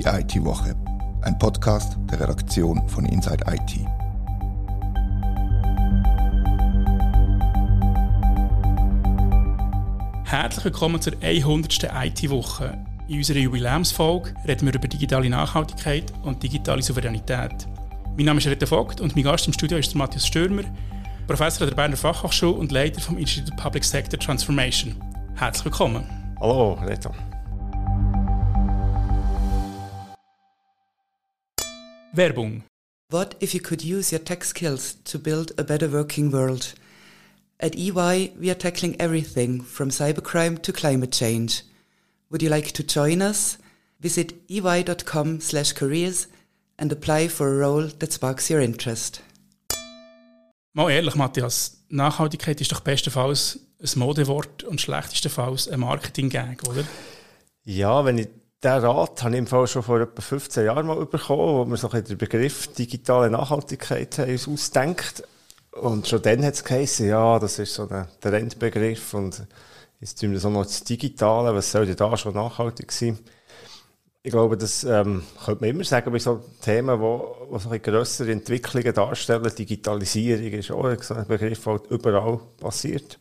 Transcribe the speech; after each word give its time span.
Die 0.00 0.06
IT-Woche, 0.06 0.74
ein 1.20 1.38
Podcast 1.38 1.98
der 2.10 2.20
Redaktion 2.20 2.88
von 2.88 3.04
Inside 3.04 3.44
IT. 3.46 3.86
Herzlich 10.24 10.64
willkommen 10.64 11.02
zur 11.02 11.12
100. 11.20 11.90
IT-Woche. 12.02 12.78
In 13.08 13.18
unserer 13.18 13.40
Jubiläumsfolge 13.40 14.32
reden 14.48 14.68
wir 14.68 14.74
über 14.74 14.88
digitale 14.88 15.28
Nachhaltigkeit 15.28 16.10
und 16.22 16.42
digitale 16.42 16.80
Souveränität. 16.80 17.68
Mein 18.16 18.24
Name 18.24 18.38
ist 18.38 18.46
Rita 18.46 18.64
Vogt 18.64 19.02
und 19.02 19.14
mein 19.14 19.24
Gast 19.24 19.48
im 19.48 19.52
Studio 19.52 19.76
ist 19.76 19.94
Matthias 19.94 20.26
Stürmer, 20.26 20.62
Professor 21.26 21.66
der 21.66 21.74
Berner 21.74 21.98
Fachhochschule 21.98 22.52
und 22.52 22.72
Leiter 22.72 23.02
vom 23.02 23.18
Institute 23.18 23.54
Public 23.54 23.84
Sector 23.84 24.18
Transformation. 24.18 24.96
Herzlich 25.34 25.66
willkommen. 25.66 26.06
Hallo, 26.40 26.78
Rita. 26.88 27.12
Werbung. 32.12 32.62
What 33.10 33.36
if 33.40 33.54
you 33.54 33.60
could 33.60 33.84
use 33.84 34.10
your 34.12 34.24
tech 34.24 34.44
skills 34.44 34.96
to 35.04 35.18
build 35.18 35.52
a 35.58 35.64
better 35.64 35.88
working 35.88 36.32
world? 36.32 36.74
At 37.60 37.76
EY, 37.76 38.32
we 38.38 38.50
are 38.50 38.58
tackling 38.58 39.00
everything 39.00 39.62
from 39.62 39.90
cybercrime 39.90 40.60
to 40.62 40.72
climate 40.72 41.12
change. 41.12 41.62
Would 42.30 42.42
you 42.42 42.48
like 42.48 42.72
to 42.72 42.82
join 42.82 43.22
us? 43.22 43.58
Visit 44.00 44.32
ey.com/careers 44.48 46.26
and 46.78 46.92
apply 46.92 47.28
for 47.28 47.48
a 47.48 47.58
role 47.58 47.88
that 47.98 48.12
sparks 48.12 48.50
your 48.50 48.60
interest. 48.60 49.22
Mal 50.72 50.90
ehrlich, 50.90 51.14
Matthias, 51.14 51.82
Nachhaltigkeit 51.90 52.60
ist 52.60 52.72
doch 52.72 52.80
bestenfalls 52.80 53.60
ein 53.80 53.98
Modewort 53.98 54.64
und 54.64 54.80
schlechtestenfalls 54.80 55.68
ein 55.68 55.80
Marketing-Gag, 55.80 56.68
oder? 56.68 56.84
Ja, 57.64 58.04
wenn 58.04 58.18
ich 58.18 58.28
den 58.62 58.72
Rat 58.72 59.22
habe 59.22 59.34
ich 59.34 59.38
im 59.38 59.46
Fall 59.46 59.66
schon 59.66 59.82
vor 59.82 60.00
etwa 60.00 60.20
15 60.20 60.66
Jahren 60.66 60.86
mal 60.86 61.06
bekommen, 61.06 61.54
wo 61.54 61.64
wir 61.64 61.76
so 61.76 61.88
den 61.88 62.18
Begriff 62.18 62.66
digitale 62.74 63.30
Nachhaltigkeit 63.30 64.20
ausdenkt. 64.20 65.24
Und 65.72 66.06
schon 66.06 66.20
dann 66.22 66.44
hat 66.44 66.54
es 66.54 66.64
geheißen, 66.64 67.08
ja, 67.08 67.38
das 67.38 67.58
ist 67.58 67.74
so 67.74 67.88
ein 67.88 68.06
Trendbegriff 68.20 69.14
und 69.14 69.46
jetzt 70.00 70.20
tun 70.20 70.32
wir 70.32 70.40
so 70.40 70.50
noch 70.50 70.64
das 70.64 70.84
Digitale, 70.84 71.54
was 71.54 71.70
soll 71.70 71.86
denn 71.86 71.96
da 71.96 72.16
schon 72.16 72.34
nachhaltig 72.34 72.92
sein? 72.92 73.18
Ich 74.22 74.32
glaube, 74.32 74.58
das 74.58 74.84
ähm, 74.84 75.22
könnte 75.42 75.62
man 75.62 75.70
immer 75.70 75.84
sagen 75.84 76.12
bei 76.12 76.18
so 76.18 76.44
Themen, 76.60 77.00
wo, 77.00 77.36
wo 77.48 77.58
so 77.58 77.70
ein 77.70 77.80
grössere 77.80 78.30
Entwicklungen 78.30 78.92
darstellen. 78.92 79.50
Digitalisierung 79.56 80.52
ist 80.52 80.70
auch 80.70 80.84
ein 80.84 81.26
Begriff, 81.26 81.64
der 81.64 81.80
überall 81.88 82.38
passiert. 82.58 83.18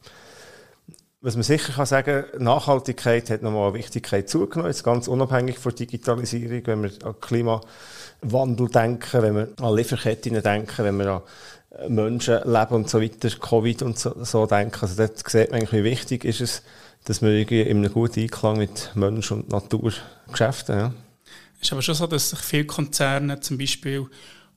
Was 1.22 1.36
man 1.36 1.44
sicher 1.44 1.74
kann 1.74 1.86
sagen, 1.86 2.24
Nachhaltigkeit 2.38 3.30
hat 3.30 3.42
nochmal 3.42 3.70
eine 3.70 3.78
Wichtigkeit 3.78 4.30
zugenommen, 4.30 4.72
jetzt 4.72 4.86
ganz 4.86 5.10
unabhängig 5.10 5.58
von 5.58 5.76
Digitalisierung, 5.76 6.66
wenn 6.66 6.84
wir 6.84 6.92
an 7.04 7.20
Klimawandel 7.20 8.70
denken, 8.70 9.22
wenn 9.22 9.36
wir 9.36 9.50
an 9.60 9.76
Lieferketten 9.76 10.42
denken, 10.42 10.86
wenn 10.86 10.98
wir 10.98 11.22
an 11.78 11.94
Menschenleben 11.94 12.74
und 12.74 12.90
so 12.90 13.02
weiter, 13.02 13.30
Covid 13.30 13.82
und 13.82 14.00
so, 14.00 14.16
so 14.24 14.46
denken. 14.46 14.80
Also 14.82 14.96
dort 14.96 15.30
sieht 15.30 15.52
man 15.52 15.60
eigentlich, 15.60 15.74
wie 15.74 15.84
wichtig 15.84 16.24
ist 16.24 16.40
es, 16.40 16.64
dass 17.04 17.22
wir 17.22 17.32
irgendwie 17.32 17.62
in 17.62 17.80
einem 17.80 17.92
guten 17.92 18.22
Einklang 18.22 18.58
mit 18.58 18.92
Mensch 18.96 19.30
und 19.32 19.50
Natur 19.50 19.92
geschäften. 20.32 20.78
Ja. 20.78 20.94
Es 21.58 21.68
ist 21.68 21.74
aber 21.74 21.82
schon 21.82 21.96
so, 21.96 22.08
dass 22.08 22.30
sich 22.30 22.40
viele 22.40 22.66
Konzerne 22.66 23.42
zum 23.42 23.58
Beispiel 23.58 24.06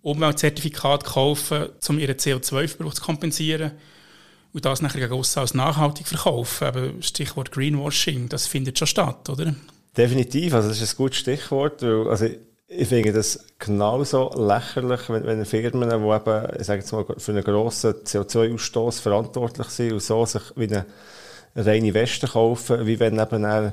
Umweltzertifikate 0.02 1.06
kaufen, 1.06 1.70
um 1.88 1.98
ihren 1.98 2.16
CO2-Verbrauch 2.16 2.94
zu 2.94 3.02
kompensieren 3.02 3.72
und 4.52 4.64
das 4.64 4.82
nachher 4.82 5.00
gegen 5.08 5.14
als 5.14 5.54
nachhaltig 5.54 6.06
verkaufen. 6.06 6.66
Aber 6.66 6.90
Stichwort 7.00 7.52
Greenwashing, 7.52 8.28
das 8.28 8.46
findet 8.46 8.78
schon 8.78 8.88
statt, 8.88 9.28
oder? 9.28 9.54
Definitiv, 9.96 10.54
also 10.54 10.68
das 10.68 10.80
ist 10.80 10.94
ein 10.94 10.96
gutes 10.96 11.18
Stichwort. 11.18 11.82
Weil, 11.82 12.08
also 12.08 12.26
ich 12.68 12.88
finde 12.88 13.12
das 13.12 13.44
genauso 13.58 14.30
lächerlich, 14.36 15.08
wenn, 15.08 15.26
wenn 15.26 15.44
Firmen, 15.44 15.88
die 15.88 15.94
eben, 15.94 16.60
ich 16.60 16.66
sage 16.66 16.80
jetzt 16.80 16.92
mal, 16.92 17.04
für 17.16 17.32
einen 17.32 17.44
grossen 17.44 17.92
CO2-Ausstoß 18.04 19.00
verantwortlich 19.00 19.68
sind 19.68 19.92
und 19.92 20.02
so 20.02 20.24
sich 20.24 20.42
wie 20.56 20.68
eine 20.68 20.86
reine 21.54 21.92
Weste 21.94 22.28
kaufen, 22.28 22.86
wie 22.86 22.98
wenn 22.98 23.18
eben 23.18 23.72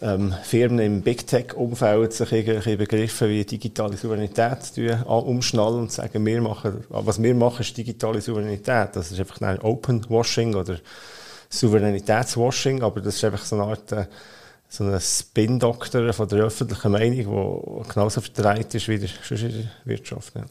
ähm, 0.00 0.34
Firmen 0.42 0.78
im 0.78 1.02
Big 1.02 1.26
Tech-Umfeld 1.26 2.12
sich 2.12 2.30
irgendwelche 2.30 2.76
Begriffe 2.76 3.28
wie 3.28 3.44
digitale 3.44 3.96
Souveränität 3.96 4.58
umschnallen 5.06 5.80
und 5.80 5.92
sagen, 5.92 6.24
wir 6.24 6.40
machen, 6.40 6.84
was 6.88 7.22
wir 7.22 7.34
machen, 7.34 7.62
ist 7.62 7.76
digitale 7.76 8.20
Souveränität. 8.20 8.90
Das 8.94 9.10
ist 9.10 9.18
einfach 9.18 9.40
ein 9.40 9.58
Open-Washing 9.58 10.54
oder 10.54 10.78
Souveränitätswashing, 11.48 12.82
aber 12.82 13.00
das 13.00 13.16
ist 13.16 13.24
einfach 13.24 13.44
so 13.44 13.56
eine 13.56 13.64
Art, 13.64 13.92
äh, 13.92 14.06
so 14.68 14.84
ein 14.84 15.00
Spin-Doktor 15.00 16.12
der 16.26 16.44
öffentlichen 16.44 16.92
Meinung, 16.92 17.84
der 17.84 17.92
genauso 17.92 18.20
verdreht 18.20 18.74
ist 18.74 18.88
wie 18.88 18.98
der, 18.98 19.10
in 19.30 19.52
der 19.52 19.70
Wirtschaft. 19.84 20.34
Ja. 20.34 20.44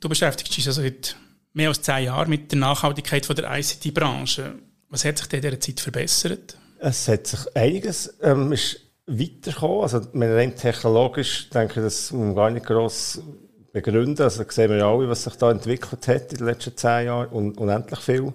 Du 0.00 0.08
beschäftigst 0.08 0.56
dich 0.56 0.66
also 0.66 0.82
seit 0.82 1.16
mehr 1.52 1.68
als 1.68 1.82
zehn 1.82 2.04
Jahren 2.04 2.28
mit 2.28 2.52
der 2.52 2.58
Nachhaltigkeit 2.58 3.26
von 3.26 3.36
der 3.36 3.56
ICT-Branche. 3.56 4.54
Was 4.90 5.04
hat 5.04 5.18
sich 5.18 5.32
in 5.32 5.40
dieser 5.40 5.60
Zeit 5.60 5.80
verbessert? 5.80 6.56
Es 6.78 7.08
hat 7.08 7.26
sich 7.26 7.56
einiges 7.56 8.14
ähm, 8.22 8.52
ist 8.52 8.80
weitergekommen. 9.06 9.82
Also, 9.82 10.00
rein 10.14 10.56
technologisch 10.56 11.50
denke 11.50 11.80
ich, 11.80 11.86
das 11.86 12.12
muss 12.12 12.26
man 12.26 12.34
gar 12.34 12.50
nicht 12.50 12.66
gross 12.66 13.20
begründen. 13.72 14.22
Also, 14.22 14.44
sehen 14.48 14.70
wir 14.70 14.78
ja 14.78 14.90
alle, 14.90 15.08
was 15.08 15.24
sich 15.24 15.34
da 15.36 15.50
entwickelt 15.50 16.08
hat 16.08 16.32
in 16.32 16.38
den 16.38 16.46
letzten 16.46 16.76
zehn 16.76 17.06
Jahren 17.06 17.28
und 17.28 17.58
unendlich 17.58 18.00
viel. 18.00 18.32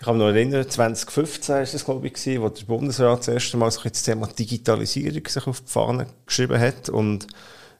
Ich 0.00 0.04
kann 0.04 0.16
mich 0.16 0.26
noch 0.26 0.32
erinnern, 0.32 0.68
2015 0.68 1.54
war 1.54 1.60
das, 1.62 1.84
glaube 1.84 2.06
ich, 2.06 2.40
wo 2.40 2.48
der 2.48 2.64
Bundesrat 2.64 3.20
das 3.20 3.28
erste 3.28 3.56
Mal 3.56 3.70
so 3.70 3.80
das 3.82 4.02
Thema 4.02 4.28
Digitalisierung 4.28 5.26
sich 5.26 5.46
auf 5.46 5.60
die 5.60 5.70
Fahne 5.70 6.06
geschrieben 6.24 6.60
hat 6.60 6.88
und 6.88 7.26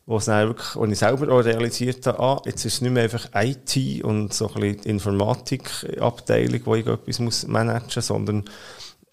wo 0.04 0.16
es 0.16 0.24
dann 0.24 0.48
wirklich, 0.48 0.74
wo 0.74 0.84
ich 0.86 0.98
selber 0.98 1.32
auch 1.32 1.44
realisiert 1.44 2.06
habe, 2.06 2.18
ah, 2.18 2.42
jetzt 2.46 2.64
ist 2.64 2.74
es 2.74 2.80
nicht 2.80 2.92
mehr 2.92 3.04
einfach 3.04 3.28
IT 3.34 4.02
und 4.02 4.32
so 4.32 4.48
ein 4.48 4.54
bisschen 4.54 4.80
die 4.80 4.88
Informatikabteilung, 4.88 6.60
wo 6.64 6.74
ich 6.74 6.86
etwas 6.86 7.46
managen 7.46 7.82
muss, 7.94 8.06
sondern 8.06 8.44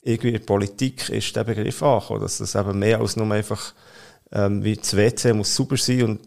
irgendwie 0.06 0.28
in 0.30 0.34
der 0.36 0.42
Politik 0.42 1.10
ist 1.10 1.36
der 1.36 1.44
Begriff 1.44 1.82
angekommen, 1.82 2.22
dass 2.22 2.38
das 2.38 2.56
eben 2.56 2.78
mehr 2.80 3.00
als 3.00 3.16
nur 3.16 3.30
einfach 3.32 3.74
ähm, 4.32 4.64
wie 4.64 4.76
das 4.76 4.96
WC 4.96 5.34
muss 5.34 5.56
sauber 5.56 5.78
sein 5.78 6.04
und 6.04 6.20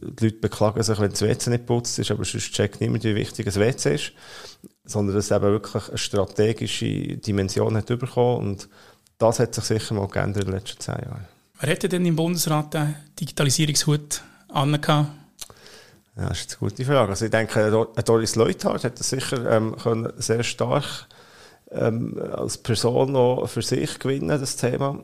die 0.00 0.24
Leute 0.24 0.38
beklagen 0.38 0.82
sich, 0.82 0.98
wenn 1.00 1.10
das 1.10 1.22
WC 1.22 1.50
nicht 1.50 1.66
putzt 1.66 1.98
ist, 1.98 2.10
aber 2.10 2.24
sonst 2.24 2.52
checkt 2.52 2.80
niemand, 2.80 3.04
wie 3.04 3.14
wichtig 3.14 3.46
das 3.46 3.58
WC 3.58 3.94
ist, 3.94 4.12
sondern 4.84 5.16
dass 5.16 5.26
es 5.26 5.30
eben 5.30 5.44
wirklich 5.44 5.88
eine 5.88 5.98
strategische 5.98 7.16
Dimension 7.16 7.76
hat 7.76 7.86
bekommen 7.86 8.46
und 8.48 8.68
das 9.18 9.40
hat 9.40 9.54
sich 9.54 9.64
sicher 9.64 9.94
mal 9.94 10.08
geändert 10.08 10.44
in 10.44 10.50
den 10.50 10.58
letzten 10.58 10.80
zehn 10.80 10.94
Jahren. 10.94 11.26
Wer 11.58 11.70
hätte 11.70 11.88
denn 11.88 12.06
im 12.06 12.16
Bundesrat 12.16 12.74
den 12.74 12.94
Digitalisierungshut 13.18 14.22
angehabt? 14.48 15.10
Ja, 16.16 16.28
das 16.28 16.40
ist 16.40 16.58
eine 16.60 16.70
gute 16.70 16.84
Frage. 16.84 17.10
Also 17.10 17.24
ich 17.24 17.30
denke, 17.30 17.88
Doris 18.04 18.36
Leuthard 18.36 18.84
hat 18.84 19.00
das 19.00 19.10
sicher 19.10 19.50
ähm, 19.50 19.76
können 19.76 20.12
sehr 20.16 20.42
stark 20.42 21.06
ähm, 21.70 22.18
als 22.32 22.58
Person 22.58 23.12
noch 23.12 23.46
für 23.48 23.62
sich 23.62 23.98
gewinnen, 23.98 24.28
das 24.28 24.56
Thema. 24.56 25.02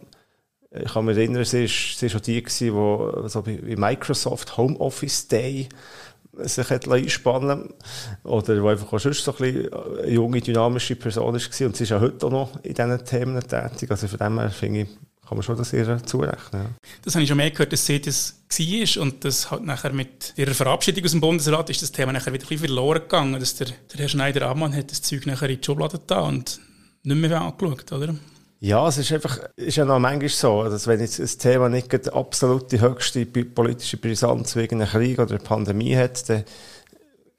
Ich 0.70 0.92
kann 0.92 1.04
mich 1.04 1.18
erinnern, 1.18 1.44
sie 1.44 1.64
ist 1.64 2.16
auch 2.16 2.20
die 2.20 2.42
gewesen, 2.42 3.22
die 3.22 3.28
so 3.28 3.46
wie 3.46 3.76
Microsoft 3.76 4.56
Homeoffice 4.56 5.28
Day 5.28 5.68
sich 6.34 6.70
hat 6.70 6.88
einspannen 6.88 7.74
oder 8.24 8.62
wo 8.62 8.68
einfach 8.68 8.90
auch 8.92 8.98
sonst 8.98 9.22
so 9.22 9.34
ein 9.38 9.68
junge, 10.06 10.40
dynamische 10.40 10.96
Person 10.96 11.34
war 11.34 11.66
und 11.66 11.76
sie 11.76 11.84
ist 11.84 11.90
ja 11.90 12.00
heute 12.00 12.26
auch 12.26 12.30
noch 12.30 12.64
in 12.64 12.74
diesen 12.74 13.04
Themen 13.04 13.40
tätig. 13.40 13.90
Also 13.90 14.08
von 14.08 14.18
dem 14.18 14.38
her 14.38 14.50
finde 14.50 14.80
ich, 14.80 14.88
kann 15.32 15.38
man 15.38 15.42
schon 15.44 15.56
das 15.56 15.72
ihr 15.72 16.04
zurechnen. 16.04 16.62
Ja. 16.62 16.70
Das 17.02 17.14
habe 17.14 17.22
ich 17.22 17.28
schon 17.28 17.38
mehr 17.38 17.50
gehört, 17.50 17.72
dass 17.72 17.86
sie 17.86 18.00
das 18.00 18.34
war 18.50 19.02
und 19.02 19.24
das 19.24 19.50
halt 19.50 19.64
nachher 19.64 19.92
mit 19.92 20.34
ihrer 20.36 20.52
Verabschiedung 20.52 21.04
aus 21.04 21.12
dem 21.12 21.20
Bundesrat 21.20 21.70
ist 21.70 21.80
das 21.80 21.90
Thema 21.90 22.12
nachher 22.12 22.32
wieder 22.32 22.44
ein 22.44 22.48
bisschen 22.48 22.66
verloren 22.66 23.00
gegangen, 23.00 23.40
dass 23.40 23.56
der, 23.56 23.68
der 23.68 24.00
Herr 24.00 24.08
Schneider-Ammann 24.08 24.76
hat 24.76 24.90
das 24.90 25.00
Zeug 25.00 25.26
nachher 25.26 25.48
in 25.48 25.60
die 25.60 25.64
Schublade 25.64 26.00
da 26.06 26.20
und 26.20 26.60
nicht 27.02 27.16
mehr 27.16 27.40
angeschaut, 27.40 27.90
oder? 27.92 28.14
Ja, 28.60 28.86
es 28.86 28.98
ist 28.98 29.10
einfach, 29.10 29.38
ist 29.56 29.76
ja 29.76 29.84
noch 29.84 29.98
manchmal 29.98 30.28
so, 30.28 30.64
dass 30.64 30.86
wenn 30.86 31.00
jetzt 31.00 31.18
ein 31.18 31.26
Thema 31.26 31.68
nicht 31.68 31.90
die 31.90 32.12
absolute 32.12 32.80
höchste 32.80 33.24
politische 33.24 33.96
Brisanz 33.96 34.54
wegen 34.54 34.82
einem 34.82 34.90
Krieg 34.90 35.18
oder 35.18 35.30
einer 35.30 35.42
Pandemie 35.42 35.96
hat, 35.96 36.28
dann 36.28 36.44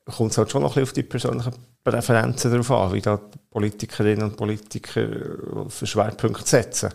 kommt 0.05 0.31
es 0.31 0.37
halt 0.37 0.51
schon 0.51 0.63
noch 0.63 0.75
ein 0.75 0.81
bisschen 0.81 0.89
auf 0.89 0.93
die 0.93 1.03
persönlichen 1.03 1.53
Präferenzen 1.83 2.51
darauf 2.51 2.71
an, 2.71 2.93
wie 2.93 3.01
da 3.01 3.21
Politikerinnen 3.51 4.23
und 4.23 4.37
Politiker 4.37 5.07
für 5.69 5.87
Schwerpunkte 5.87 6.47
setzen. 6.47 6.89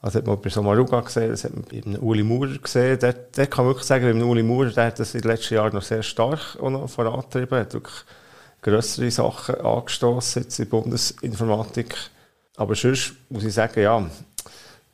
Also 0.00 0.18
hat 0.18 0.26
man 0.26 0.40
bei 0.40 0.48
Somaruga 0.48 1.00
gesehen, 1.00 1.30
das 1.30 1.44
hat 1.44 1.54
man 1.54 1.64
bei 1.64 1.98
Uli 1.98 2.22
Maurer 2.22 2.56
gesehen. 2.58 2.98
Der, 3.00 3.12
der 3.12 3.46
kann 3.48 3.66
wirklich 3.66 3.86
sagen, 3.86 4.18
bei 4.18 4.24
Uli 4.24 4.42
Maurer, 4.42 4.70
der 4.70 4.86
hat 4.86 5.00
das 5.00 5.14
in 5.14 5.22
den 5.22 5.30
letzten 5.32 5.54
Jahren 5.54 5.74
noch 5.74 5.82
sehr 5.82 6.02
stark 6.02 6.56
auch 6.60 6.70
noch 6.70 6.88
vorangetrieben, 6.88 7.58
hat 7.58 7.74
wirklich 7.74 8.04
grössere 8.62 9.10
Sachen 9.10 9.56
angestoßen 9.56 10.42
jetzt 10.42 10.58
in 10.58 10.64
der 10.64 10.70
Bundesinformatik. 10.70 11.96
Aber 12.56 12.74
sonst 12.74 13.14
muss 13.28 13.44
ich 13.44 13.54
sagen, 13.54 13.80
ja, 13.80 14.08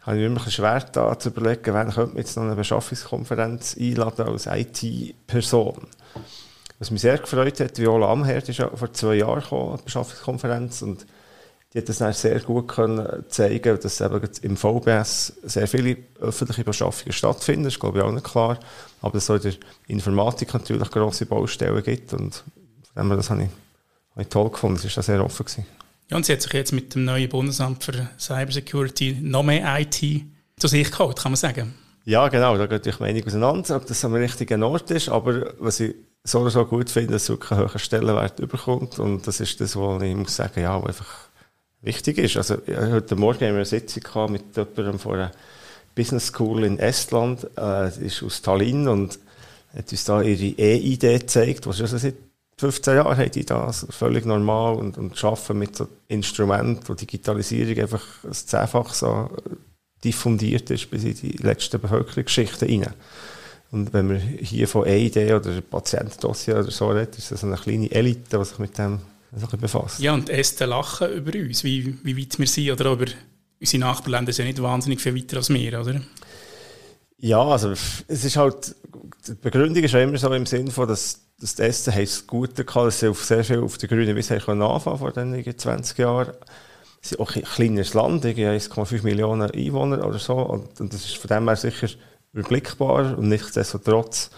habe 0.03 0.19
ich 0.19 0.25
immer 0.25 0.41
schwer 0.51 0.81
da 0.93 1.19
zu 1.19 1.31
überlegen, 1.31 1.75
wen 1.75 1.91
könnte 1.91 2.15
man 2.15 2.17
jetzt 2.17 2.37
noch 2.37 2.45
eine 2.45 2.57
Beschaffungskonferenz 2.57 3.77
einladen 3.79 4.29
als 4.29 4.47
IT-Person. 4.47 5.87
Was 6.79 6.91
mich 6.91 7.01
sehr 7.01 7.19
gefreut 7.19 7.61
hat, 7.61 7.79
Viola 7.79 8.11
Amherd 8.11 8.49
ist 8.49 8.59
ja 8.59 8.69
vor 8.69 8.93
zwei 8.93 9.15
Jahren 9.15 9.41
gekommen, 9.41 9.75
eine 9.75 9.83
Beschaffungskonferenz, 9.83 10.83
und 10.83 11.07
die 11.75 11.79
hat 11.79 11.89
das 11.89 11.99
dann 11.99 12.13
sehr 12.13 12.39
gut 12.39 12.69
können 12.69 13.25
zeigen, 13.29 13.79
dass 13.81 14.01
eben 14.01 14.21
im 14.43 14.57
VBS 14.57 15.33
sehr 15.43 15.67
viele 15.67 15.97
öffentliche 16.21 16.63
Beschaffungen 16.63 17.13
stattfinden. 17.13 17.65
Das 17.65 17.75
ist, 17.75 17.81
glaube 17.81 17.99
ich, 17.99 18.05
auch 18.05 18.13
nicht 18.13 18.25
klar. 18.25 18.61
Aber 19.03 19.15
dass 19.15 19.25
es 19.25 19.31
auch 19.31 19.35
in 19.35 19.43
der 19.43 19.55
Informatik 19.89 20.55
natürlich 20.55 20.89
grosse 20.89 21.27
Baustellen 21.27 21.83
gibt. 21.83 22.13
Und 22.13 22.45
von 22.95 23.09
dem 23.09 23.17
das 23.17 23.29
habe 23.29 23.43
ich, 23.43 23.49
habe 24.13 24.23
ich 24.23 24.29
toll 24.29 24.51
gefunden. 24.51 24.81
Es 24.85 24.97
war 24.97 25.03
sehr 25.03 25.25
offen. 25.25 25.45
Gewesen. 25.45 25.67
Ja, 26.11 26.17
und 26.17 26.25
sie 26.25 26.33
hat 26.33 26.43
sich 26.43 26.53
jetzt 26.53 26.73
mit 26.73 26.95
dem 26.95 27.07
neuen 27.07 27.29
Bundesamt 27.29 27.83
für 27.83 28.09
Cybersecurity 28.21 29.19
noch 29.21 29.43
mehr 29.43 29.81
IT 29.81 30.01
zu 30.57 30.69
sich 30.69 30.93
geholt, 30.93 31.19
kann 31.19 31.33
man 31.33 31.37
sagen. 31.37 31.75
Ja, 32.05 32.29
genau. 32.29 32.57
Da 32.57 32.67
geht 32.67 32.85
natürlich 32.87 33.01
Meinung 33.01 33.25
auseinander, 33.27 33.77
ob 33.77 33.87
das 33.87 34.05
am 34.05 34.15
richtigen 34.15 34.63
Ort 34.63 34.93
ist. 34.93 35.09
Aber 35.09 35.55
was 35.59 35.81
ich 35.81 35.97
so 36.23 36.39
oder 36.39 36.51
so 36.51 36.65
gut 36.65 36.89
finde, 36.89 37.15
dass 37.15 37.25
es 37.25 37.29
wirklich 37.31 37.51
einen 37.51 37.69
hohen 37.69 37.79
Stellenwert 37.81 38.39
überkommt. 38.39 39.01
Und 39.01 39.27
das 39.27 39.41
ist 39.41 39.61
das, 39.61 39.75
was 39.75 40.03
ich 40.03 40.15
muss 40.15 40.37
sagen, 40.37 40.61
ja, 40.61 40.77
einfach 40.81 41.34
wichtig 41.85 42.19
ist. 42.19 42.37
Also, 42.37 42.57
heute 42.67 43.17
Morgen 43.17 43.41
haben 43.41 43.49
wir 43.49 43.55
eine 43.57 43.65
Sitzung 43.65 44.33
mit 44.33 44.57
jemandem 44.57 44.99
von 44.99 45.15
einer 45.15 45.31
Business 45.95 46.27
School 46.27 46.65
in 46.65 46.79
Estland, 46.79 47.47
äh, 47.57 47.89
ist 48.05 48.23
aus 48.23 48.43
Tallinn 48.43 48.89
und 48.89 49.19
hat 49.77 49.91
uns 49.91 50.05
da 50.05 50.23
ihre 50.23 50.59
E-ID 50.59 51.01
gezeigt, 51.01 51.67
was 51.67 51.79
schon 51.79 51.87
seit 51.87 52.15
15 52.59 52.97
Jahren 52.97 53.17
haben 53.17 53.31
die 53.31 53.45
das 53.45 53.87
völlig 53.91 54.25
normal 54.25 54.77
und, 54.77 54.97
und 54.97 55.23
arbeiten 55.25 55.59
mit 55.59 55.77
so 55.77 55.89
Instrumenten, 56.09 56.89
wo 56.89 56.95
Digitalisierung 56.95 57.83
einfach 57.83 58.05
das 58.23 58.47
zehnfach 58.47 58.95
so 58.95 59.29
diffundiert 60.05 60.71
ist 60.71 60.91
bis 60.91 61.05
in 61.05 61.15
die 61.15 61.37
letzten 61.39 61.81
Bevölkerungsschichten 61.81 62.69
rein. 62.69 62.95
Und 63.73 63.93
wenn 63.93 64.07
man 64.07 64.21
hier 64.21 64.69
von 64.69 64.87
EID 64.87 65.33
oder 65.33 65.61
Patientendossier 65.63 66.61
oder 66.61 66.71
so 66.71 66.89
redet, 66.89 67.19
ist 67.19 67.33
das 67.33 67.43
eine 67.43 67.57
kleine 67.57 67.91
Elite, 67.91 68.39
die 68.39 68.45
sich 68.45 68.59
mit 68.59 68.79
dem 68.79 69.01
befasst. 69.59 70.01
Ja, 70.01 70.15
und 70.15 70.31
Äste 70.31 70.65
lachen 70.67 71.11
über 71.13 71.39
uns, 71.39 71.65
wie, 71.65 71.99
wie 72.03 72.17
weit 72.17 72.39
wir 72.39 72.47
sind, 72.47 72.71
oder 72.71 72.93
über 72.93 73.07
unsere 73.61 73.81
Nachbarländer 73.81 74.33
sind 74.33 74.47
ja 74.47 74.53
nicht 74.53 74.63
wahnsinnig 74.63 75.01
viel 75.01 75.15
weiter 75.15 75.39
als 75.39 75.51
wir, 75.51 75.81
oder? 75.81 76.01
Ja, 77.19 77.43
also 77.43 77.71
es 77.71 78.25
ist 78.25 78.37
halt, 78.37 78.75
die 79.27 79.35
Begründung 79.35 79.83
ist 79.83 79.93
ja 79.93 80.01
immer 80.01 80.19
so 80.19 80.33
im 80.33 80.47
Sinn 80.47 80.71
von, 80.71 80.87
dass, 80.87 81.21
dass 81.41 81.55
die 81.55 81.63
Äste 81.63 81.93
es 81.93 82.27
gut 82.27 82.55
gehabt, 82.55 82.77
dass 82.77 83.01
sie 83.01 83.09
auf 83.09 83.25
sehr 83.25 83.45
viel 83.45 83.61
auf 83.61 83.79
der 83.79 83.89
grünen 83.89 84.15
Wiese 84.17 84.35
anfangen 84.35 84.99
vor 84.99 85.13
den 85.13 85.59
20 85.59 85.99
Jahren. 85.99 86.35
Es 87.03 87.13
ist 87.13 87.21
auch 87.21 87.35
ein 87.35 87.43
kleines 87.43 87.95
Land, 87.95 88.25
1,5 88.25 89.03
Millionen 89.03 89.51
Einwohner 89.51 90.07
oder 90.07 90.19
so, 90.19 90.35
und, 90.35 90.81
und 90.81 90.93
das 90.93 91.05
ist 91.05 91.17
von 91.17 91.29
dem 91.29 91.49
her 91.49 91.57
sicher 91.57 91.89
überblickbar 92.33 93.17
und 93.17 93.29
nichtsdestotrotz 93.29 94.31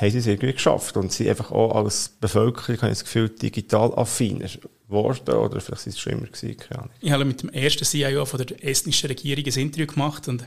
haben 0.00 0.10
sie 0.10 0.18
es 0.18 0.26
irgendwie 0.26 0.52
geschafft. 0.52 0.96
Und 0.96 1.12
sie 1.12 1.28
einfach 1.28 1.50
auch 1.50 1.74
als 1.74 2.08
Bevölkerung, 2.20 2.76
habe 2.82 2.92
ich 2.92 2.98
das 2.98 3.04
Gefühl, 3.04 3.28
digital 3.28 3.92
affiner 3.96 4.48
geworden 4.86 5.34
oder 5.34 5.60
vielleicht 5.60 5.86
ist 5.86 5.94
es 5.94 6.00
schon 6.00 6.14
immer 6.14 6.26
gewesen, 6.26 6.56
Ich 7.00 7.10
habe 7.10 7.24
mit 7.24 7.42
dem 7.42 7.50
ersten 7.50 7.84
CIO 7.84 8.24
von 8.24 8.44
der 8.44 8.64
estnischen 8.64 9.08
Regierung 9.08 9.44
ein 9.44 9.60
Interview 9.60 9.86
gemacht 9.86 10.28
und 10.28 10.46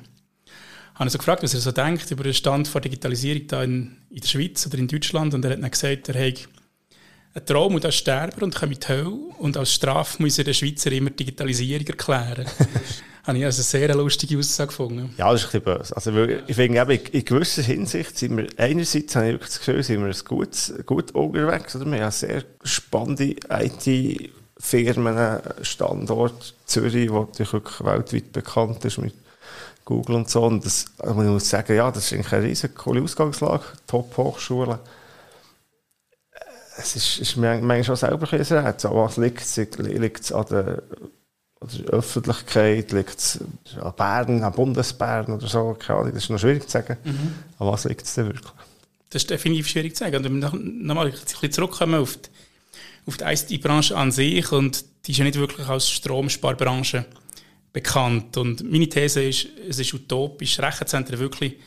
habe 0.96 1.10
so 1.10 1.18
gefragt, 1.18 1.44
was 1.44 1.54
er 1.54 1.60
so 1.60 1.72
denkt 1.72 2.10
über 2.12 2.24
den 2.24 2.34
Stand 2.34 2.74
der 2.74 2.82
Digitalisierung 2.82 3.48
da 3.48 3.64
in, 3.64 3.98
in 4.10 4.22
der 4.22 4.28
Schweiz 4.28 4.66
oder 4.66 4.78
in 4.78 4.88
Deutschland. 4.88 5.34
Und 5.34 5.46
er 5.46 5.52
hat 5.52 5.62
dann 5.62 5.72
gesagt, 5.72 6.10
er 6.10 6.28
hat 6.28 6.48
einen 7.34 7.46
Traum 7.46 7.76
und 7.76 7.86
als 7.86 7.96
sterben 7.96 8.44
und 8.44 8.56
kommt 8.56 8.74
in 8.74 8.80
die 8.80 8.88
Hölle 8.88 9.10
und 9.40 9.58
als 9.58 9.74
Strafe 9.74 10.22
muss 10.22 10.38
er 10.38 10.44
den 10.44 10.54
Schweizer 10.54 10.92
immer 10.92 11.10
Digitalisierung 11.10 11.88
erklären. 11.88 12.46
habe 13.24 13.38
ich 13.38 13.46
also 13.46 13.60
eine 13.60 13.88
sehr 13.88 13.96
lustige 13.96 14.38
Aussage 14.38 14.70
gefunden. 14.70 15.14
Ja, 15.18 15.32
das 15.32 15.44
ist 15.44 15.54
ein 15.54 15.62
bisschen 15.62 15.78
böse. 15.78 15.96
Also, 15.96 16.12
ich 16.48 16.56
finde 16.56 16.82
eben, 16.82 17.06
in 17.12 17.26
gewisser 17.26 17.62
Hinsicht 17.62 18.18
sind 18.18 18.38
wir, 18.38 18.48
einerseits 18.58 19.16
habe 19.16 19.28
ich 19.28 19.34
wirklich 19.34 19.50
das 19.50 19.60
Gefühl, 19.60 19.84
sind 19.84 20.02
wir 20.02 20.08
ein 20.08 20.26
gut, 20.26 20.86
gut 20.86 21.12
unterwegs, 21.12 21.76
oder? 21.76 21.86
Wir 21.92 22.04
haben 22.04 22.12
sehr 22.12 22.44
spannende 22.64 23.36
IT-Firmen, 23.50 25.40
Standort 25.62 26.56
Zürich, 26.66 27.10
der 27.10 27.12
natürlich 27.12 27.54
wirklich 27.54 27.86
weltweit 27.86 28.32
bekannt 28.32 28.86
ist 28.86 28.98
mit 28.98 29.14
Google 29.86 30.16
und 30.16 30.30
so. 30.30 30.44
Und 30.44 30.66
das, 30.66 30.86
also 30.98 31.14
man 31.14 31.28
muss 31.28 31.50
sagen, 31.50 31.76
ja, 31.76 31.92
das 31.92 32.06
ist 32.06 32.14
eigentlich 32.14 32.34
eine 32.34 32.46
riesige 32.46 32.74
coole 32.74 33.02
Ausgangslage, 33.02 33.66
Top-Hochschulen. 33.88 34.80
Es 36.82 36.96
ist, 36.96 37.20
ist 37.20 37.38
manchmal 37.38 37.84
schon 37.84 37.96
selber 37.96 38.32
ein 38.32 38.40
Rätsel. 38.40 38.64
Was 38.64 39.18
liegt 39.18 39.42
es? 39.42 39.58
Liegt 39.78 40.22
es 40.22 40.32
an 40.32 40.46
der 40.50 40.84
Öffentlichkeit, 41.88 42.92
liegt 42.92 43.20
es 43.20 43.40
an 43.80 43.94
Bern, 43.96 44.44
an 44.44 44.54
Bundesbern 44.54 45.28
oder 45.28 45.48
so, 45.48 45.76
keine 45.78 46.00
Ahnung, 46.00 46.14
das 46.14 46.24
ist 46.24 46.30
noch 46.30 46.40
schwierig 46.40 46.64
zu 46.64 46.72
sagen. 46.72 46.98
Mhm. 47.04 47.34
An 47.60 47.68
was 47.68 47.86
liegt 47.86 48.04
es 48.04 48.16
denn 48.16 48.26
wirklich? 48.26 48.52
Das 49.12 49.22
ist 49.22 49.30
definitiv 49.30 49.68
schwierig 49.68 49.96
zu 49.96 50.04
sagen. 50.04 50.16
Und 50.18 50.24
wenn 50.24 50.42
wir 50.42 50.50
nochmal 50.60 51.08
ein 51.08 51.12
bisschen 51.12 51.52
zurückkommen 51.52 52.02
auf 52.02 52.18
die, 52.18 52.30
auf 53.06 53.18
die 53.18 53.24
ICT-Branche 53.26 53.96
an 53.96 54.12
sich, 54.12 54.52
und 54.52 54.84
die 55.06 55.12
ist 55.12 55.18
ja 55.18 55.24
nicht 55.24 55.38
wirklich 55.38 55.68
als 55.68 55.90
Stromsparbranche 55.90 57.06
bekannt. 57.74 58.38
Und 58.38 58.70
meine 58.70 58.90
These 58.90 59.24
ist, 59.24 59.48
es 59.70 59.78
ist 59.78 59.94
utopisch, 59.94 60.60
Rechenzentren 60.60 61.20
wirklich 61.20 61.58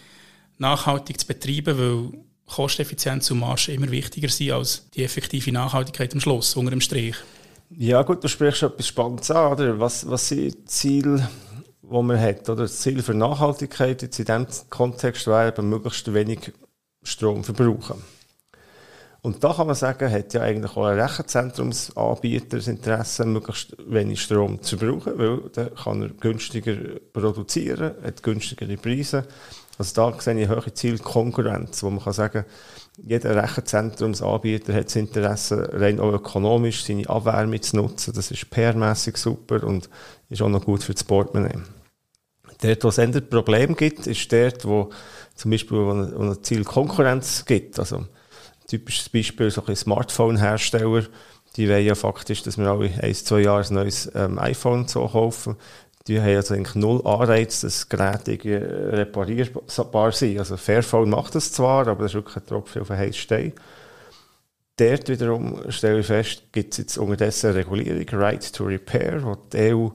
nachhaltig 0.58 1.20
zu 1.20 1.26
betreiben, 1.26 1.78
weil 1.78 2.20
Kosteneffizienz 2.46 3.30
und 3.30 3.40
Marge 3.40 3.72
immer 3.72 3.90
wichtiger 3.90 4.28
sind 4.28 4.52
als 4.52 4.88
die 4.94 5.04
effektive 5.04 5.52
Nachhaltigkeit 5.52 6.12
am 6.12 6.20
Schluss, 6.20 6.56
unter 6.56 6.70
dem 6.70 6.80
Strich. 6.80 7.16
Ja 7.70 8.02
gut, 8.02 8.22
du 8.22 8.28
sprichst 8.28 8.62
etwas 8.62 8.86
Spannendes 8.86 9.30
an, 9.30 9.52
oder? 9.52 9.80
Was, 9.80 10.08
was 10.08 10.28
sind 10.28 10.68
Ziele, 10.70 11.28
die 11.82 12.02
man 12.02 12.20
hat? 12.20 12.48
Oder 12.48 12.62
das 12.62 12.80
Ziel 12.80 13.02
für 13.02 13.14
Nachhaltigkeit 13.14 14.02
jetzt 14.02 14.18
in 14.18 14.26
diesem 14.26 14.46
Kontext 14.70 15.26
wäre, 15.26 15.62
möglichst 15.62 16.12
wenig 16.12 16.52
Strom 17.02 17.42
verbrauchen. 17.42 18.02
Und 19.24 19.42
da 19.42 19.54
kann 19.54 19.66
man 19.66 19.74
sagen, 19.74 20.12
hat 20.12 20.34
ja 20.34 20.42
eigentlich 20.42 20.76
auch 20.76 20.84
ein 20.84 21.00
Rechenzentrumsanbieter 21.00 22.58
das 22.58 22.68
Interesse, 22.68 23.24
möglichst 23.24 23.74
wenig 23.86 24.20
Strom 24.20 24.60
zu 24.60 24.76
brauchen, 24.76 25.18
weil 25.18 25.40
dann 25.54 25.74
kann 25.74 26.02
er 26.02 26.08
günstiger 26.10 26.76
produzieren, 27.10 27.94
hat 28.04 28.22
günstigere 28.22 28.76
Preise. 28.76 29.26
Also 29.78 29.94
da 29.94 30.20
sehe 30.20 30.40
ich 30.40 30.48
hohe 30.48 30.72
Zielkonkurrenz, 30.72 31.82
wo 31.82 31.90
man 31.90 32.02
kann 32.02 32.12
sagen, 32.12 32.44
jeder 32.96 33.42
Rechenzentrumsanbieter 33.42 34.72
hat 34.72 34.86
das 34.86 34.96
Interesse, 34.96 35.68
rein 35.72 35.98
auch 35.98 36.12
ökonomisch 36.12 36.84
seine 36.84 37.08
Abwärme 37.08 37.60
zu 37.60 37.76
nutzen. 37.76 38.14
Das 38.14 38.30
ist 38.30 38.50
PR-mässig 38.50 39.16
super 39.16 39.64
und 39.64 39.88
ist 40.28 40.42
auch 40.42 40.48
noch 40.48 40.64
gut 40.64 40.84
für 40.84 40.94
das 40.94 41.02
Portemonnaie. 41.04 41.58
Dort, 42.62 42.84
wo 42.84 42.88
es 42.88 42.98
ein 42.98 43.28
Problem 43.28 43.74
gibt, 43.76 44.06
ist 44.06 44.32
dort, 44.32 44.64
wo 44.64 44.90
zum 45.34 45.50
Beispiel 45.50 45.78
eine, 45.78 46.40
Zielkonkurrenz 46.40 47.44
gibt. 47.44 47.78
Also, 47.78 48.06
typisches 48.68 49.08
Beispiel, 49.08 49.50
so 49.50 49.64
ein 49.66 49.76
Smartphone-Hersteller, 49.76 51.04
die 51.56 51.68
wollen 51.68 51.84
ja 51.84 51.94
faktisch, 51.94 52.42
dass 52.42 52.58
wir 52.58 52.66
alle 52.66 52.90
ein, 53.00 53.14
zwei 53.14 53.40
Jahre 53.40 53.64
ein 53.64 53.74
neues 53.74 54.10
ähm, 54.14 54.38
iPhone 54.38 54.88
so 54.88 55.06
kaufen 55.06 55.56
die 56.06 56.20
haben 56.20 56.36
also 56.36 56.54
eigentlich 56.54 56.74
null 56.74 57.06
Anreiz, 57.06 57.62
dass 57.62 57.88
Geräte 57.88 58.38
reparierbar 58.92 60.12
sind. 60.12 60.38
Also 60.38 60.56
Fairphone 60.56 61.10
macht 61.10 61.34
das 61.34 61.52
zwar, 61.52 61.88
aber 61.88 62.02
das 62.02 62.12
ist 62.12 62.16
wirklich 62.16 62.36
ein 62.36 62.46
Tropfen 62.46 62.82
auf 62.82 62.88
den 62.88 62.98
heißen 62.98 63.14
Stein. 63.14 63.52
Dort 64.76 65.08
wiederum 65.08 65.70
stelle 65.70 66.00
ich 66.00 66.06
fest, 66.06 66.42
gibt 66.52 66.72
es 66.72 66.78
jetzt 66.78 66.98
unterdessen 66.98 67.50
eine 67.50 67.58
Regulierung, 67.60 68.20
Right 68.20 68.52
to 68.52 68.64
Repair, 68.64 69.22
wo 69.22 69.36
die 69.52 69.72
EU 69.72 69.88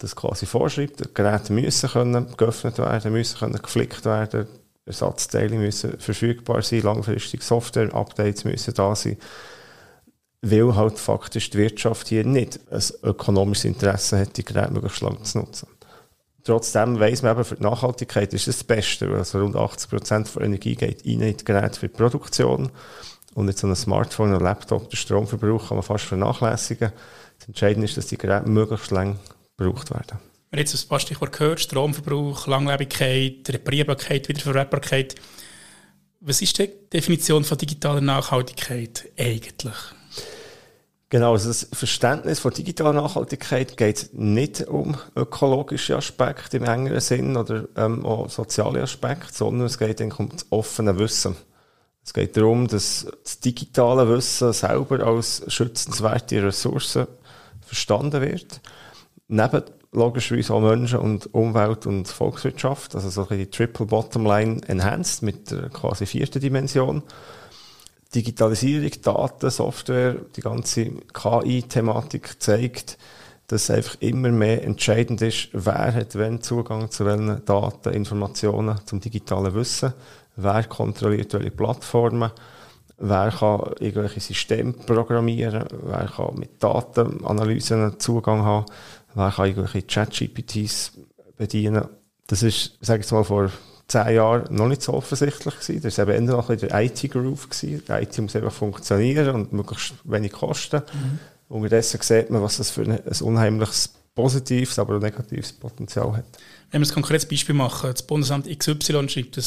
das 0.00 0.16
quasi 0.16 0.46
vorschreibt. 0.46 1.00
Die 1.00 1.14
Geräte 1.14 1.52
müssen 1.52 1.90
können 1.90 2.34
geöffnet 2.36 2.78
werden, 2.78 3.12
müssen 3.12 3.38
können 3.38 3.60
geflickt 3.60 4.04
werden, 4.04 4.48
Ersatzteile 4.84 5.56
müssen 5.56 5.98
verfügbar 6.00 6.62
sein, 6.62 6.80
langfristig 6.80 7.42
Software-Updates 7.42 8.44
müssen 8.44 8.74
da 8.74 8.96
sein 8.96 9.16
weil 10.42 10.74
halt 10.74 10.98
faktisch 10.98 11.50
die 11.50 11.58
Wirtschaft 11.58 12.08
hier 12.08 12.24
nicht 12.24 12.60
ein 12.70 12.82
ökonomisches 13.04 13.64
Interesse 13.64 14.18
hat, 14.18 14.36
die 14.36 14.44
Geräte 14.44 14.72
möglichst 14.72 15.00
lang 15.00 15.22
zu 15.24 15.38
nutzen. 15.38 15.68
Trotzdem 16.44 16.98
weiss 16.98 17.22
man 17.22 17.36
eben, 17.36 17.44
für 17.44 17.54
die 17.54 17.62
Nachhaltigkeit 17.62 18.34
ist 18.34 18.48
das, 18.48 18.56
das 18.56 18.64
Beste, 18.64 19.08
weil 19.08 19.18
also 19.18 19.40
rund 19.40 19.54
80 19.54 19.88
Prozent 19.88 20.34
der 20.34 20.42
Energie 20.42 20.74
geht 20.74 21.02
in 21.02 21.20
die 21.20 21.36
Geräte 21.44 21.78
für 21.78 21.88
die 21.88 21.96
Produktion. 21.96 22.72
Und 23.34 23.48
jetzt 23.48 23.60
so 23.60 23.68
ein 23.68 23.76
Smartphone 23.76 24.34
oder 24.34 24.44
Laptop, 24.44 24.90
den 24.90 24.96
Stromverbrauch 24.96 25.68
kann 25.68 25.76
man 25.76 25.84
fast 25.84 26.04
vernachlässigen. 26.04 26.92
Das 27.38 27.48
Entscheidende 27.48 27.84
ist, 27.86 27.96
dass 27.96 28.08
die 28.08 28.18
Geräte 28.18 28.48
möglichst 28.48 28.90
lang 28.90 29.18
gebraucht 29.56 29.90
werden. 29.90 30.18
Haben 30.50 30.58
jetzt 30.58 30.74
ein 30.74 30.88
paar 30.88 31.30
gehört, 31.30 31.60
Stromverbrauch, 31.60 32.48
Langlebigkeit, 32.48 33.48
Reparierbarkeit, 33.48 34.28
Wiederverwertbarkeit. 34.28 35.14
Was 36.20 36.42
ist 36.42 36.58
die 36.58 36.68
Definition 36.92 37.44
von 37.44 37.56
digitaler 37.56 38.00
Nachhaltigkeit 38.00 39.08
eigentlich? 39.16 39.76
Genau, 41.12 41.32
also 41.32 41.48
das 41.48 41.68
Verständnis 41.74 42.38
von 42.38 42.54
digitaler 42.54 42.94
Nachhaltigkeit 42.94 43.76
geht 43.76 44.08
nicht 44.14 44.66
um 44.66 44.96
ökologische 45.14 45.94
Aspekte 45.94 46.56
im 46.56 46.64
engeren 46.64 47.00
Sinn 47.00 47.36
oder 47.36 47.64
ähm, 47.76 48.06
auch 48.06 48.30
soziale 48.30 48.82
Aspekte, 48.82 49.30
sondern 49.30 49.66
es 49.66 49.76
geht 49.76 50.00
um 50.00 50.30
das 50.30 50.46
offene 50.48 50.98
Wissen. 50.98 51.36
Es 52.02 52.14
geht 52.14 52.34
darum, 52.38 52.66
dass 52.66 53.06
das 53.24 53.40
digitale 53.40 54.08
Wissen 54.08 54.54
selber 54.54 55.06
als 55.06 55.42
schützenswerte 55.48 56.44
Ressource 56.44 57.00
verstanden 57.60 58.22
wird. 58.22 58.62
Neben 59.28 59.64
logischerweise 59.92 60.54
auch 60.54 60.62
Menschen 60.62 60.98
und 60.98 61.34
Umwelt 61.34 61.84
und 61.84 62.08
Volkswirtschaft, 62.08 62.94
also 62.94 63.10
so 63.10 63.26
die 63.26 63.50
Triple 63.50 63.84
Bottom 63.84 64.24
Line 64.24 64.62
enhanced 64.66 65.22
mit 65.22 65.50
der 65.50 65.68
quasi 65.68 66.06
vierten 66.06 66.40
Dimension. 66.40 67.02
Digitalisierung, 68.14 68.90
Daten, 69.02 69.50
Software, 69.50 70.16
die 70.36 70.42
ganze 70.42 70.90
KI-Thematik 71.12 72.40
zeigt, 72.40 72.98
dass 73.46 73.70
einfach 73.70 73.96
immer 74.00 74.30
mehr 74.30 74.64
entscheidend 74.64 75.22
ist, 75.22 75.48
wer 75.52 75.94
hat 75.94 76.14
wenn 76.16 76.42
Zugang 76.42 76.90
zu 76.90 77.04
welchen 77.04 77.44
Daten, 77.44 77.92
Informationen 77.92 78.80
zum 78.86 79.00
digitalen 79.00 79.54
Wissen, 79.54 79.92
wer 80.36 80.64
kontrolliert 80.64 81.34
welche 81.34 81.50
Plattformen, 81.50 82.30
wer 82.98 83.30
kann 83.30 83.72
irgendwelche 83.80 84.20
Systeme 84.20 84.72
programmieren, 84.72 85.64
wer 85.82 86.06
kann 86.06 86.34
mit 86.36 86.62
Datenanalysen 86.62 87.98
Zugang 87.98 88.42
haben, 88.42 88.66
wer 89.14 89.30
kann 89.30 89.48
irgendwelche 89.48 89.86
Chat-GPTs 89.86 90.92
bedienen. 91.36 91.88
Das 92.26 92.42
ist, 92.42 92.78
sage 92.80 93.02
ich 93.04 93.10
mal, 93.10 93.24
vor 93.24 93.50
zehn 93.92 94.14
Jahren 94.14 94.54
noch 94.54 94.68
nicht 94.68 94.82
so 94.82 94.94
offensichtlich 94.94 95.54
gewesen. 95.54 95.82
Das 95.82 95.98
war 95.98 96.08
eben 96.08 96.26
noch 96.26 96.50
ein 96.50 96.58
der 96.58 96.82
IT-Groove 96.82 97.48
IT 97.62 98.18
muss 98.18 98.36
einfach 98.36 98.52
funktionieren 98.52 99.34
und 99.34 99.52
möglichst 99.52 99.94
wenig 100.04 100.32
kosten. 100.32 100.82
Mhm. 100.92 101.18
Unterdessen 101.48 102.00
sieht 102.00 102.30
man, 102.30 102.42
was 102.42 102.56
das 102.56 102.70
für 102.70 102.82
ein, 102.82 102.92
ein 102.92 103.20
unheimliches 103.20 103.92
positives, 104.14 104.78
aber 104.78 104.96
auch 104.96 105.00
negatives 105.00 105.52
Potenzial 105.52 106.16
hat. 106.16 106.24
Wenn 106.70 106.80
wir 106.80 106.88
ein 106.88 106.94
konkretes 106.94 107.28
Beispiel 107.28 107.54
machen, 107.54 107.90
das 107.92 108.02
Bundesamt 108.02 108.46
XY 108.46 109.08
schreibt 109.08 109.36
ein 109.36 109.44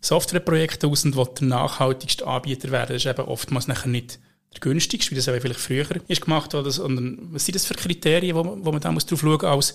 Softwareprojekt 0.00 0.84
aus 0.84 1.04
und 1.04 1.16
will 1.16 1.26
der 1.38 1.46
nachhaltigste 1.46 2.26
Anbieter 2.26 2.70
werden. 2.70 2.94
Das 2.94 3.04
ist 3.04 3.10
eben 3.10 3.26
oftmals 3.26 3.68
nachher 3.68 3.88
nicht 3.88 4.18
der 4.52 4.60
günstigste, 4.60 5.10
wie 5.10 5.16
das 5.16 5.28
aber 5.28 5.40
vielleicht 5.40 5.60
früher 5.60 5.86
ist 6.08 6.22
gemacht 6.22 6.54
wurde, 6.54 6.68
was 6.68 7.44
sind 7.44 7.54
das 7.54 7.66
für 7.66 7.74
Kriterien, 7.74 8.36
wo, 8.36 8.44
wo 8.44 8.72
man 8.72 8.80
da 8.80 8.90
muss 8.90 9.06
drauf 9.06 9.20
schauen 9.20 9.32
muss 9.32 9.44
als 9.44 9.74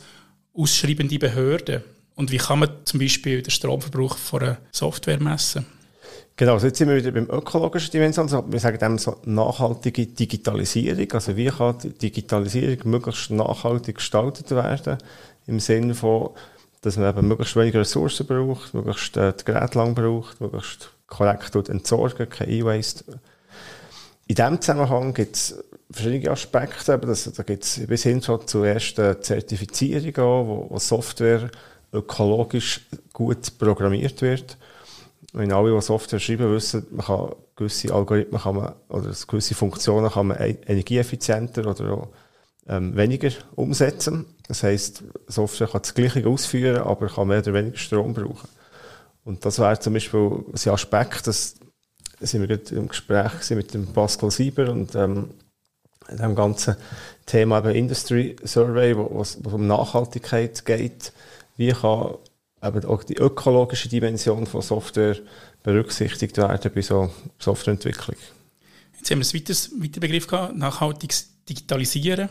ausschreibende 0.53 1.19
Behörde? 1.19 1.83
Und 2.15 2.31
wie 2.31 2.37
kann 2.37 2.59
man 2.59 2.69
zum 2.85 2.99
Beispiel 2.99 3.41
den 3.41 3.51
Stromverbrauch 3.51 4.17
von 4.17 4.41
einer 4.41 4.57
Software 4.71 5.19
messen? 5.21 5.65
Genau, 6.35 6.53
also 6.53 6.67
jetzt 6.67 6.79
sind 6.79 6.89
wir 6.89 6.95
wieder 6.95 7.11
beim 7.11 7.29
ökologischen 7.29 7.91
Dimension. 7.91 8.25
Also 8.25 8.43
wir 8.51 8.59
sagen 8.59 8.79
dem 8.79 8.97
so 8.97 9.17
nachhaltige 9.25 10.07
Digitalisierung. 10.07 11.11
Also 11.11 11.35
wie 11.37 11.47
kann 11.47 11.77
die 11.79 11.89
Digitalisierung 11.89 12.89
möglichst 12.89 13.29
nachhaltig 13.29 13.97
gestaltet 13.97 14.49
werden? 14.51 14.97
Im 15.45 15.59
Sinne 15.59 15.93
von, 15.93 16.31
dass 16.81 16.97
man 16.97 17.09
eben 17.09 17.27
möglichst 17.27 17.55
weniger 17.55 17.81
Ressourcen 17.81 18.25
braucht, 18.25 18.73
möglichst 18.73 19.15
äh, 19.15 19.33
das 19.33 19.45
Gerät 19.45 19.75
lang 19.75 19.93
braucht, 19.93 20.41
möglichst 20.41 20.89
korrekt 21.05 21.55
entsorgen, 21.69 22.29
kein 22.29 22.49
E-Waste. 22.49 23.03
In 24.25 24.35
diesem 24.35 24.59
Zusammenhang 24.59 25.13
gibt 25.13 25.35
es 25.35 25.63
verschiedene 25.91 26.31
Aspekte. 26.31 26.97
Das, 26.97 27.31
da 27.31 27.43
gibt 27.43 27.63
es 27.63 27.85
bis 27.85 28.03
hin 28.03 28.21
schon 28.23 28.47
zu 28.47 28.63
ersten 28.63 29.21
Zertifizierungen, 29.21 30.47
wo, 30.47 30.67
wo 30.69 30.79
Software 30.79 31.51
ökologisch 31.93 32.81
gut 33.13 33.57
programmiert 33.57 34.21
wird. 34.21 34.57
Wenn 35.31 35.51
alle, 35.51 35.73
die 35.73 35.81
Software 35.81 36.19
schreiben, 36.19 36.51
wissen, 36.51 36.85
man 36.91 37.05
kann 37.05 37.35
gewisse 37.55 37.93
Algorithmen 37.93 38.41
kann 38.41 38.55
man, 38.55 38.73
oder 38.89 39.11
gewisse 39.27 39.55
Funktionen 39.55 40.09
kann 40.09 40.27
man 40.27 40.39
e-, 40.39 40.57
energieeffizienter 40.65 41.65
oder 41.67 41.93
auch, 41.93 42.07
ähm, 42.67 42.95
weniger 42.95 43.31
umsetzen. 43.55 44.25
Das 44.47 44.63
heisst, 44.63 45.03
Software 45.27 45.67
kann 45.67 45.81
das 45.81 45.93
Gleiche 45.93 46.27
ausführen, 46.27 46.83
aber 46.83 47.07
kann 47.07 47.27
mehr 47.27 47.39
oder 47.39 47.53
weniger 47.53 47.77
Strom 47.77 48.13
brauchen. 48.13 48.47
Und 49.25 49.45
das 49.45 49.59
wäre 49.59 49.79
zum 49.79 49.93
Beispiel 49.93 50.45
ein 50.51 50.71
Aspekt, 50.71 51.27
das 51.27 51.55
sind 52.19 52.41
wir 52.41 52.47
gerade 52.47 52.75
im 52.75 52.87
Gespräch 52.87 53.49
mit 53.51 53.73
dem 53.73 53.87
Pascal 53.87 54.31
Sieber 54.31 54.69
und 54.71 54.95
ähm, 54.95 55.31
dem 56.09 56.35
ganzen 56.35 56.75
Thema 57.25 57.59
Industry 57.69 58.35
Survey, 58.43 58.95
wo 58.95 59.21
es 59.21 59.35
um 59.35 59.67
Nachhaltigkeit 59.67 60.65
geht 60.65 61.13
wie 61.57 61.71
kann 61.71 62.15
eben 62.63 62.85
auch 62.85 63.03
die 63.03 63.17
ökologische 63.17 63.89
Dimension 63.89 64.45
von 64.45 64.61
Software 64.61 65.17
berücksichtigt 65.63 66.37
werden 66.37 66.71
bei 66.73 66.81
so 66.81 67.11
Softwareentwicklung. 67.39 68.15
Jetzt 68.97 69.11
haben 69.11 69.19
wir 69.19 69.25
einen 69.25 69.33
weiteren, 69.33 69.83
weiteren 69.83 70.01
Begriff 70.01 70.27
gehabt, 70.27 70.55
nachhaltiges 70.55 71.29
Digitalisieren. 71.49 72.29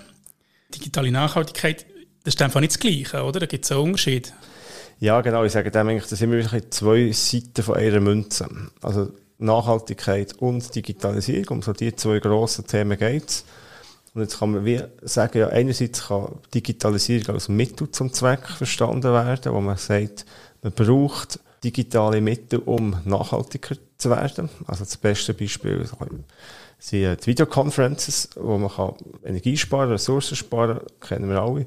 Digitale 0.74 1.10
Nachhaltigkeit, 1.10 1.84
das 2.24 2.34
ist 2.34 2.42
einfach 2.42 2.60
nicht 2.60 2.72
das 2.72 2.78
Gleiche, 2.78 3.22
oder? 3.22 3.40
Da 3.40 3.46
gibt 3.46 3.64
es 3.64 3.72
einen 3.72 3.80
Unterschied. 3.80 4.32
Ja, 5.00 5.20
genau. 5.20 5.44
Ich 5.44 5.52
sage 5.52 5.70
dem 5.70 5.88
eigentlich, 5.88 6.08
das 6.08 6.18
sind 6.18 6.30
wirklich 6.30 6.70
zwei 6.70 7.10
Seiten 7.12 7.62
von 7.62 7.76
einer 7.76 8.00
Münze. 8.00 8.48
Also 8.80 9.12
Nachhaltigkeit 9.38 10.34
und 10.34 10.74
Digitalisierung, 10.74 11.58
um 11.58 11.62
so 11.62 11.72
die 11.72 11.94
zwei 11.94 12.20
grossen 12.20 12.66
Themen 12.66 12.96
geht 12.96 13.28
es. 13.28 13.44
Und 14.14 14.20
jetzt 14.20 14.38
kann 14.38 14.52
man 14.52 14.64
wie 14.64 14.80
sagen, 15.02 15.38
ja, 15.38 15.48
einerseits 15.48 16.08
kann 16.08 16.38
Digitalisierung 16.52 17.34
als 17.34 17.48
Mittel 17.48 17.90
zum 17.90 18.12
Zweck 18.12 18.46
verstanden 18.46 19.04
werden, 19.04 19.52
wo 19.52 19.60
man 19.60 19.78
sagt, 19.78 20.26
man 20.60 20.72
braucht 20.72 21.40
digitale 21.64 22.20
Mittel, 22.20 22.58
um 22.58 22.96
nachhaltiger 23.04 23.76
zu 23.96 24.10
werden. 24.10 24.50
Also 24.66 24.84
das 24.84 24.96
beste 24.96 25.32
Beispiel 25.32 25.88
sind 26.78 27.04
die 27.20 27.26
Videoconferences, 27.26 28.30
wo 28.36 28.58
man 28.58 28.70
kann 28.70 28.94
Energie 29.24 29.56
sparen, 29.56 29.90
Ressourcen 29.90 30.36
sparen, 30.36 30.80
kennen 31.00 31.30
wir 31.30 31.40
alle. 31.40 31.66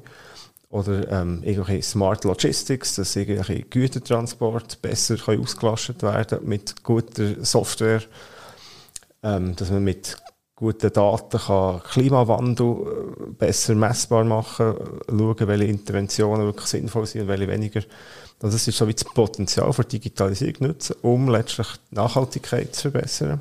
Oder 0.68 1.10
ähm, 1.10 1.42
irgendwelche 1.42 1.82
Smart 1.82 2.24
Logistics, 2.24 2.96
dass 2.96 3.16
irgendwelche 3.16 3.62
Gütertransport 3.62 4.82
besser 4.82 5.16
ausgelastet 5.26 6.02
werden 6.02 6.40
mit 6.42 6.82
guter 6.82 7.44
Software. 7.44 8.02
Ähm, 9.22 9.56
dass 9.56 9.70
man 9.70 9.84
mit 9.84 10.16
guten 10.56 10.90
Daten 10.90 11.38
kann 11.38 11.82
Klimawandel 11.82 12.66
äh, 12.66 13.30
besser 13.32 13.74
messbar 13.74 14.24
machen, 14.24 14.74
schauen, 15.06 15.48
welche 15.48 15.64
Interventionen 15.66 16.46
wirklich 16.46 16.66
sinnvoll 16.66 17.06
sind 17.06 17.22
und 17.22 17.28
welche 17.28 17.46
weniger. 17.46 17.82
Also 18.40 18.56
das 18.56 18.66
ist 18.66 18.76
so 18.76 18.88
wie 18.88 18.94
das 18.94 19.04
Potenzial 19.04 19.72
für 19.72 19.84
Digitalisierung 19.84 20.68
nutzen, 20.68 20.96
um 21.02 21.28
letztlich 21.28 21.68
Nachhaltigkeit 21.90 22.74
zu 22.74 22.90
verbessern. 22.90 23.40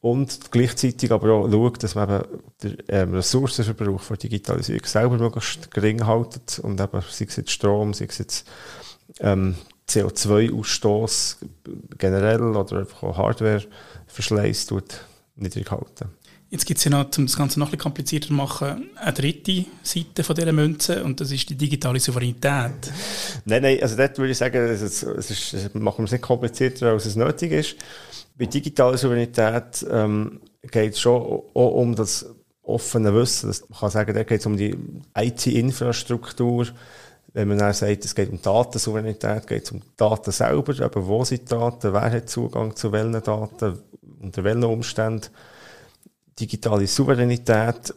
Und 0.00 0.50
gleichzeitig 0.50 1.10
aber 1.12 1.32
auch 1.32 1.50
schauen, 1.50 1.72
dass 1.80 1.94
man 1.94 2.10
eben 2.10 2.24
den 2.62 2.76
ähm, 2.88 3.14
Ressourcenverbrauch 3.14 4.00
für 4.00 4.16
Digitalisierung 4.16 4.84
selber 4.84 5.18
möglichst 5.18 5.70
gering 5.70 6.06
haltet 6.06 6.60
und 6.60 6.80
eben, 6.80 7.02
sei 7.10 7.26
es 7.26 7.36
jetzt 7.36 7.50
Strom, 7.50 7.92
sei 7.92 8.06
es 8.08 8.18
jetzt 8.18 8.48
ähm, 9.20 9.56
CO2-Ausstoß 9.88 11.36
generell 11.98 12.42
oder 12.42 12.80
einfach 12.80 13.02
auch 13.02 13.18
Hardware-Verschleiß 13.18 14.66
tut 14.66 15.00
niedrig 15.36 15.70
halten. 15.70 16.10
Jetzt 16.48 16.64
gibt 16.64 16.78
es 16.78 16.84
ja 16.84 16.90
noch, 16.90 17.06
um 17.18 17.26
das 17.26 17.36
Ganze 17.36 17.58
noch 17.58 17.66
ein 17.66 17.70
bisschen 17.72 17.82
komplizierter 17.82 18.28
zu 18.28 18.34
machen, 18.34 18.90
eine 18.94 19.12
dritte 19.12 19.64
Seite 19.82 20.22
von 20.22 20.36
dieser 20.36 20.52
Münze 20.52 21.02
und 21.02 21.20
das 21.20 21.32
ist 21.32 21.50
die 21.50 21.56
digitale 21.56 21.98
Souveränität. 21.98 22.92
Nein, 23.44 23.62
nein, 23.62 23.78
also 23.82 23.96
dort 23.96 24.16
würde 24.18 24.30
ich 24.30 24.38
sagen, 24.38 24.56
es 24.58 24.80
ist, 24.80 25.02
es 25.02 25.30
ist, 25.30 25.74
machen 25.74 25.98
wir 25.98 26.04
es 26.04 26.12
nicht 26.12 26.22
komplizierter, 26.22 26.92
als 26.92 27.06
es 27.06 27.16
nötig 27.16 27.50
ist. 27.50 27.76
Bei 28.38 28.46
digitaler 28.46 28.96
Souveränität 28.96 29.84
ähm, 29.90 30.40
geht 30.62 30.92
es 30.92 31.00
schon 31.00 31.20
auch 31.20 31.72
um 31.72 31.96
das 31.96 32.26
offene 32.62 33.12
Wissen. 33.14 33.48
Das, 33.48 33.68
man 33.68 33.78
kann 33.80 33.90
sagen, 33.90 34.14
da 34.14 34.22
geht 34.22 34.40
es 34.40 34.46
um 34.46 34.56
die 34.56 34.76
IT-Infrastruktur. 35.16 36.68
Wenn 37.36 37.48
man 37.48 37.58
dann 37.58 37.74
sagt, 37.74 38.02
es 38.02 38.14
geht 38.14 38.30
um 38.30 38.40
Datensouveränität, 38.40 39.46
geht 39.46 39.64
es 39.64 39.70
um 39.70 39.82
Daten 39.98 40.32
selber, 40.32 40.72
eben 40.72 41.06
wo 41.06 41.22
sind 41.22 41.42
die 41.42 41.44
Daten, 41.44 41.92
wer 41.92 42.10
hat 42.10 42.30
Zugang 42.30 42.74
zu 42.74 42.92
welchen 42.92 43.22
Daten, 43.22 43.78
unter 44.22 44.42
welchen 44.42 44.64
Umständen. 44.64 45.26
Digitale 46.40 46.86
Souveränität 46.86 47.92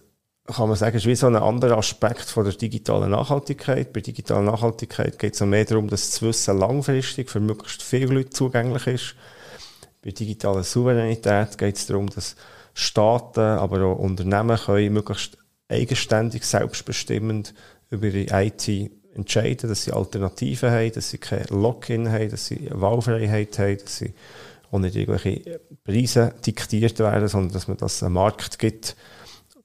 kann 0.46 0.68
man 0.68 0.76
sagen, 0.76 0.98
ist 0.98 1.06
wie 1.06 1.16
so 1.16 1.28
ein 1.28 1.38
anderer 1.38 1.78
Aspekt 1.78 2.26
von 2.26 2.44
der 2.44 2.54
digitalen 2.54 3.12
Nachhaltigkeit. 3.12 3.94
Bei 3.94 4.02
digitaler 4.02 4.42
Nachhaltigkeit 4.42 5.18
geht 5.18 5.36
es 5.36 5.40
mehr 5.40 5.64
darum, 5.64 5.88
dass 5.88 6.10
das 6.10 6.22
Wissen 6.22 6.60
langfristig 6.60 7.30
für 7.30 7.40
möglichst 7.40 7.82
viele 7.82 8.16
Leute 8.16 8.32
zugänglich 8.32 8.88
ist. 8.88 9.16
Bei 10.02 10.12
digitaler 10.12 10.64
Souveränität 10.64 11.58
geht 11.58 11.78
es 11.78 11.88
darum, 11.88 12.10
dass 12.10 12.36
Staaten, 12.74 13.40
aber 13.40 13.86
auch 13.86 14.00
Unternehmen 14.00 14.58
können 14.58 14.92
möglichst 14.92 15.38
eigenständig, 15.70 16.44
selbstbestimmend 16.44 17.54
über 17.90 18.08
ihre 18.08 18.44
IT 18.44 18.99
entscheiden, 19.14 19.70
dass 19.70 19.84
sie 19.84 19.92
Alternativen 19.92 20.72
haben, 20.72 20.92
dass 20.92 21.10
sie 21.10 21.18
kein 21.18 21.46
Login 21.50 22.12
haben, 22.12 22.30
dass 22.30 22.48
sie 22.48 22.70
Wahlfreiheit 22.72 23.58
haben, 23.60 23.78
dass 23.78 23.98
sie 23.98 24.14
und 24.72 24.82
nicht 24.82 24.96
irgendwelche 24.96 25.60
Preise 25.84 26.34
diktiert 26.46 27.00
werden, 27.00 27.28
sondern 27.28 27.54
dass 27.54 27.68
man 27.68 27.78
das 27.78 28.04
einen 28.04 28.14
Markt 28.14 28.60
gibt, 28.60 28.96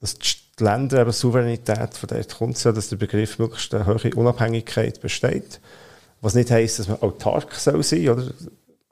dass 0.01 0.17
die 0.19 0.65
Länder 0.65 1.03
eben 1.03 1.13
Souveränität, 1.13 1.95
von 1.95 2.09
der 2.09 2.25
kommt 2.25 2.57
es 2.57 2.65
ja, 2.65 2.73
dass 2.73 2.89
der 2.89 2.97
Begriff 2.97 3.39
möglichst 3.39 3.75
eine 3.75 3.87
hohe 3.87 4.15
Unabhängigkeit 4.15 5.01
besteht. 5.01 5.61
Was 6.21 6.35
nicht 6.35 6.51
heisst, 6.51 6.79
dass 6.79 6.89
man 6.89 7.03
autark 7.03 7.55
soll 7.55 7.83
sein, 7.83 8.09
oder? 8.09 8.31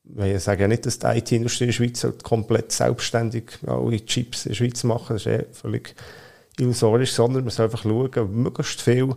Wir 0.05 0.41
sagen 0.41 0.61
ja 0.61 0.69
nicht, 0.69 0.85
dass 0.85 0.99
die 0.99 1.07
IT-Industrie 1.07 1.65
in 1.65 1.69
der 1.69 1.75
Schweiz 1.75 2.07
komplett 2.23 2.73
selbstständig 2.73 3.45
alle 3.67 4.05
Chips 4.05 4.45
in 4.45 4.51
der 4.51 4.57
Schweiz 4.57 4.85
machen. 4.85 5.15
Das 5.15 5.25
ist 5.25 5.33
eh 5.33 5.47
völlig 5.53 5.95
illusorisch, 6.59 7.13
sondern 7.13 7.45
man 7.45 7.51
soll 7.51 7.67
einfach 7.67 7.85
schauen, 7.85 8.43
möglichst 8.43 8.83
viel 8.83 9.15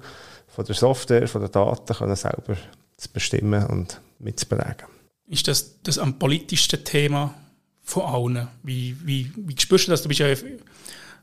von 0.56 0.66
der 0.66 0.76
Software, 0.76 1.28
von 1.28 1.42
den 1.42 1.52
Daten 1.52 1.94
können 1.94 2.16
selber 2.16 2.56
zu 2.98 3.10
bestimmen 3.12 3.66
und 3.68 4.00
mitzuprägen 4.20 4.88
ist 5.28 5.48
das 5.48 5.82
das 5.82 5.98
am 5.98 6.20
politischsten 6.20 6.84
Thema 6.84 7.34
von 7.82 8.04
allen. 8.04 8.48
Wie, 8.64 8.96
wie, 9.04 9.32
wie 9.36 9.60
spürst 9.60 9.88
du 9.88 9.92
das? 9.92 10.02
Du 10.02 10.08
bist 10.08 10.20
ja 10.20 10.28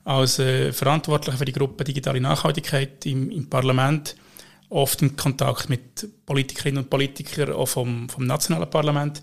als 0.05 0.39
äh, 0.39 0.73
Verantwortlicher 0.73 1.39
für 1.39 1.45
die 1.45 1.53
Gruppe 1.53 1.85
Digitale 1.85 2.21
Nachhaltigkeit 2.21 3.05
im, 3.07 3.31
im 3.31 3.49
Parlament 3.49 4.17
oft 4.69 5.03
in 5.03 5.17
Kontakt 5.17 5.69
mit 5.69 6.09
Politikerinnen 6.25 6.85
und 6.85 6.91
Politikern, 6.91 7.53
auch 7.53 7.67
vom, 7.67 8.09
vom 8.09 8.27
nationalen 8.27 8.71
Parlament. 8.71 9.23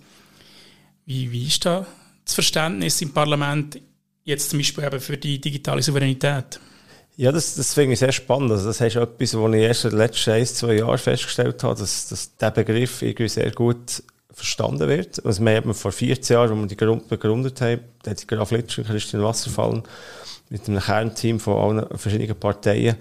Wie, 1.05 1.31
wie 1.31 1.47
ist 1.47 1.65
da 1.65 1.85
das 2.23 2.35
Verständnis 2.35 3.01
im 3.01 3.13
Parlament 3.13 3.81
jetzt 4.23 4.51
zum 4.51 4.59
Beispiel 4.59 4.83
eben 4.83 4.99
für 4.99 5.17
die 5.17 5.41
digitale 5.41 5.81
Souveränität? 5.81 6.59
Ja, 7.19 7.33
das, 7.33 7.55
das 7.55 7.73
finde 7.73 7.91
ich 7.93 7.99
sehr 7.99 8.13
spannend. 8.13 8.49
Also 8.49 8.67
das 8.67 8.79
ist 8.79 8.95
etwas, 8.95 9.33
was 9.35 9.53
ich 9.53 9.61
erst 9.61 9.83
in 9.83 9.89
den 9.89 9.99
letzten 9.99 10.31
ein, 10.31 10.45
zwei 10.45 10.75
Jahren 10.75 10.97
festgestellt 10.97 11.61
habe, 11.63 11.77
dass, 11.77 12.07
dass 12.07 12.33
dieser 12.38 12.51
Begriff 12.51 13.01
irgendwie 13.01 13.27
sehr 13.27 13.51
gut 13.51 14.01
verstanden 14.31 14.88
wird. 14.88 15.25
Also 15.25 15.43
wir 15.43 15.57
haben 15.57 15.73
vor 15.73 15.91
14 15.91 16.33
Jahren, 16.33 16.51
als 16.51 16.59
wir 16.61 16.67
die 16.67 16.77
Grund 16.77 17.09
begründet 17.09 17.59
haben, 17.59 17.81
da 18.03 18.11
hat 18.11 18.25
Graf 18.25 18.51
Litsch 18.51 18.77
und 18.77 18.88
Christian 18.88 19.21
Wasserfallen 19.21 19.83
mit 20.49 20.69
einem 20.69 20.79
Kernteam 20.79 21.41
von 21.41 21.57
allen 21.57 21.97
verschiedenen 21.99 22.39
Parteien 22.39 22.95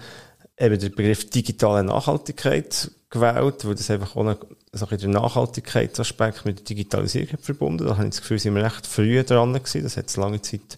eben 0.58 0.78
den 0.80 0.94
Begriff 0.96 1.30
digitale 1.30 1.84
Nachhaltigkeit 1.84 2.90
gewählt, 3.10 3.64
weil 3.64 3.76
das 3.76 3.88
einfach 3.88 4.16
eine, 4.16 4.36
so 4.72 4.88
ein 4.88 4.98
der 4.98 5.08
Nachhaltigkeitsaspekt 5.10 6.44
mit 6.44 6.58
der 6.58 6.64
Digitalisierung 6.64 7.38
verbunden. 7.40 7.86
Da 7.86 7.96
habe 7.96 8.06
ich 8.06 8.10
das 8.10 8.22
Gefühl, 8.22 8.40
sind 8.40 8.56
wir 8.56 8.64
recht 8.64 8.84
früh 8.84 9.22
dran 9.22 9.52
gewesen. 9.52 9.84
Das 9.84 9.96
hat 9.96 10.08
es 10.08 10.16
lange 10.16 10.42
Zeit, 10.42 10.76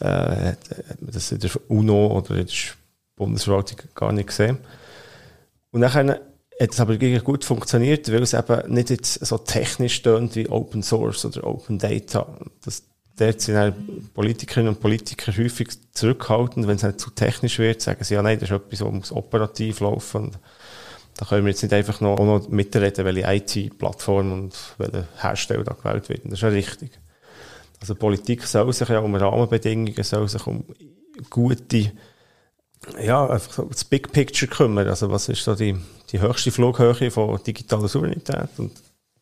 äh, 0.00 0.54
das 1.00 1.32
in 1.32 1.40
der 1.40 1.50
UNO 1.68 2.18
oder 2.18 2.36
in 2.36 2.46
der 2.46 2.54
Bundesverwaltung 3.16 3.78
gar 3.94 4.12
nicht 4.12 4.28
gesehen. 4.28 4.58
Und 5.70 5.82
dann 5.82 6.10
hat 6.10 6.20
es 6.58 6.80
aber 6.80 6.96
gut 6.96 7.44
funktioniert, 7.44 8.10
weil 8.10 8.22
es 8.22 8.34
eben 8.34 8.72
nicht 8.72 8.90
jetzt 8.90 9.24
so 9.24 9.38
technisch 9.38 10.02
tönt 10.02 10.34
wie 10.34 10.48
Open 10.48 10.82
Source 10.82 11.24
oder 11.24 11.46
Open 11.46 11.78
Data. 11.78 12.26
Das, 12.64 12.82
dort 13.16 13.40
sind 13.40 14.12
Politikerinnen 14.14 14.74
und 14.74 14.80
Politiker 14.80 15.36
häufig 15.36 15.68
zurückhaltend, 15.92 16.66
wenn 16.66 16.76
es 16.76 16.82
nicht 16.82 17.00
zu 17.00 17.10
technisch 17.10 17.58
wird, 17.58 17.82
sagen 17.82 18.02
sie, 18.02 18.14
ja 18.14 18.22
nein, 18.22 18.38
das 18.38 18.50
ist 18.50 18.56
etwas, 18.56 18.80
was 18.80 18.92
muss 18.92 19.12
operativ 19.12 19.80
laufen. 19.80 20.24
Und 20.24 20.38
da 21.16 21.26
können 21.26 21.44
wir 21.44 21.50
jetzt 21.50 21.62
nicht 21.62 21.74
einfach 21.74 22.00
noch, 22.00 22.18
noch 22.18 22.48
mitreden, 22.48 23.04
welche 23.04 23.32
IT-Plattform 23.32 24.32
und 24.32 24.56
welche 24.78 25.06
Hersteller 25.16 25.64
da 25.64 25.74
gewählt 25.74 26.08
wird. 26.08 26.24
Das 26.24 26.34
ist 26.34 26.42
ja 26.42 26.48
richtig. 26.48 26.98
Also 27.80 27.94
Politik 27.94 28.42
soll 28.42 28.72
sich 28.72 28.88
ja 28.88 28.98
um 29.00 29.14
Rahmenbedingungen, 29.14 30.02
soll 30.02 30.28
sich 30.28 30.46
um 30.46 30.64
gute, 31.30 31.92
ja, 33.02 33.28
einfach 33.28 33.52
so 33.52 33.64
das 33.64 33.84
Big 33.84 34.12
Picture 34.12 34.50
kümmern. 34.50 34.88
Also 34.88 35.10
was 35.10 35.28
ist 35.28 35.46
da 35.46 35.54
die, 35.54 35.76
die 36.10 36.20
höchste 36.20 36.50
Flughöhe 36.50 37.10
von 37.10 37.40
digitaler 37.42 37.88
Souveränität 37.88 38.50
und 38.58 38.72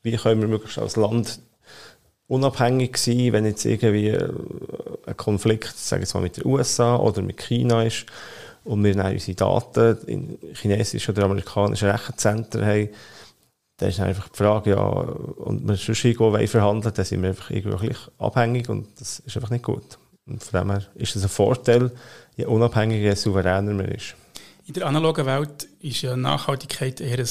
wie 0.03 0.17
können 0.17 0.41
wir 0.41 0.49
möglichst 0.49 0.79
als 0.79 0.97
Land 0.97 1.41
unabhängig 2.29 2.97
sein, 2.97 3.33
wenn 3.33 3.45
jetzt 3.45 3.65
irgendwie 3.65 4.17
ein 4.17 5.17
Konflikt, 5.17 5.77
sagen 5.77 6.03
wir 6.03 6.15
mal, 6.15 6.23
mit 6.23 6.37
den 6.37 6.47
USA 6.47 6.97
oder 6.97 7.23
mit 7.23 7.41
China 7.41 7.83
ist 7.83 8.07
und 8.65 8.83
wir 8.85 8.95
dann 8.95 9.13
unsere 9.13 9.37
Daten 9.37 9.99
in 10.07 10.39
chinesischen 10.55 11.15
oder 11.15 11.25
amerikanischen 11.25 11.89
Rechenzentren 11.89 12.65
haben, 12.65 12.89
dann 13.77 13.89
ist 13.89 14.01
einfach 14.01 14.29
die 14.29 14.37
Frage, 14.39 14.71
ja, 14.71 14.79
und 14.79 15.69
wir 15.69 15.77
sonst 15.77 16.05
irgendwo 16.05 16.33
verhandeln, 16.47 16.95
dann 16.95 17.05
sind 17.05 17.23
wir 17.23 17.31
einfach 17.31 17.51
irgendwie 17.51 17.95
abhängig 18.19 18.69
und 18.69 18.89
das 18.99 19.21
ist 19.21 19.37
einfach 19.37 19.51
nicht 19.51 19.65
gut. 19.65 19.99
Und 20.27 20.43
von 20.43 20.61
dem 20.61 20.71
her 20.71 20.83
ist 20.95 21.15
es 21.15 21.23
ein 21.23 21.29
Vorteil, 21.29 21.91
je 22.37 22.47
unabhängiger, 22.47 23.11
je 23.11 23.15
souveräner 23.15 23.75
man 23.75 23.87
ist. 23.87 24.15
In 24.67 24.75
der 24.75 24.87
analogen 24.87 25.27
Welt 25.27 25.69
ist 25.81 26.03
ja 26.03 26.17
Nachhaltigkeit 26.17 27.01
eher 27.01 27.19
ein 27.19 27.29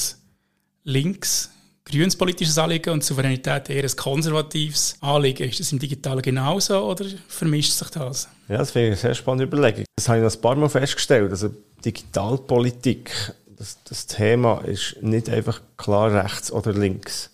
links 0.84 1.50
grünes 1.86 2.16
politisches 2.16 2.58
Anliegen 2.58 2.90
und 2.90 3.04
Souveränität 3.04 3.70
eher 3.70 3.84
ein 3.84 3.96
konservatives 3.96 4.96
Anliegen. 5.00 5.48
Ist 5.48 5.60
das 5.60 5.72
im 5.72 5.78
Digitalen 5.78 6.20
genauso 6.20 6.78
oder 6.84 7.06
vermischt 7.28 7.72
sich 7.72 7.88
das? 7.90 8.28
Ja, 8.48 8.58
das 8.58 8.72
finde 8.72 8.88
ich 8.88 8.92
eine 8.92 9.00
sehr 9.00 9.14
spannende 9.14 9.44
Überlegung. 9.44 9.84
Das 9.94 10.08
habe 10.08 10.18
ich 10.18 10.24
noch 10.24 10.34
ein 10.34 10.40
paar 10.40 10.56
Mal 10.56 10.68
festgestellt. 10.68 11.30
Also 11.30 11.50
Digitalpolitik, 11.84 13.10
das, 13.56 13.78
das 13.84 14.06
Thema 14.06 14.60
ist 14.64 15.02
nicht 15.02 15.28
einfach 15.28 15.60
klar 15.76 16.12
rechts 16.12 16.52
oder 16.52 16.72
links. 16.72 17.30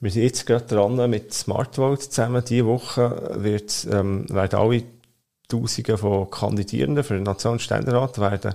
Wir 0.00 0.10
sind 0.10 0.22
jetzt 0.22 0.46
gerade 0.46 0.66
dran 0.66 1.10
mit 1.10 1.34
Smart 1.34 1.76
Vote 1.76 2.08
zusammen. 2.08 2.44
Diese 2.46 2.66
Woche 2.66 3.34
wird, 3.36 3.86
ähm, 3.90 4.28
werden 4.28 4.58
alle 4.58 4.84
Tausende 5.48 5.96
von 5.96 6.30
Kandidierenden 6.30 7.02
für 7.02 7.14
den 7.14 7.22
Nationalständerat 7.22 8.18
werden 8.18 8.54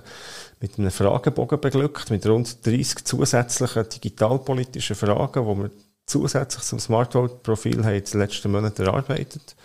mit 0.60 0.78
einem 0.78 0.92
Fragebogen 0.92 1.60
beglückt, 1.60 2.10
mit 2.10 2.24
rund 2.24 2.64
30 2.64 3.04
zusätzlichen 3.04 3.88
digitalpolitischen 3.88 4.94
Fragen, 4.94 5.44
die 5.44 5.62
wir 5.62 5.70
zusätzlich 6.06 6.62
zum 6.62 6.78
Smartvote-Profil 6.78 7.80
in 7.80 7.82
den 7.82 8.20
letzten 8.20 8.52
Monaten 8.52 8.86
erarbeitet. 8.86 9.56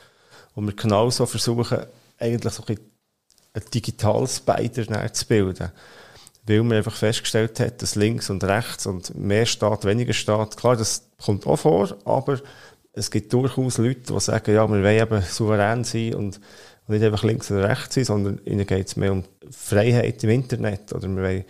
Und 0.55 0.65
wir 0.65 0.75
genauso 0.75 1.27
versuchen, 1.27 1.85
eigentlich 2.17 2.53
so 2.53 2.63
ein, 2.67 2.79
ein 3.53 3.63
digitales 3.71 4.37
Spider 4.37 5.13
zu 5.13 5.27
bilden. 5.27 5.71
Weil 6.49 6.63
man 6.63 6.77
einfach 6.77 6.95
festgestellt 6.95 7.59
hat, 7.59 7.81
dass 7.81 7.95
links 7.95 8.29
und 8.29 8.43
rechts 8.43 8.85
und 8.85 9.15
mehr 9.15 9.45
Staat, 9.45 9.85
weniger 9.85 10.13
Staat, 10.13 10.57
klar, 10.57 10.75
das 10.75 11.07
kommt 11.23 11.45
auch 11.45 11.57
vor, 11.57 11.95
aber 12.05 12.39
es 12.93 13.11
gibt 13.11 13.31
durchaus 13.31 13.77
Leute, 13.77 14.13
die 14.13 14.19
sagen, 14.19 14.53
ja, 14.53 14.67
wir 14.67 14.83
wollen 14.83 15.01
eben 15.01 15.21
souverän 15.21 15.83
sein 15.83 16.15
und 16.15 16.39
und 16.89 16.95
nicht 16.95 17.05
einfach 17.05 17.23
links 17.23 17.51
oder 17.51 17.69
rechts 17.69 17.95
sein, 17.95 18.03
sondern 18.03 18.41
ihnen 18.45 18.65
geht 18.65 18.87
es 18.87 18.95
mehr 18.95 19.11
um 19.11 19.23
Freiheit 19.51 20.23
im 20.23 20.31
Internet. 20.31 20.91
Oder 20.91 21.07
wir 21.07 21.21
wollen 21.21 21.45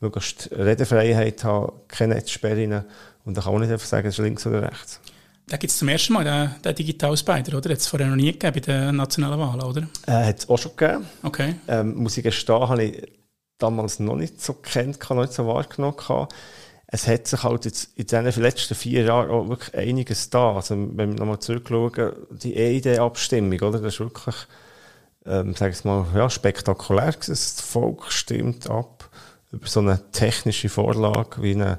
möglichst 0.00 0.50
Redefreiheit 0.52 1.42
haben, 1.44 1.72
keine 1.88 2.16
Netzsperren. 2.16 2.84
Und 3.24 3.36
da 3.36 3.40
kann 3.40 3.54
man 3.54 3.62
nicht 3.62 3.72
einfach 3.72 3.86
sagen, 3.86 4.08
es 4.08 4.18
ist 4.18 4.22
links 4.22 4.46
oder 4.46 4.62
rechts. 4.70 5.00
Da 5.46 5.56
gibt 5.56 5.70
es 5.70 5.78
zum 5.78 5.88
ersten 5.88 6.12
Mal 6.12 6.24
den, 6.24 6.62
den 6.62 6.74
Digital 6.74 7.16
Spider, 7.16 7.56
oder? 7.56 7.70
Hat 7.70 7.78
es 7.78 7.86
vorher 7.86 8.08
noch 8.08 8.16
nie 8.16 8.32
gegeben 8.32 8.52
bei 8.52 8.60
den 8.60 8.96
nationalen 8.96 9.40
Wahlen, 9.40 9.62
oder? 9.62 9.88
Äh, 10.06 10.26
hat 10.26 10.40
es 10.40 10.48
auch 10.48 10.58
schon 10.58 10.76
gegeben. 10.76 11.06
Okay. 11.22 11.54
Ähm, 11.68 11.94
muss 11.94 12.18
ich 12.18 12.22
gestehen, 12.22 12.68
habe 12.68 12.84
ich 12.84 13.08
damals 13.58 14.00
noch 14.00 14.16
nicht 14.16 14.40
so 14.40 14.54
kennt, 14.54 14.98
noch 15.10 15.22
nicht 15.22 15.32
so 15.32 15.46
wahrgenommen. 15.46 15.96
Gehabt. 15.96 16.34
Es 16.86 17.06
hat 17.06 17.26
sich 17.26 17.42
halt 17.42 17.64
jetzt 17.64 17.96
in 17.96 18.06
diesen 18.06 18.42
letzten 18.42 18.74
vier 18.74 19.04
Jahren 19.04 19.30
auch 19.30 19.48
wirklich 19.48 19.74
einiges 19.74 20.30
da. 20.30 20.56
Also, 20.56 20.74
wenn 20.76 21.12
wir 21.12 21.18
nochmal 21.18 21.38
zurückschauen, 21.38 22.12
die 22.30 22.56
EID-Abstimmung, 22.56 23.60
oder? 23.60 23.78
Das 23.78 23.94
ist 23.94 24.00
wirklich 24.00 24.36
ähm, 25.26 25.54
sage 25.54 25.72
ich 25.72 25.84
mal, 25.84 26.06
ja, 26.14 26.28
spektakulär 26.28 27.12
gewesen. 27.12 27.32
Das 27.32 27.60
Volk 27.60 28.10
stimmt 28.10 28.68
ab 28.68 29.08
über 29.50 29.66
so 29.66 29.80
eine 29.80 30.10
technische 30.12 30.68
Vorlage 30.68 31.42
wie 31.42 31.52
eine 31.52 31.78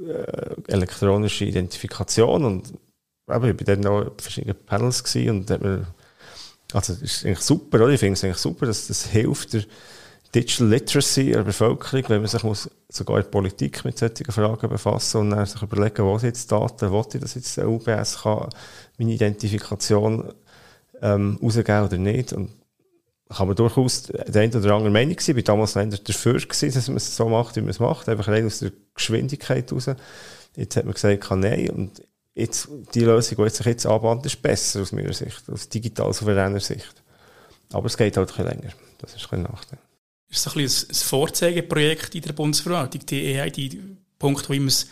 äh, 0.00 0.54
elektronische 0.68 1.44
Identifikation 1.44 2.44
und 2.44 2.72
aber 3.26 3.48
ich 3.48 3.60
war 3.60 3.76
dann 3.76 3.86
auch 3.86 4.00
in 4.02 4.18
verschiedenen 4.18 4.56
Panels 4.66 5.14
und 5.14 5.48
hat 5.50 5.62
mir, 5.62 5.86
also 6.72 6.92
ist 6.94 7.24
eigentlich 7.24 7.40
super, 7.40 7.82
oder? 7.82 7.90
Ich 7.90 8.00
finde 8.00 8.14
es 8.14 8.24
eigentlich 8.24 8.38
super, 8.38 8.66
dass 8.66 8.88
das 8.88 9.06
hilft 9.06 9.52
der 9.52 9.62
Digital 10.34 10.68
Literacy 10.68 11.32
der 11.32 11.42
Bevölkerung, 11.42 12.04
wenn 12.08 12.20
man 12.20 12.28
sich 12.28 12.42
muss 12.42 12.70
sogar 12.88 13.18
in 13.18 13.30
Politik 13.30 13.84
mit 13.84 13.98
solchen 13.98 14.32
Fragen 14.32 14.68
befassen 14.68 15.20
und 15.20 15.30
dann 15.30 15.44
sich 15.44 15.60
überlegen, 15.60 16.18
sind 16.18 16.28
jetzt 16.28 16.50
Daten, 16.50 16.90
wo 16.90 17.00
ich 17.00 17.20
das 17.20 17.34
jetzt 17.34 17.56
der 17.58 17.68
UBS 17.68 18.22
kann, 18.22 18.48
meine 18.98 19.12
Identifikation 19.12 20.32
ähm, 21.02 21.38
rausgeben 21.42 21.84
oder 21.84 21.98
nicht 21.98 22.32
und 22.32 22.50
kann 23.28 23.46
man 23.46 23.56
durchaus 23.56 24.04
der 24.04 24.42
eine 24.42 24.56
oder 24.56 24.74
andere 24.74 24.90
Meinung 24.90 25.18
sein. 25.18 25.36
Ich 25.36 25.48
war 25.48 25.54
damals 25.54 25.74
noch 25.74 25.84
dafür, 25.84 26.34
gewesen, 26.34 26.72
dass 26.72 26.88
man 26.88 26.96
es 26.96 27.16
so 27.16 27.28
macht, 27.28 27.56
wie 27.56 27.60
man 27.60 27.70
es 27.70 27.80
macht. 27.80 28.08
Einfach 28.08 28.28
rein 28.28 28.46
aus 28.46 28.60
der 28.60 28.72
Geschwindigkeit 28.94 29.72
raus. 29.72 29.90
Jetzt 30.56 30.76
hat 30.76 30.84
man 30.84 30.94
gesagt, 30.94 31.22
kann 31.22 31.40
nein. 31.40 31.70
Und 31.70 32.02
jetzt, 32.34 32.68
die 32.94 33.00
Lösung, 33.00 33.44
die 33.44 33.50
sich 33.50 33.66
jetzt 33.66 33.86
anbahnt, 33.86 34.26
ist 34.26 34.42
besser 34.42 34.82
aus 34.82 34.92
meiner 34.92 35.12
Sicht, 35.12 35.48
aus 35.50 35.68
digital 35.68 36.12
souveräner 36.12 36.60
Sicht. 36.60 37.02
Aber 37.72 37.86
es 37.86 37.96
geht 37.96 38.16
halt 38.16 38.28
ein 38.30 38.36
bisschen 38.36 38.60
länger. 38.60 38.74
Das 38.98 39.14
ist 39.14 39.32
ein 39.32 39.42
Nachteil. 39.42 39.78
Ist 40.32 40.42
so 40.42 40.50
ein, 40.50 40.62
bisschen 40.62 40.90
ein 40.90 40.94
Vorzeigeprojekt 40.94 42.14
in 42.14 42.22
der 42.22 42.32
Bundesverwaltung, 42.32 43.04
die 43.06 43.38
AI, 43.38 43.50
die 43.50 43.80
Punkt, 44.18 44.48
wo 44.48 44.54
man 44.54 44.66
es 44.66 44.88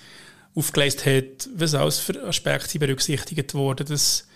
aufgeleistet 0.55 1.07
hat, 1.07 1.49
was 1.57 1.75
alles 1.75 1.99
für 1.99 2.23
Aspekte 2.25 2.79
berücksichtigt 2.79 3.55
wurden, 3.55 3.87
dass 3.87 4.27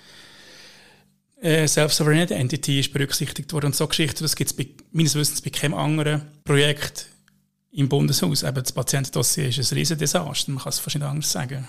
äh, 1.42 1.68
Self-Sovereign 1.68 2.22
Identity 2.22 2.80
ist 2.80 2.92
berücksichtigt 2.92 3.52
worden. 3.52 3.66
Und 3.66 3.76
so 3.76 3.86
Geschichten, 3.86 4.24
das 4.24 4.34
gibt 4.34 4.50
es 4.50 4.66
meines 4.92 5.14
Wissens 5.14 5.42
bei 5.42 5.50
keinem 5.50 5.74
anderen 5.74 6.22
Projekt 6.44 7.06
im 7.72 7.88
Bundeshaus. 7.88 8.42
Eben 8.42 8.62
das 8.62 8.72
Patientendossier 8.72 9.48
ist 9.48 9.58
ein 9.58 9.76
riesen 9.76 9.98
Desaster, 9.98 10.52
man 10.52 10.62
kann 10.62 10.70
es 10.70 10.78
fast 10.78 10.96
nicht 10.96 11.04
anders 11.04 11.30
sagen. 11.30 11.66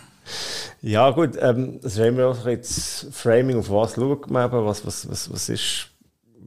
Ja 0.82 1.10
gut, 1.12 1.38
ähm, 1.40 1.80
das 1.82 1.94
ist 1.94 2.00
immer 2.00 2.28
auch 2.28 2.48
jetzt 2.48 3.08
Framing, 3.12 3.58
auf 3.58 3.70
was 3.70 3.96
schaut 3.96 4.30
man 4.30 4.48
eben, 4.48 4.66
was, 4.66 4.86
was, 4.86 5.10
was, 5.10 5.32
was 5.32 5.50
ist, 5.50 5.88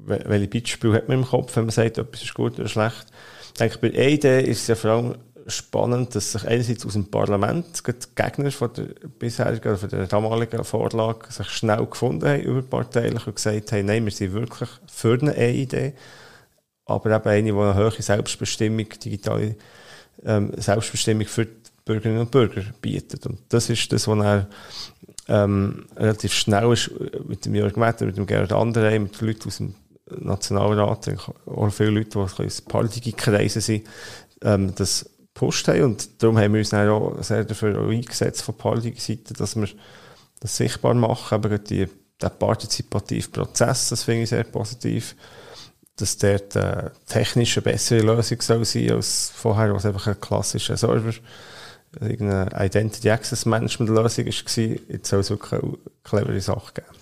welche 0.06 0.48
Beispiele 0.48 0.94
hat 0.94 1.08
man 1.08 1.18
im 1.18 1.24
Kopf, 1.24 1.54
wenn 1.56 1.64
man 1.64 1.70
sagt, 1.70 1.98
etwas 1.98 2.22
ist 2.22 2.34
gut 2.34 2.58
oder 2.58 2.68
schlecht. 2.68 3.06
Ich 3.46 3.58
denke, 3.58 3.78
bei 3.78 3.90
EID 3.90 4.24
ist 4.46 4.62
es 4.62 4.66
ja 4.68 4.74
vor 4.74 4.90
allem 4.90 5.14
spannend, 5.48 6.14
dass 6.14 6.32
sich 6.32 6.46
einerseits 6.46 6.84
aus 6.84 6.92
dem 6.92 7.06
Parlament 7.06 7.82
die 7.87 7.92
Gegner 8.14 8.50
von 8.50 8.70
der 8.74 8.84
bisherigen, 9.18 9.76
von 9.76 9.88
der 9.88 10.06
damaligen 10.06 10.62
Vorlage 10.64 11.32
sich 11.32 11.48
schnell 11.48 11.87
gefunden 11.87 12.28
haben, 12.28 12.42
überparteilich, 12.42 13.26
und 13.26 13.37
gesagt 13.37 13.72
haben, 13.72 13.87
nein, 13.87 14.04
wir 14.04 14.12
sind 14.12 14.32
wirklich 14.32 14.68
für 14.87 15.18
eine 15.20 15.37
E-Idee, 15.37 15.94
aber 16.84 17.16
eben 17.16 17.28
eine, 17.28 17.52
die 17.52 17.58
eine 17.58 17.76
hohe 17.76 18.02
Selbstbestimmung, 18.02 18.88
digitale 19.02 19.56
ähm, 20.24 20.52
Selbstbestimmung 20.56 21.26
für 21.26 21.46
die 21.46 21.52
Bürgerinnen 21.84 22.20
und 22.20 22.30
Bürger 22.30 22.62
bietet. 22.80 23.26
Und 23.26 23.40
das 23.48 23.70
ist 23.70 23.90
das, 23.92 24.06
was 24.06 24.18
er 24.18 24.48
ähm, 25.28 25.87
relativ 25.96 26.32
schnell 26.32 26.72
ist, 26.72 26.90
mit 27.26 27.44
dem 27.44 27.54
Jörg 27.54 27.76
Metter, 27.76 28.06
mit 28.06 28.16
dem 28.16 28.26
Gerhard 28.26 28.52
Anderey, 28.52 28.98
mit 28.98 29.20
den 29.20 29.28
Leuten 29.28 29.48
aus 29.48 29.58
dem 29.58 29.74
Nationalrat, 30.18 31.11
auch 31.47 31.71
viele 31.71 31.90
Leute, 31.90 32.11
die 32.11 32.44
aus 32.44 32.61
politischen 32.62 33.16
Kreisen 33.16 33.61
sind, 33.61 33.87
ähm, 34.42 34.75
das 34.75 35.09
gepusht 35.35 35.68
haben. 35.68 35.83
Und 35.83 36.23
darum 36.23 36.38
haben 36.38 36.53
wir 36.53 36.61
uns 36.61 36.71
dann 36.71 36.88
auch 36.88 37.23
sehr 37.23 37.44
dafür 37.44 37.88
eingesetzt 37.88 38.42
von 38.42 38.57
politischer 38.57 39.14
Seite, 39.14 39.35
dass 39.35 39.57
wir 39.57 39.68
das 40.40 40.57
sichtbar 40.57 40.94
machen, 40.94 41.44
eben 41.44 41.64
die, 41.64 41.87
den 42.21 42.31
partizipativen 42.38 43.33
Prozess, 43.33 43.88
das 43.90 44.03
finde 44.05 44.23
ich 44.23 44.29
sehr 44.31 44.44
positiv. 44.44 45.14
dass 45.97 46.16
dort 46.16 46.55
äh, 46.55 46.90
technisch 47.07 47.57
eine 47.57 47.64
bessere 47.64 48.01
Lösung 48.01 48.40
soll 48.40 48.64
sein 48.64 48.92
als 48.92 49.33
vorher, 49.35 49.75
was 49.75 49.85
einfach 49.85 50.07
ein 50.07 50.21
klassischer 50.21 50.77
Server, 50.77 51.12
irgendeine 52.01 52.51
Identity 52.66 53.11
Access 53.11 53.47
Management 53.47 53.90
Lösung 53.90 54.27
war. 54.27 54.33
Jetzt 54.88 55.09
soll 55.09 55.21
es 55.21 55.31
wirklich 55.31 55.61
eine 55.61 55.73
clevere 56.05 56.40
Sache 56.40 56.75
geben. 56.75 56.97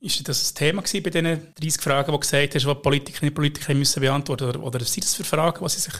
Ist 0.00 0.28
das 0.28 0.52
ein 0.52 0.54
Thema 0.54 0.82
bei 0.82 1.10
diesen 1.10 1.54
30 1.60 1.82
Fragen, 1.82 2.06
die 2.06 2.12
du 2.12 2.20
gesagt 2.20 2.54
hast, 2.54 2.66
die 2.66 2.74
Politikerinnen 2.74 3.30
und 3.30 3.34
Politiker 3.34 3.74
müssen 3.74 4.00
beantworten 4.00 4.46
müssen? 4.46 4.60
Oder, 4.60 4.76
oder 4.76 4.84
sind 4.84 5.04
das 5.04 5.14
für 5.14 5.24
Fragen, 5.24 5.64
die 5.64 5.70
sie 5.70 5.80
sich 5.80 5.94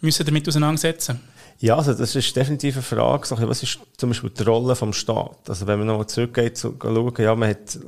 müssen 0.00 0.26
damit 0.26 0.46
auseinandersetzen 0.46 1.16
müssen? 1.16 1.28
Ja, 1.60 1.76
also 1.76 1.94
das 1.94 2.14
ist 2.14 2.34
definitiv 2.34 2.76
eine 2.76 2.82
Frage. 2.82 3.48
Was 3.48 3.62
ist 3.62 3.80
zum 3.96 4.10
Beispiel 4.10 4.30
die 4.30 4.42
Rolle 4.42 4.74
des 4.74 4.96
Staates? 4.96 5.48
Also 5.48 5.66
wenn 5.66 5.78
man 5.78 5.88
noch 5.88 6.04
zurückgeht, 6.06 6.56
zu 6.56 6.74
schauen, 6.80 7.14
ja, 7.18 7.34
man 7.34 7.50
hat 7.50 7.78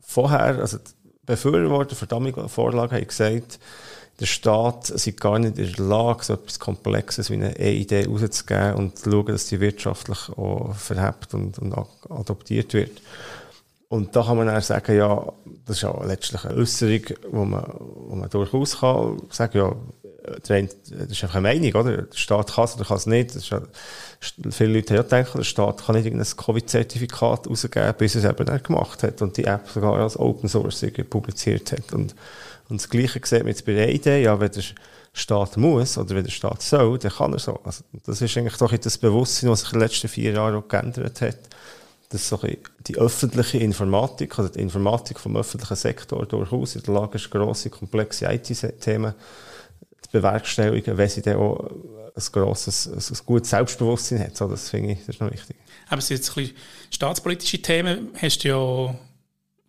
vorher, 0.00 0.58
also 0.58 0.78
die 0.78 0.92
Befürworter 1.24 1.94
für 1.94 2.06
die 2.06 2.48
Vorlage 2.48 2.96
haben 2.96 3.06
gesagt, 3.06 3.58
der 4.20 4.26
Staat 4.26 4.86
sei 4.86 5.12
gar 5.12 5.38
nicht 5.38 5.58
in 5.58 5.72
der 5.72 5.84
Lage, 5.84 6.24
so 6.24 6.34
etwas 6.34 6.58
Komplexes 6.58 7.30
wie 7.30 7.34
eine 7.34 7.58
E-Idee 7.58 8.06
rauszugeben 8.06 8.74
und 8.74 8.98
zu 8.98 9.10
schauen, 9.10 9.26
dass 9.26 9.46
die 9.46 9.60
wirtschaftlich 9.60 10.28
auch 10.30 10.74
verhebt 10.74 11.34
und, 11.34 11.58
und 11.58 11.74
adoptiert 12.08 12.72
wird. 12.74 13.00
Und 13.92 14.16
da 14.16 14.22
kann 14.22 14.38
man 14.38 14.46
dann 14.46 14.62
sagen, 14.62 14.96
ja, 14.96 15.22
das 15.66 15.76
ist 15.76 15.82
ja 15.82 16.04
letztlich 16.06 16.42
eine 16.46 16.54
Äußerung, 16.54 17.02
wo 17.30 17.44
man, 17.44 17.62
wo 17.76 18.14
man 18.14 18.30
durchaus 18.30 18.80
kann 18.80 19.20
sagen, 19.28 19.58
ja, 19.58 19.76
das 20.40 21.10
ist 21.10 21.22
einfach 21.24 21.34
eine 21.34 21.42
Meinung, 21.42 21.74
oder? 21.74 21.98
Der 21.98 22.16
Staat 22.16 22.54
kann 22.54 22.64
es 22.64 22.74
oder 22.76 22.86
kann 22.86 22.96
es 22.96 23.04
nicht. 23.04 23.50
Ja, 23.50 23.60
viele 24.50 24.72
Leute 24.72 24.94
haben 24.94 24.96
ja 24.96 25.02
gedacht, 25.02 25.36
der 25.36 25.44
Staat 25.44 25.84
kann 25.84 25.96
nicht 25.96 26.06
irgendein 26.06 26.36
Covid-Zertifikat 26.38 27.46
rausgeben, 27.46 27.94
bis 27.98 28.14
er 28.14 28.24
es 28.24 28.30
eben 28.30 28.46
dann 28.46 28.62
gemacht 28.62 29.02
hat 29.02 29.20
und 29.20 29.36
die 29.36 29.44
App 29.44 29.68
sogar 29.68 29.98
als 29.98 30.18
Open 30.18 30.48
Source 30.48 30.86
publiziert 31.10 31.72
hat. 31.72 31.92
Und, 31.92 32.14
und 32.70 32.80
das 32.80 32.88
Gleiche 32.88 33.20
sieht 33.22 33.40
man 33.40 33.48
jetzt 33.48 33.66
bei 33.66 33.74
der 33.74 33.92
Idee, 33.92 34.22
ja, 34.22 34.40
wenn 34.40 34.52
der 34.52 34.64
Staat 35.12 35.58
muss 35.58 35.98
oder 35.98 36.14
wenn 36.14 36.24
der 36.24 36.30
Staat 36.30 36.62
soll, 36.62 36.98
dann 36.98 37.12
kann 37.12 37.34
er 37.34 37.38
so. 37.40 37.60
Also, 37.62 37.84
das 38.06 38.22
ist 38.22 38.38
eigentlich 38.38 38.56
doch 38.56 38.74
das 38.74 38.96
Bewusstsein, 38.96 39.50
was 39.50 39.60
sich 39.60 39.74
in 39.74 39.80
den 39.80 39.86
letzten 39.86 40.08
vier 40.08 40.32
Jahren 40.32 40.54
auch 40.54 40.66
geändert 40.66 41.20
hat 41.20 41.36
dass 42.12 42.28
so 42.28 42.38
die 42.86 42.96
öffentliche 42.96 43.58
Informatik, 43.58 44.38
also 44.38 44.52
die 44.52 44.60
Informatik 44.60 45.18
vom 45.18 45.36
öffentlichen 45.36 45.76
Sektor 45.76 46.26
durchaus 46.26 46.76
in 46.76 46.82
der 46.82 46.94
Lage 46.94 47.16
ist, 47.16 47.30
grosse, 47.30 47.70
komplexe 47.70 48.26
IT-Themen 48.26 49.14
zu 50.00 50.10
bewerkstelligen, 50.10 50.98
wenn 50.98 51.08
sie 51.08 51.22
dann 51.22 51.36
auch 51.36 51.70
ein 52.14 52.22
grosses, 52.32 52.86
ein 52.86 53.26
gutes 53.26 53.50
Selbstbewusstsein 53.50 54.20
hat. 54.20 54.36
So, 54.36 54.46
das 54.48 54.68
finde 54.68 54.92
ich, 54.92 54.98
das 55.00 55.10
ist 55.10 55.20
noch 55.20 55.32
wichtig. 55.32 55.56
Aber 55.88 55.98
es 55.98 56.06
sind 56.08 56.18
jetzt 56.18 56.30
ein 56.30 56.34
bisschen 56.34 56.56
staatspolitische 56.90 57.62
Themen. 57.62 58.08
Hast 58.20 58.44
du 58.44 58.48
ja 58.48 58.94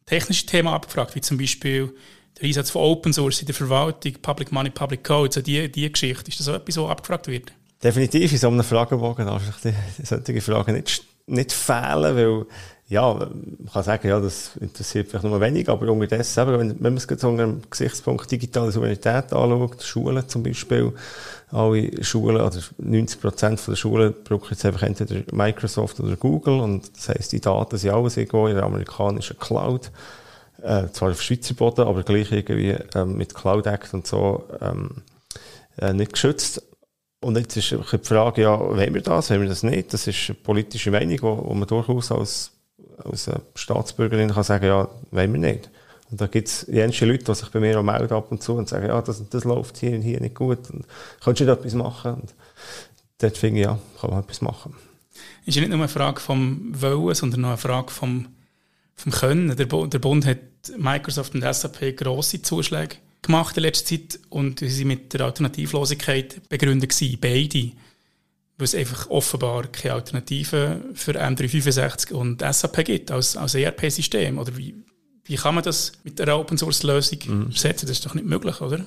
technische 0.05 0.45
Themen 0.45 0.67
abgefragt, 0.67 1.15
wie 1.15 1.21
zum 1.21 1.37
Beispiel 1.37 1.93
der 2.39 2.47
Einsatz 2.47 2.71
von 2.71 2.81
Open 2.81 3.13
Source 3.13 3.41
in 3.41 3.45
der 3.45 3.55
Verwaltung, 3.55 4.13
Public 4.21 4.51
Money, 4.51 4.69
Public 4.69 5.03
Code, 5.03 5.31
so 5.33 5.41
die, 5.41 5.71
die 5.71 5.91
Geschichte. 5.91 6.29
Ist 6.29 6.39
das 6.39 6.47
so 6.47 6.53
etwas, 6.53 6.77
was 6.77 6.89
abgefragt 6.89 7.27
wird? 7.27 7.53
Definitiv 7.81 8.31
in 8.31 8.37
so 8.37 8.47
einem 8.47 8.63
Fragebogen 8.63 9.25
darf 9.25 9.43
ich 9.47 9.71
die, 9.71 10.05
solche 10.05 10.41
Fragen 10.41 10.73
nicht 10.75 11.05
nicht 11.25 11.51
fehlen, 11.51 12.15
weil, 12.15 12.45
ja, 12.87 13.13
man 13.13 13.69
kann 13.71 13.83
sagen, 13.83 14.07
ja, 14.07 14.19
das 14.19 14.55
interessiert 14.57 15.07
vielleicht 15.09 15.25
nur 15.25 15.39
wenig, 15.39 15.69
aber 15.69 15.89
unterdessen, 15.89 16.41
eben, 16.41 16.59
wenn, 16.59 16.69
wenn 16.75 16.93
man 16.93 16.97
es 16.97 17.07
jetzt 17.09 17.23
unter 17.23 17.45
dem 17.45 17.61
Gesichtspunkt 17.69 18.29
digitale 18.29 18.71
Souveränität 18.71 19.33
anschaut, 19.33 19.81
Schulen 19.81 20.27
zum 20.27 20.43
Beispiel, 20.43 20.91
alle 21.51 22.03
Schulen, 22.03 22.41
oder 22.41 22.59
90 22.77 23.21
Prozent 23.21 23.67
der 23.67 23.75
Schulen 23.75 24.13
brauchen 24.23 24.47
jetzt 24.49 24.65
einfach 24.65 24.83
entweder 24.83 25.23
Microsoft 25.31 25.99
oder 25.99 26.15
Google 26.15 26.59
und 26.59 26.95
das 26.95 27.09
heisst, 27.09 27.31
die 27.31 27.41
Daten 27.41 27.77
sind 27.77 27.93
alles 27.93 28.17
irgendwo 28.17 28.47
in 28.47 28.55
der 28.55 28.65
amerikanischen 28.65 29.37
Cloud, 29.39 29.91
äh, 30.61 30.87
zwar 30.91 31.11
auf 31.11 31.21
Schweizer 31.21 31.53
Boden, 31.53 31.81
aber 31.87 32.03
gleich 32.03 32.31
irgendwie 32.31 32.75
ähm, 32.95 33.17
mit 33.17 33.33
Cloud 33.33 33.67
Act 33.67 33.93
und 33.93 34.07
so 34.07 34.43
ähm, 34.61 35.03
äh, 35.77 35.93
nicht 35.93 36.13
geschützt. 36.13 36.61
Und 37.23 37.37
jetzt 37.37 37.55
ist 37.55 37.71
die 37.71 37.97
Frage, 37.99 38.41
ja, 38.41 38.59
wollen 38.59 38.93
wir 38.93 39.01
das, 39.01 39.29
wollen 39.29 39.41
wir 39.41 39.49
das 39.49 39.63
nicht? 39.63 39.93
Das 39.93 40.07
ist 40.07 40.29
eine 40.29 40.35
politische 40.35 40.91
Meinung, 40.91 41.17
wo, 41.21 41.45
wo 41.45 41.53
man 41.53 41.67
durchaus 41.67 42.11
als, 42.11 42.51
als 42.97 43.29
Staatsbürgerin 43.55 44.31
kann 44.31 44.43
sagen, 44.43 44.65
ja, 44.65 44.89
wollen 45.11 45.33
wir 45.33 45.39
nicht. 45.39 45.69
Und 46.11 46.19
da 46.19 46.27
gibt 46.27 46.49
es 46.49 46.67
jensche 46.69 47.05
Leute, 47.05 47.23
die 47.23 47.33
sich 47.33 47.49
bei 47.49 47.61
mir 47.61 47.79
auch 47.79 47.83
melden 47.83 48.13
ab 48.13 48.29
und 48.29 48.43
zu 48.43 48.53
und 48.53 48.67
sagen, 48.67 48.87
ja, 48.87 49.01
das, 49.01 49.27
das 49.29 49.45
läuft 49.45 49.77
hier 49.77 49.93
und 49.95 50.01
hier 50.01 50.19
nicht 50.19 50.35
gut. 50.35 50.69
Und 50.69 50.85
kannst 51.23 51.39
du 51.39 51.45
nicht 51.45 51.57
etwas 51.57 51.73
machen? 51.73 52.13
Und 52.15 52.33
dort 53.19 53.37
finde 53.37 53.61
ich, 53.61 53.65
ja, 53.65 53.79
kann 54.01 54.09
man 54.09 54.19
etwas 54.19 54.41
machen. 54.41 54.75
Ist 55.45 55.55
ja 55.55 55.61
nicht 55.61 55.71
nur 55.71 55.79
eine 55.79 55.87
Frage 55.87 56.19
vom 56.19 56.73
Wollen, 56.73 57.15
sondern 57.15 57.41
noch 57.41 57.49
eine 57.49 57.57
Frage 57.57 57.89
vom, 57.89 58.27
vom 58.95 59.11
Können. 59.13 59.55
Der, 59.55 59.65
der 59.65 59.99
Bund 59.99 60.25
hat 60.25 60.39
Microsoft 60.77 61.35
und 61.35 61.41
SAP 61.41 61.95
grosse 61.95 62.41
Zuschläge 62.41 62.97
gemacht 63.23 63.57
in 63.57 63.63
letzter 63.63 63.85
Zeit 63.85 64.19
und 64.29 64.59
sie 64.59 64.69
sind 64.69 64.87
mit 64.87 65.13
der 65.13 65.21
Alternativlosigkeit 65.21 66.47
begründet 66.49 66.91
gewesen, 66.91 67.17
beide. 67.19 67.71
Weil 68.57 68.65
es 68.65 68.75
einfach 68.75 69.09
offenbar 69.09 69.63
keine 69.67 69.95
Alternative 69.95 70.81
für 70.93 71.13
M365 71.13 72.13
und 72.13 72.41
SAP 72.41 72.85
gibt 72.85 73.09
als, 73.09 73.35
als 73.35 73.55
ERP-System. 73.55 74.37
Oder 74.37 74.55
wie, 74.55 74.75
wie 75.23 75.35
kann 75.35 75.55
man 75.55 75.63
das 75.63 75.93
mit 76.03 76.21
einer 76.21 76.37
Open-Source-Lösung 76.37 77.19
mhm. 77.25 77.51
setzen? 77.51 77.87
Das 77.87 77.97
ist 77.97 78.05
doch 78.05 78.13
nicht 78.13 78.27
möglich, 78.27 78.61
oder? 78.61 78.85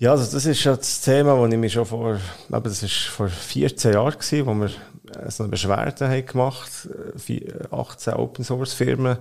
Ja, 0.00 0.12
also 0.12 0.32
das 0.32 0.46
ist 0.46 0.64
ja 0.64 0.74
das 0.74 1.02
Thema, 1.02 1.40
das 1.40 1.52
ich 1.52 1.58
mir 1.58 1.70
schon 1.70 1.86
vor, 1.86 2.14
eben 2.14 2.62
das 2.64 2.82
ist 2.82 3.02
vor 3.04 3.28
14 3.28 3.92
Jahren 3.92 4.18
gewesen, 4.18 4.46
wo 4.46 4.54
wir 4.54 4.70
so 5.28 5.42
eine 5.42 5.50
Beschwerde 5.50 6.08
haben 6.08 6.26
gemacht, 6.26 6.88
18 7.70 8.14
Open-Source-Firmen 8.14 9.18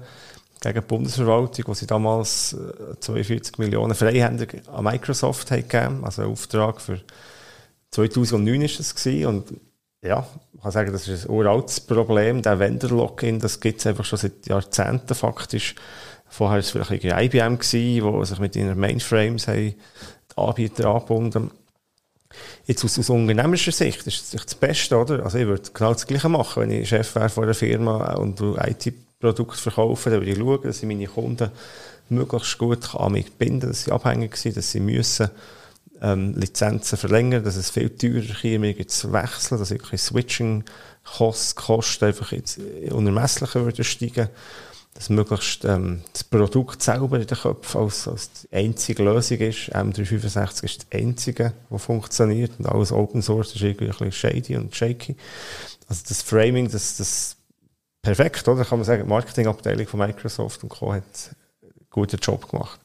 gegen 0.62 0.80
die 0.80 0.86
Bundesverwaltung, 0.86 1.66
wo 1.68 1.74
sie 1.74 1.88
damals 1.88 2.56
42 3.00 3.58
äh, 3.58 3.62
Millionen 3.62 3.96
Freihänder 3.96 4.48
an 4.74 4.84
Microsoft 4.84 5.52
haben 5.52 5.68
gegeben, 5.68 6.04
also 6.04 6.24
ein 6.24 6.30
Auftrag 6.30 6.82
für 6.82 7.00
2009 7.92 8.62
ist 8.62 8.80
es 8.80 8.96
gewesen. 8.96 9.26
und 9.26 9.54
ja, 10.02 10.26
ich 10.54 10.62
kann 10.62 10.72
sagen, 10.72 10.94
das 10.94 11.08
ist 11.08 11.26
ein 11.26 11.32
uraltes 11.32 11.82
Problem, 11.82 12.42
der 12.42 12.60
Vendor-Login, 12.60 13.40
das 13.40 13.60
gibt 13.60 13.80
es 13.80 13.88
einfach 13.88 14.06
schon 14.06 14.20
seit 14.20 14.48
Jahrzehnten 14.48 15.14
faktisch. 15.14 15.76
Vorher 16.28 16.56
war 16.56 16.60
es 16.60 16.70
vielleicht 16.70 17.04
IBM 17.04 17.58
gewesen, 17.58 18.04
wo 18.04 18.24
sich 18.24 18.40
mit 18.40 18.56
ihren 18.56 18.80
Mainframes 18.80 19.48
haben 19.48 19.74
die 19.76 20.38
Anbieter 20.38 20.88
angebunden 20.88 21.52
Jetzt 22.66 22.86
aus, 22.86 23.00
aus 23.00 23.10
unternehmerischer 23.10 23.72
Sicht 23.72 24.06
ist 24.06 24.34
das 24.34 24.46
das 24.46 24.56
Beste, 24.56 24.96
oder? 24.96 25.24
Also 25.24 25.40
ich 25.40 25.48
würde 25.48 25.70
genau 25.74 25.94
das 25.94 26.06
Gleiche 26.06 26.30
machen, 26.30 26.62
wenn 26.62 26.72
ich 26.72 26.88
Chef 26.88 27.16
wäre 27.16 27.30
von 27.30 27.46
einer 27.46 27.56
Firma 27.56 28.14
und 28.14 28.40
IT 28.40 28.94
Produkt 29.20 29.58
verkaufen, 29.58 30.12
dann 30.12 30.22
würde 30.22 30.32
ich 30.32 30.38
schauen, 30.38 30.62
dass 30.64 30.80
ich 30.80 30.88
meine 30.88 31.08
Kunden 31.08 31.52
möglichst 32.10 32.58
gut 32.58 32.96
an 32.96 33.12
mich 33.12 33.32
binden 33.34 33.70
dass 33.70 33.84
sie 33.84 33.92
abhängig 33.92 34.36
sind, 34.38 34.58
dass 34.58 34.72
sie 34.72 34.80
müssen 34.80 35.30
ähm, 36.02 36.34
Lizenzen 36.36 36.98
verlängern, 36.98 37.44
dass 37.44 37.56
es 37.56 37.70
viel 37.70 37.90
teurer 37.90 38.44
ist, 38.44 38.92
zu 38.92 39.12
wechseln, 39.12 39.60
dass 39.60 39.72
wirklich 39.72 40.02
Switching-Kosten 40.02 42.06
einfach 42.06 42.32
jetzt 42.32 42.60
unermesslicher 42.92 43.66
würden 43.66 43.84
steigen, 43.84 44.30
dass 44.94 45.10
möglichst 45.10 45.66
ähm, 45.66 46.02
das 46.14 46.24
Produkt 46.24 46.82
selber 46.82 47.20
in 47.20 47.28
den 47.28 47.38
Köpfen 47.38 47.82
als, 47.82 48.08
als 48.08 48.32
die 48.32 48.56
einzige 48.56 49.04
Lösung 49.04 49.38
ist. 49.38 49.74
M365 49.74 50.64
ist 50.64 50.88
das 50.92 51.00
einzige, 51.00 51.54
das 51.70 51.84
funktioniert 51.84 52.52
und 52.60 52.68
alles 52.68 52.92
Open 52.92 53.22
Source 53.22 53.56
ist 53.56 53.62
irgendwie 53.62 53.86
ein 53.86 53.92
bisschen 53.92 54.12
shady 54.12 54.56
und 54.56 54.76
shaky. 54.76 55.16
Also 55.88 56.04
das 56.08 56.22
Framing, 56.22 56.70
das, 56.70 56.98
das 56.98 57.36
perfekt, 58.16 58.48
oder? 58.48 58.66
Kann 58.66 58.80
man 58.80 58.86
sagen, 58.86 59.04
die 59.04 59.10
Marketingabteilung 59.10 59.88
von 59.88 60.00
Microsoft 60.00 60.64
und 60.64 60.70
Co. 60.70 60.94
hat 60.94 61.04
einen 61.62 61.72
guten 61.90 62.18
Job 62.18 62.50
gemacht. 62.50 62.80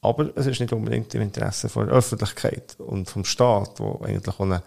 Aber 0.00 0.30
es 0.36 0.46
ist 0.46 0.60
nicht 0.60 0.72
unbedingt 0.72 1.14
im 1.14 1.22
Interesse 1.22 1.68
der 1.68 1.88
Öffentlichkeit 1.88 2.76
und 2.78 3.08
vom 3.08 3.24
Staat, 3.24 3.80
wo 3.80 4.00
eigentlich 4.04 4.34
auch 4.34 4.40
einen, 4.40 4.62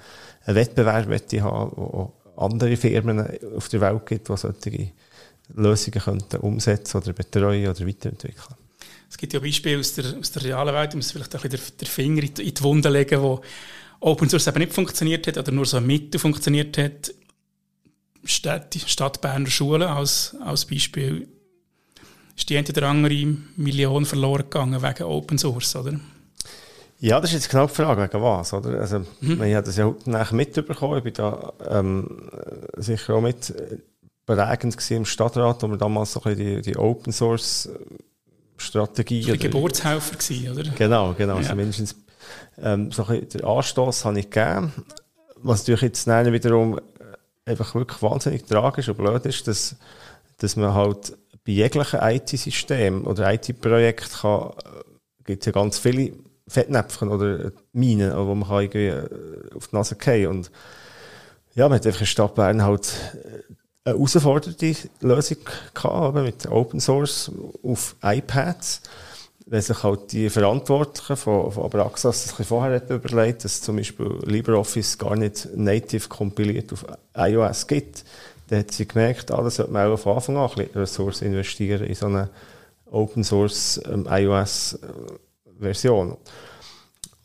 Wettbewerb 0.46 1.08
möchte 1.08 1.42
haben, 1.44 1.72
wo 1.76 2.14
andere 2.36 2.76
Firmen 2.76 3.28
auf 3.56 3.70
der 3.70 3.82
Welt 3.82 4.06
gibt, 4.08 4.28
die 4.28 4.38
solche 4.38 4.92
Lösungen 5.54 6.00
könnten 6.00 6.38
umsetzen 6.38 6.98
oder 6.98 7.14
betreuen 7.14 7.70
oder 7.70 7.88
weiterentwickeln. 7.88 8.56
Es 9.08 9.18
gibt 9.18 9.34
ja 9.34 9.40
Beispiele 9.40 9.80
aus 9.80 9.94
der, 9.94 10.18
aus 10.18 10.32
der 10.32 10.44
realen 10.46 10.74
Welt, 10.74 10.96
um 10.96 11.02
vielleicht 11.02 11.36
ein 11.36 11.42
bisschen 11.42 11.78
den 11.78 11.88
Finger 11.88 12.24
in 12.24 12.34
die 12.34 12.64
Wunde 12.64 12.90
legen, 12.90 13.22
wo 13.22 13.42
Open 14.00 14.28
Source 14.28 14.48
eben 14.48 14.60
nicht 14.60 14.74
funktioniert 14.74 15.28
hat 15.28 15.38
oder 15.38 15.52
nur 15.52 15.66
so 15.66 15.80
Mittel 15.80 16.20
funktioniert 16.20 16.78
hat. 16.80 17.14
Stadt, 18.24 18.76
Stadt 18.88 19.22
Berner 19.22 19.50
Schulen 19.50 19.84
als, 19.84 20.36
als 20.46 20.66
Beispiel 20.66 21.28
ist 22.38 22.50
die 22.50 22.58
eine 22.58 22.68
oder 22.70 22.88
andere 22.88 23.36
Million 23.56 24.06
verloren 24.06 24.44
gegangen 24.44 24.82
wegen 24.82 25.04
Open 25.04 25.38
Source, 25.38 25.76
oder? 25.76 26.00
Ja, 27.00 27.20
das 27.20 27.32
ist 27.32 27.44
jetzt 27.44 27.50
genau 27.50 27.66
die 27.66 27.74
Frage, 27.74 28.04
wegen 28.04 28.24
was, 28.24 28.54
oder? 28.54 28.80
Also, 28.80 29.00
mhm. 29.22 29.42
ich 29.44 29.56
habe 29.56 29.66
das 29.66 29.76
ja 29.78 29.86
heute 29.86 30.36
mitbekommen, 30.36 30.98
ich 31.00 31.04
bin 31.04 31.14
da 31.14 31.52
ähm, 31.68 32.30
sicher 32.78 33.16
auch 33.16 33.22
mit 33.22 33.54
beregend 34.26 34.92
im 34.92 35.06
Stadtrat, 35.06 35.64
wo 35.64 35.68
wir 35.68 35.78
damals 35.78 36.14
so 36.14 36.20
die, 36.20 36.62
die 36.62 36.78
Open 36.78 37.12
Source 37.12 37.70
Strategie... 38.58 39.24
Die 39.24 39.38
Geburtshelfer 39.38 40.16
gewesen, 40.16 40.52
oder? 40.52 40.64
Genau, 40.78 41.14
genau, 41.18 41.34
ja. 41.34 41.40
also 41.40 41.56
mindestens 41.56 41.96
ähm, 42.62 42.92
so 42.92 43.04
den 43.04 43.44
Anstoß 43.44 44.06
habe 44.06 44.20
ich 44.20 44.30
gegeben, 44.30 44.72
was 45.38 45.62
natürlich 45.62 45.82
jetzt 45.82 46.08
wiederum 46.08 46.80
einfach 47.52 47.76
wirklich 47.76 48.02
wahnsinnig 48.02 48.46
tragisch 48.46 48.90
und 48.90 48.98
blöd 48.98 49.26
ist, 49.26 49.48
dass, 49.48 49.76
dass 50.38 50.56
man 50.56 50.74
halt 50.74 51.18
bei 51.46 51.54
jeglichen 51.54 52.00
IT-System 52.02 53.08
oder 53.08 53.34
IT-Projekt 53.34 54.22
kann, 54.22 54.52
gibt 55.26 55.42
es 55.42 55.46
ja 55.46 55.52
ganz 55.52 55.80
viele 55.80 56.14
Fettnäpfchen 56.48 57.10
oder 57.10 57.52
Minen, 57.74 58.16
wo 58.16 58.36
man 58.36 58.48
kann 58.48 58.62
irgendwie 58.62 58.88
äh, 58.88 59.56
auf 59.56 59.68
die 59.68 59.76
Nase 59.76 59.96
fallen 60.00 60.28
Und 60.28 60.52
ja, 61.54 61.68
man 61.68 61.78
hat 61.78 61.88
einfach 61.88 62.02
in 62.02 62.08
Stadt 62.08 62.36
Bern 62.36 62.64
halt 62.64 62.94
äh, 63.14 63.54
eine 63.84 63.98
herausfordernde 63.98 64.76
Lösung 65.02 65.38
gehabt, 65.74 66.16
mit 66.16 66.48
Open 66.48 66.80
Source 66.80 67.32
auf 67.64 67.96
iPads. 68.04 68.82
Wenn 69.52 69.62
sich 69.62 69.84
halt 69.84 70.14
die 70.14 70.30
Verantwortlichen 70.30 71.18
von, 71.18 71.52
von 71.52 71.66
Abraxas 71.66 72.24
das 72.24 72.40
ein 72.40 72.46
vorher 72.46 72.90
überlegt, 72.90 73.44
dass 73.44 73.62
zum 73.62 73.76
Beispiel 73.76 74.18
LibreOffice 74.24 74.98
gar 74.98 75.18
nicht 75.18 75.50
native 75.54 76.08
kompiliert 76.08 76.72
auf 76.72 76.86
iOS 77.18 77.68
gibt, 77.68 78.06
dann 78.48 78.60
hat 78.60 78.72
sie 78.72 78.88
gemerkt, 78.88 79.30
ah, 79.30 79.42
das 79.42 79.58
sollte 79.58 79.74
man 79.74 79.92
auch 79.92 79.98
von 79.98 80.16
Anfang 80.16 80.38
an 80.38 80.50
ein 80.50 80.56
bisschen 80.56 80.80
Ressourcen 80.80 81.26
investieren 81.26 81.84
in 81.84 81.96
so 81.96 82.06
eine 82.06 82.30
Open 82.90 83.26
Source 83.26 83.82
ähm, 83.92 84.08
iOS 84.10 84.80
äh, 84.84 84.88
Version. 85.60 86.16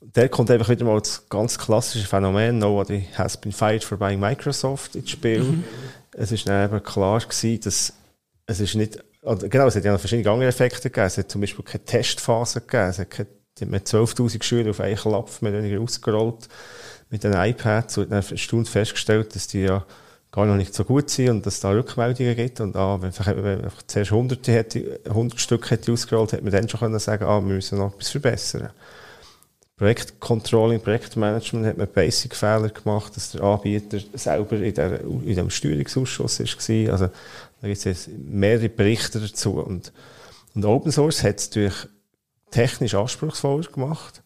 Der 0.00 0.28
kommt 0.28 0.50
einfach 0.50 0.68
wieder 0.68 0.84
mal 0.84 0.98
das 0.98 1.28
ganz 1.28 1.56
klassische 1.56 2.08
Phänomen, 2.08 2.58
nobody 2.58 3.06
has 3.14 3.36
been 3.36 3.52
fired 3.52 3.84
for 3.84 3.96
buying 3.96 4.18
Microsoft 4.18 4.96
ins 4.96 5.10
Spiel. 5.10 5.44
Mhm. 5.44 5.64
Es 6.10 6.32
ist 6.32 6.48
dann 6.48 6.64
eben 6.64 6.82
klar 6.82 7.20
gewesen, 7.20 7.60
dass 7.60 7.92
es 8.46 8.58
ist 8.58 8.74
nicht, 8.74 8.98
genau, 9.48 9.66
es 9.66 9.76
hat 9.76 9.84
ja 9.84 9.92
noch 9.92 10.00
verschiedene 10.00 10.30
andere 10.30 10.48
Effekte 10.48 10.90
gegeben. 10.90 11.06
Es 11.06 11.18
hat 11.18 11.30
zum 11.30 11.40
Beispiel 11.40 11.64
keine 11.64 11.84
Testphase 11.84 12.60
gegeben. 12.60 12.90
Es 12.90 12.98
hat 12.98 13.26
mit 13.68 13.86
12.000 13.86 14.42
Schülern 14.42 14.70
auf 14.70 14.80
einen 14.80 14.96
Klapp 14.96 15.30
mehr 15.42 15.52
weniger 15.52 15.80
ausgerollt 15.80 16.48
mit 17.10 17.24
den 17.24 17.32
iPads 17.32 17.98
und 17.98 18.10
dann 18.10 18.22
erstaunt 18.22 18.68
festgestellt, 18.68 19.34
dass 19.34 19.46
die 19.46 19.62
ja 19.62 19.86
gar 20.32 20.44
noch 20.44 20.56
nicht 20.56 20.74
so 20.74 20.84
gut 20.84 21.08
sind 21.08 21.30
und 21.30 21.46
dass 21.46 21.54
es 21.54 21.60
da 21.60 21.70
Rückmeldungen 21.70 22.36
gibt. 22.36 22.60
Und 22.60 22.76
ah, 22.76 23.00
wenn 23.00 23.12
man 23.42 23.72
zuerst 23.86 24.10
hunderte 24.10 24.52
hätte, 24.52 25.00
100 25.06 25.40
Stück 25.40 25.70
hätte 25.70 25.92
ausgerollt, 25.92 26.32
hätte 26.32 26.42
man 26.42 26.52
dann 26.52 26.68
schon 26.68 26.80
können 26.80 26.98
sagen, 26.98 27.24
ah, 27.24 27.40
wir 27.40 27.54
müssen 27.54 27.78
noch 27.78 27.94
etwas 27.94 28.10
verbessern. 28.10 28.70
Projektcontrolling, 29.76 30.80
Projektmanagement 30.80 31.66
hat 31.66 31.76
man 31.76 31.86
Basic-Fehler 31.86 32.70
gemacht, 32.70 33.14
dass 33.14 33.32
der 33.32 33.42
Anbieter 33.42 33.98
selber 34.14 34.56
in, 34.56 34.72
der, 34.72 35.00
in 35.00 35.36
dem 35.36 35.50
Steuerungsausschuss 35.50 36.40
war. 36.40 36.92
Also, 36.92 37.10
da 37.66 37.72
gibt 37.72 37.86
es 37.86 38.08
mehrere 38.08 38.68
Berichte 38.68 39.20
dazu. 39.20 39.52
Und, 39.52 39.92
und 40.54 40.64
Open 40.64 40.92
Source 40.92 41.22
hat 41.22 41.38
es 41.38 41.50
durch 41.50 41.74
technisch 42.50 42.94
anspruchsvoller 42.94 43.66
gemacht. 43.66 44.22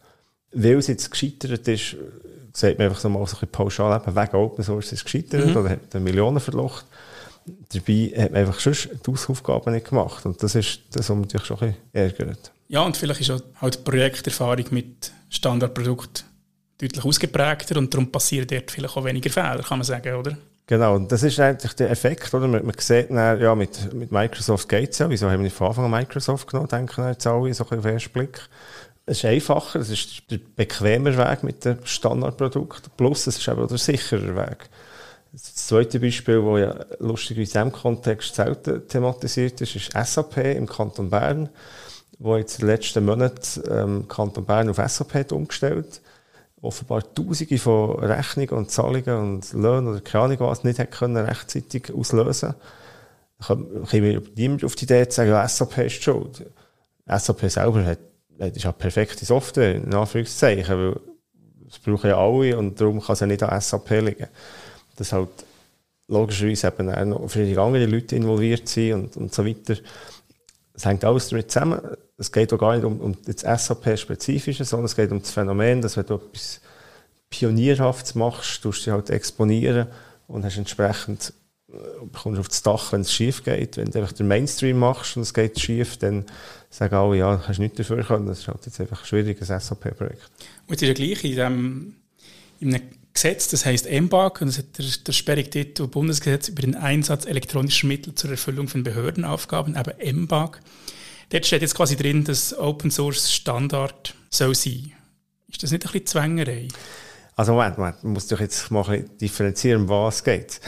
Weil 0.53 0.77
es 0.77 0.87
jetzt 0.87 1.09
gescheitert 1.09 1.67
ist, 1.67 1.95
sagt 2.53 2.77
man 2.77 2.87
einfach 2.87 2.99
so 2.99 3.09
mal 3.09 3.25
so 3.25 3.37
ein 3.41 3.47
pauschal, 3.47 3.99
eben 3.99 4.15
wegen 4.15 4.35
Open 4.35 4.63
Source 4.63 4.91
ist 4.91 5.05
gescheitert 5.05 5.47
mhm. 5.47 5.57
oder 5.57 5.69
hat 5.69 5.93
Millionen 5.95 6.39
verlocht. 6.39 6.85
Dabei 7.73 8.11
hat 8.17 8.31
man 8.31 8.41
einfach 8.41 8.59
schon 8.59 8.73
die 8.73 9.11
Hausaufgaben 9.11 9.73
nicht 9.73 9.89
gemacht. 9.89 10.25
Und 10.25 10.43
das 10.43 10.55
ist 10.55 10.81
das, 10.91 11.09
was 11.09 11.17
natürlich 11.17 11.47
schon 11.47 11.59
ein 11.59 11.73
bisschen 11.93 11.93
ärgert. 11.93 12.51
Ja, 12.67 12.83
und 12.83 12.95
vielleicht 12.95 13.21
ist 13.21 13.31
auch 13.31 13.41
halt 13.59 13.75
die 13.75 13.89
Projekterfahrung 13.89 14.65
mit 14.71 15.11
Standardprodukt 15.29 16.25
deutlich 16.77 17.03
ausgeprägter 17.03 17.77
und 17.77 17.93
darum 17.93 18.11
passieren 18.11 18.47
dort 18.47 18.71
vielleicht 18.71 18.95
auch 18.95 19.05
weniger 19.05 19.29
Fehler, 19.29 19.63
kann 19.63 19.79
man 19.79 19.85
sagen, 19.85 20.15
oder? 20.15 20.37
Genau, 20.71 20.95
und 20.95 21.11
das 21.11 21.21
ist 21.21 21.37
eigentlich 21.37 21.73
der 21.73 21.89
Effekt, 21.89 22.33
oder? 22.33 22.47
Man, 22.47 22.65
man 22.65 22.73
sieht 22.77 23.09
dann, 23.09 23.41
ja, 23.41 23.53
mit, 23.55 23.93
mit 23.93 24.09
Microsoft 24.09 24.69
geht 24.69 24.91
es 24.91 24.99
ja. 24.99 25.09
Wieso 25.09 25.29
haben 25.29 25.39
wir 25.39 25.43
nicht 25.43 25.55
von 25.57 25.67
Anfang 25.67 25.83
an 25.83 25.91
Microsoft 25.91 26.47
genommen, 26.47 26.69
denken 26.69 27.05
jetzt 27.09 27.27
alle, 27.27 27.53
so 27.53 27.65
ein 27.65 27.77
auf 27.77 27.83
den 27.83 27.93
ersten 27.93 28.13
Blick. 28.13 28.39
Es 29.05 29.17
ist 29.17 29.25
einfacher, 29.25 29.81
es 29.81 29.89
ist 29.89 30.31
der 30.31 30.39
bequemer 30.55 31.17
Weg 31.17 31.43
mit 31.43 31.65
dem 31.65 31.79
Standardprodukt, 31.83 32.95
plus 32.95 33.27
es 33.27 33.37
ist 33.37 33.49
eben 33.49 33.61
auch 33.61 33.67
der 33.67 33.79
sichere 33.79 34.33
Weg. 34.37 34.69
Das 35.33 35.55
zweite 35.55 35.99
Beispiel, 35.99 36.41
das 36.41 36.59
ja 36.61 36.85
lustig 37.05 37.37
in 37.37 37.43
diesem 37.43 37.73
Kontext 37.73 38.35
selten 38.35 38.87
thematisiert 38.87 39.59
ist, 39.59 39.75
ist 39.75 39.91
SAP 39.91 40.37
im 40.37 40.67
Kanton 40.67 41.09
Bern, 41.09 41.49
wo 42.17 42.37
jetzt 42.37 42.59
in 42.59 42.67
den 42.67 42.75
letzten 42.75 43.03
Monaten 43.03 43.61
ähm, 43.69 44.07
Kanton 44.07 44.45
Bern 44.45 44.69
auf 44.69 44.77
SAP 44.77 45.15
hat 45.15 45.33
umgestellt 45.33 45.99
offenbar 46.61 47.03
Tausende 47.13 47.57
von 47.57 47.99
Rechnungen 47.99 48.49
und 48.51 48.71
Zahlungen 48.71 49.17
und 49.17 49.53
Löhnen 49.53 49.87
oder 49.87 50.01
keine 50.01 50.25
Ahnung 50.25 50.39
was 50.41 50.63
nicht 50.63 50.91
können 50.91 51.17
rechtzeitig 51.17 51.93
auslösen. 51.93 52.53
können. 53.45 53.87
Mir 53.91 54.21
niemand 54.35 54.63
auf 54.63 54.75
die 54.75 54.85
Idee 54.85 55.07
zu 55.07 55.17
sagen, 55.17 55.31
ja, 55.31 55.47
SAP 55.47 55.77
ist 55.79 56.03
schuld. 56.03 56.45
SAP 57.07 57.49
selber 57.49 57.83
hat 57.85 57.99
das 58.37 58.55
ist 58.55 58.63
ja 58.63 58.71
perfekte 58.71 59.23
Software, 59.23 59.75
in 59.75 59.93
Anführungszeichen, 59.93 60.75
weil 60.75 60.99
das 61.65 61.77
brauchen 61.79 62.09
ja 62.09 62.17
alle 62.17 62.57
und 62.57 62.79
darum 62.81 62.99
kann 62.99 63.13
es 63.13 63.19
ja 63.19 63.27
nicht 63.27 63.43
an 63.43 63.61
SAP 63.61 63.89
liegen. 64.01 64.27
Dass 64.95 65.13
halt 65.13 65.29
logischerweise 66.07 66.67
eben 66.67 66.89
auch 66.89 67.05
noch 67.05 67.29
viele 67.29 67.61
andere 67.61 67.85
Leute 67.85 68.15
involviert 68.15 68.67
sind 68.67 68.93
und, 68.93 69.17
und 69.17 69.33
so 69.33 69.45
weiter. 69.45 69.75
Es 70.73 70.85
hängt 70.85 71.05
alles 71.05 71.29
damit 71.29 71.51
zusammen. 71.51 71.79
Es 72.21 72.31
geht 72.31 72.53
auch 72.53 72.57
gar 72.57 72.75
nicht 72.75 72.85
um, 72.85 72.99
um 72.99 73.17
das 73.25 73.65
SAP-Spezifische, 73.65 74.63
sondern 74.63 74.85
es 74.85 74.95
geht 74.95 75.11
um 75.11 75.19
das 75.19 75.31
Phänomen, 75.31 75.81
dass 75.81 75.97
wenn 75.97 76.05
du 76.05 76.15
etwas 76.15 76.61
Pionierhaftes 77.29 78.15
machst, 78.15 78.61
tust 78.61 78.85
du 78.85 78.91
halt 78.91 79.09
exponieren 79.09 79.87
und 80.27 80.45
hast 80.45 80.57
entsprechend 80.57 81.33
kommst 82.13 82.39
auf 82.39 82.47
das 82.47 82.61
Dach, 82.63 82.91
wenn 82.91 83.01
es 83.01 83.13
schief 83.13 83.43
geht. 83.43 83.77
Wenn 83.77 83.91
du 83.91 83.99
einfach 83.99 84.13
den 84.13 84.27
Mainstream 84.27 84.79
machst 84.79 85.15
und 85.15 85.23
es 85.23 85.33
geht 85.33 85.59
schief, 85.59 85.97
dann 85.97 86.25
sagen 86.69 86.95
alle, 86.95 87.17
ja, 87.17 87.37
du 87.37 87.47
hast 87.47 87.59
nichts 87.59 87.77
dafür 87.77 88.03
können. 88.03 88.27
Das 88.27 88.39
ist 88.39 88.47
halt 88.47 88.65
jetzt 88.65 88.79
einfach 88.79 89.01
ein 89.01 89.05
schwieriges 89.05 89.47
SAP-Projekt. 89.47 90.29
Und 90.67 90.75
es 90.75 90.81
ist 90.81 90.87
ja 90.87 90.93
gleich 90.93 91.23
in 91.23 91.35
dem, 91.35 91.95
in 92.59 92.75
einem 92.75 92.83
Gesetz, 93.13 93.49
das 93.49 93.65
heißt 93.65 93.89
MBAG, 93.89 94.41
und 94.41 94.47
das 94.47 94.57
hat 94.57 94.77
der, 94.77 94.85
der 95.05 95.11
sperrige 95.11 95.65
Bundesgesetz 95.87 96.47
über 96.49 96.61
den 96.61 96.75
Einsatz 96.75 97.25
elektronischer 97.25 97.87
Mittel 97.87 98.15
zur 98.15 98.31
Erfüllung 98.31 98.67
von 98.67 98.83
Behördenaufgaben, 98.83 99.75
eben 99.75 100.23
MBAG. 100.23 100.59
Dort 101.31 101.45
steht 101.45 101.61
jetzt 101.61 101.75
quasi 101.75 101.95
drin, 101.95 102.25
dass 102.25 102.57
Open 102.57 102.91
Source 102.91 103.31
Standard 103.31 104.13
soll 104.29 104.53
sein. 104.53 104.91
Ist 105.47 105.63
das 105.63 105.71
nicht 105.71 105.85
ein 105.85 105.91
bisschen 105.91 106.05
Zwängerei? 106.05 106.67
Also 107.37 107.53
Moment, 107.53 107.77
Moment, 107.77 108.03
muss 108.03 108.27
doch 108.27 108.39
jetzt 108.41 108.69
mal 108.69 108.83
ein 108.83 109.03
bisschen 109.03 109.17
differenzieren, 109.17 109.83
um 109.83 109.89
was 109.89 110.15
es 110.15 110.23
geht. 110.25 110.61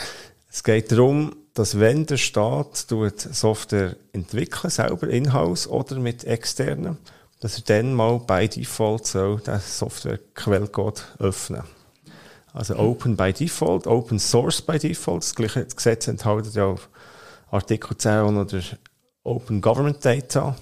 Es 0.50 0.64
geht 0.64 0.92
darum, 0.92 1.36
dass 1.54 1.80
wenn 1.80 2.06
der 2.06 2.16
Staat 2.16 2.78
Software 2.78 3.98
entwickeln, 4.14 4.70
selber 4.70 5.10
in-house 5.10 5.68
oder 5.68 6.00
mit 6.00 6.24
externen, 6.24 6.98
dass 7.42 7.58
er 7.58 7.64
dann 7.66 7.94
mal 7.94 8.20
bei 8.20 8.48
Default 8.48 9.06
soll 9.06 9.42
den 9.42 9.60
Software-Quellcode 9.60 11.04
öffnen. 11.20 11.64
Also 12.54 12.78
Open 12.78 13.18
by 13.18 13.34
Default, 13.34 13.86
Open 13.86 14.18
Source 14.18 14.62
by 14.62 14.80
Default. 14.80 15.24
Das 15.24 15.36
gleiche 15.36 15.66
Gesetz 15.66 16.08
enthält 16.08 16.54
ja 16.54 16.68
auf 16.68 16.88
Artikel 17.52 17.98
10 17.98 18.38
oder 18.38 18.62
Open 19.24 19.62
Government 19.62 20.04
Data. 20.04 20.56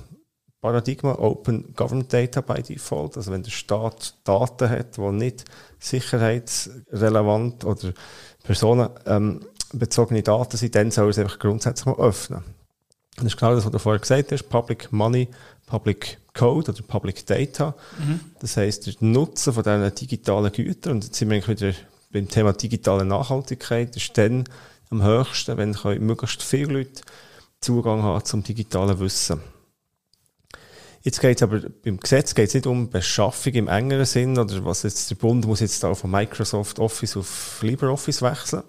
Paradigma 0.62 1.16
Open 1.18 1.74
Government 1.76 2.14
Data 2.14 2.42
by 2.42 2.62
Default. 2.62 3.18
Also 3.18 3.32
wenn 3.32 3.42
der 3.44 3.52
Staat 3.52 4.16
Daten 4.24 4.70
hat, 4.70 4.98
die 4.98 5.02
nicht 5.12 5.46
sicherheitsrelevant 5.80 7.66
oder 7.66 7.94
Personen 8.44 8.90
ähm, 9.08 9.42
bezogene 9.74 10.22
Daten 10.22 10.58
sind, 10.58 10.76
dann 10.76 10.92
soll 10.92 11.10
es 11.10 11.18
einfach 11.18 11.40
grundsätzlich 11.40 11.86
mal 11.88 12.00
öffnen. 12.00 12.44
Das 13.16 13.26
ist 13.26 13.38
genau 13.38 13.56
das, 13.56 13.66
was 13.66 13.72
du 13.72 13.80
vorher 13.80 14.00
gesagt 14.00 14.32
hast, 14.32 14.50
Public 14.50 14.92
Money, 14.92 15.28
Public 15.66 16.20
Code 16.34 16.72
oder 16.72 16.82
Public 16.84 17.26
Data. 17.26 17.76
Mhm. 18.00 18.20
Das 18.40 18.58
heisst, 18.58 18.88
der 18.88 18.94
Nutzen 19.00 19.54
von 19.54 19.64
diesen 19.64 19.96
digitalen 19.96 20.52
Gütern, 20.52 20.94
und 20.94 21.04
jetzt 21.04 21.16
sind 21.16 21.30
wir 21.30 21.46
wieder 21.48 21.74
beim 22.12 22.28
Thema 22.28 22.54
digitale 22.54 23.06
Nachhaltigkeit, 23.06 23.96
ist 23.96 24.18
dann 24.18 24.46
am 24.90 25.04
höchsten, 25.04 25.58
wenn 25.58 25.76
möglichst 26.06 26.44
viele 26.44 26.74
Leute 26.74 27.02
Zugang 27.62 28.02
haben 28.02 28.26
zum 28.26 28.44
digitalen 28.44 29.00
Wissen. 29.00 29.40
Jetzt 31.04 31.22
geht 31.22 31.38
es 31.38 31.44
aber 31.44 31.62
beim 31.84 32.00
Gesetz 32.00 32.36
geht's 32.36 32.54
nicht 32.54 32.68
um 32.68 32.90
Beschaffung 32.90 33.54
im 33.54 33.68
engeren 33.68 34.06
Sinn 34.06 34.38
oder 34.38 34.66
was 34.66 34.84
jetzt 34.84 35.10
der 35.10 35.16
Bund 35.16 35.46
muss 35.46 35.60
jetzt 35.60 35.84
da 35.84 35.94
von 35.94 36.12
Microsoft 36.12 36.80
Office 36.80 37.18
auf 37.18 37.60
LibreOffice 37.62 38.22
wechseln, 38.22 38.64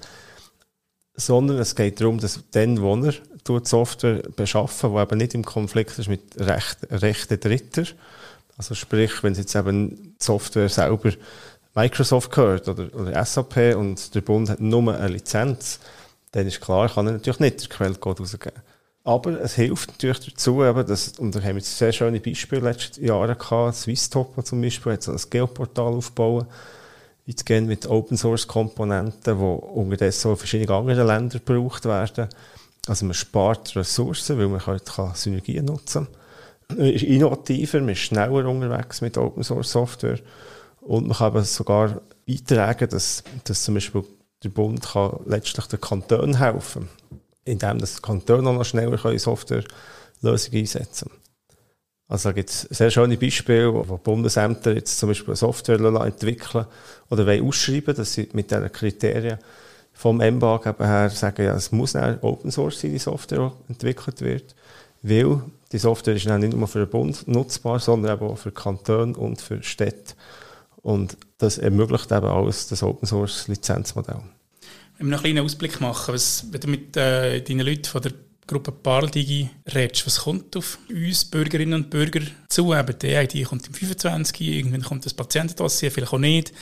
sondern 1.14 1.58
es 1.58 1.74
geht 1.74 2.00
darum, 2.00 2.18
dass 2.18 2.40
dann, 2.52 2.80
wo 2.80 2.94
er 2.96 3.14
tut 3.44 3.66
Software 3.66 4.22
beschaffen, 4.36 4.94
die 4.94 5.00
eben 5.00 5.18
nicht 5.18 5.34
im 5.34 5.44
Konflikt 5.44 5.98
ist 5.98 6.08
mit 6.08 6.22
Recht, 6.38 6.78
Rechten 6.90 7.40
Dritter, 7.40 7.84
also 8.56 8.74
sprich, 8.74 9.22
wenn 9.22 9.34
jetzt 9.34 9.54
eben 9.54 9.96
die 10.18 10.24
Software 10.24 10.68
selber 10.68 11.12
Microsoft 11.74 12.30
gehört 12.30 12.68
oder, 12.68 12.94
oder 12.94 13.24
SAP 13.24 13.74
und 13.76 14.14
der 14.14 14.20
Bund 14.20 14.50
hat 14.50 14.60
nur 14.60 14.94
eine 14.94 15.08
Lizenz, 15.08 15.80
dann 16.32 16.46
ist 16.46 16.60
klar, 16.60 16.88
kann 16.88 17.06
er 17.06 17.14
natürlich 17.14 17.40
nicht 17.40 17.62
den 17.62 17.68
Quellcode 17.68 18.20
rausgeben. 18.20 18.62
Aber 19.04 19.40
es 19.40 19.54
hilft 19.54 19.90
natürlich 19.90 20.30
dazu, 20.30 20.62
eben, 20.62 20.86
dass, 20.86 21.18
und 21.18 21.34
da 21.34 21.42
haben 21.42 21.56
wir 21.56 21.62
sehr 21.62 21.92
schöne 21.92 22.20
Beispiele 22.20 22.62
letztes 22.62 23.02
Jahr 23.02 23.34
gehabt, 23.34 23.74
Swisstop 23.74 24.46
zum 24.46 24.62
Beispiel, 24.62 24.92
hat 24.92 25.02
so 25.02 25.12
ein 25.12 25.20
Geoportal 25.28 25.94
aufgebaut, 25.94 26.46
gehen 27.44 27.66
mit 27.66 27.86
Open 27.86 28.16
Source 28.16 28.46
Komponenten, 28.46 29.38
die 29.38 29.44
unterdessen 29.44 30.30
in 30.30 30.36
verschiedenen 30.36 30.70
anderen 30.76 31.06
Ländern 31.06 31.40
gebraucht 31.44 31.84
werden. 31.84 32.28
Also 32.86 33.04
man 33.04 33.14
spart 33.14 33.74
Ressourcen, 33.74 34.38
weil 34.38 34.48
man 34.48 34.64
halt 34.64 34.86
kann 34.86 35.14
Synergien 35.14 35.64
nutzen 35.64 36.06
kann. 36.68 36.78
Man 36.78 36.88
ist 36.88 37.02
innovativer, 37.02 37.80
man 37.80 37.90
ist 37.90 38.00
schneller 38.00 38.46
unterwegs 38.48 39.00
mit 39.00 39.18
Open 39.18 39.42
Source 39.42 39.72
Software 39.72 40.18
und 40.80 41.08
man 41.08 41.16
kann 41.16 41.44
sogar 41.44 42.00
beitragen, 42.26 42.88
dass, 42.88 43.24
dass 43.44 43.62
zum 43.62 43.74
Beispiel 43.74 44.04
der 44.42 44.48
Bund 44.48 44.82
kann 44.82 45.18
letztlich 45.26 45.66
den 45.66 45.80
Kantonen 45.80 46.38
helfen 46.38 46.88
indem 47.44 47.78
das 47.78 48.00
Kantone 48.00 48.42
noch 48.42 48.64
schneller 48.64 48.98
Softwarelösungen 49.18 50.60
einsetzen 50.60 51.08
können. 51.08 51.22
Also 52.08 52.28
da 52.28 52.32
gibt 52.34 52.50
es 52.50 52.60
sehr 52.62 52.90
schöne 52.90 53.16
Beispiele, 53.16 53.72
wo 53.72 53.96
Bundesämter 53.96 54.74
jetzt 54.74 54.98
zum 54.98 55.08
Beispiel 55.08 55.34
Software 55.34 55.80
entwickeln 55.80 56.66
oder 57.08 57.26
wollen 57.26 57.46
ausschreiben, 57.46 57.94
dass 57.94 58.12
sie 58.12 58.28
mit 58.34 58.50
diesen 58.50 58.70
Kriterien 58.70 59.38
vom 59.94 60.18
MBAG 60.18 60.66
eben 60.66 60.84
her 60.84 61.08
sagen, 61.08 61.44
ja, 61.44 61.54
es 61.54 61.72
muss 61.72 61.96
auch 61.96 62.22
Open 62.22 62.50
Source 62.50 62.80
sein, 62.80 62.92
die 62.92 62.98
Software, 62.98 63.52
entwickelt 63.68 64.20
wird, 64.20 64.54
weil 65.00 65.40
die 65.72 65.78
Software 65.78 66.14
ist 66.14 66.26
nicht 66.26 66.54
nur 66.54 66.68
für 66.68 66.80
den 66.80 66.90
Bund 66.90 67.26
nutzbar, 67.28 67.80
sondern 67.80 68.20
auch 68.20 68.36
für 68.36 68.52
Kantone 68.52 69.16
und 69.16 69.40
für 69.40 69.62
Städte. 69.62 70.14
Und 70.82 71.16
das 71.38 71.56
ermöglicht 71.58 72.12
eben 72.12 72.26
alles 72.26 72.68
das 72.68 72.82
Open 72.82 73.06
Source 73.06 73.48
Lizenzmodell. 73.48 74.20
Noch 74.98 75.18
einen 75.18 75.34
kleinen 75.34 75.44
Ausblick 75.44 75.80
machen, 75.80 76.14
was, 76.14 76.46
wenn 76.50 76.60
du 76.60 76.68
mit 76.68 76.96
äh, 76.96 77.42
deinen 77.42 77.66
Leuten 77.66 77.84
von 77.84 78.02
der 78.02 78.12
Gruppe 78.46 78.72
Parldigi 78.72 79.50
redest, 79.72 80.06
was 80.06 80.20
kommt 80.20 80.56
auf 80.56 80.78
uns 80.90 81.24
Bürgerinnen 81.24 81.74
und 81.74 81.90
Bürger 81.90 82.20
zu? 82.48 82.74
Eben 82.74 82.98
die 82.98 83.14
ID 83.14 83.46
kommt 83.46 83.66
im 83.66 83.74
25, 83.74 84.40
irgendwann 84.40 84.82
kommt 84.82 85.06
das 85.06 85.14
Patientendossier, 85.14 85.90
vielleicht 85.90 86.12
auch 86.12 86.18
nicht. 86.18 86.52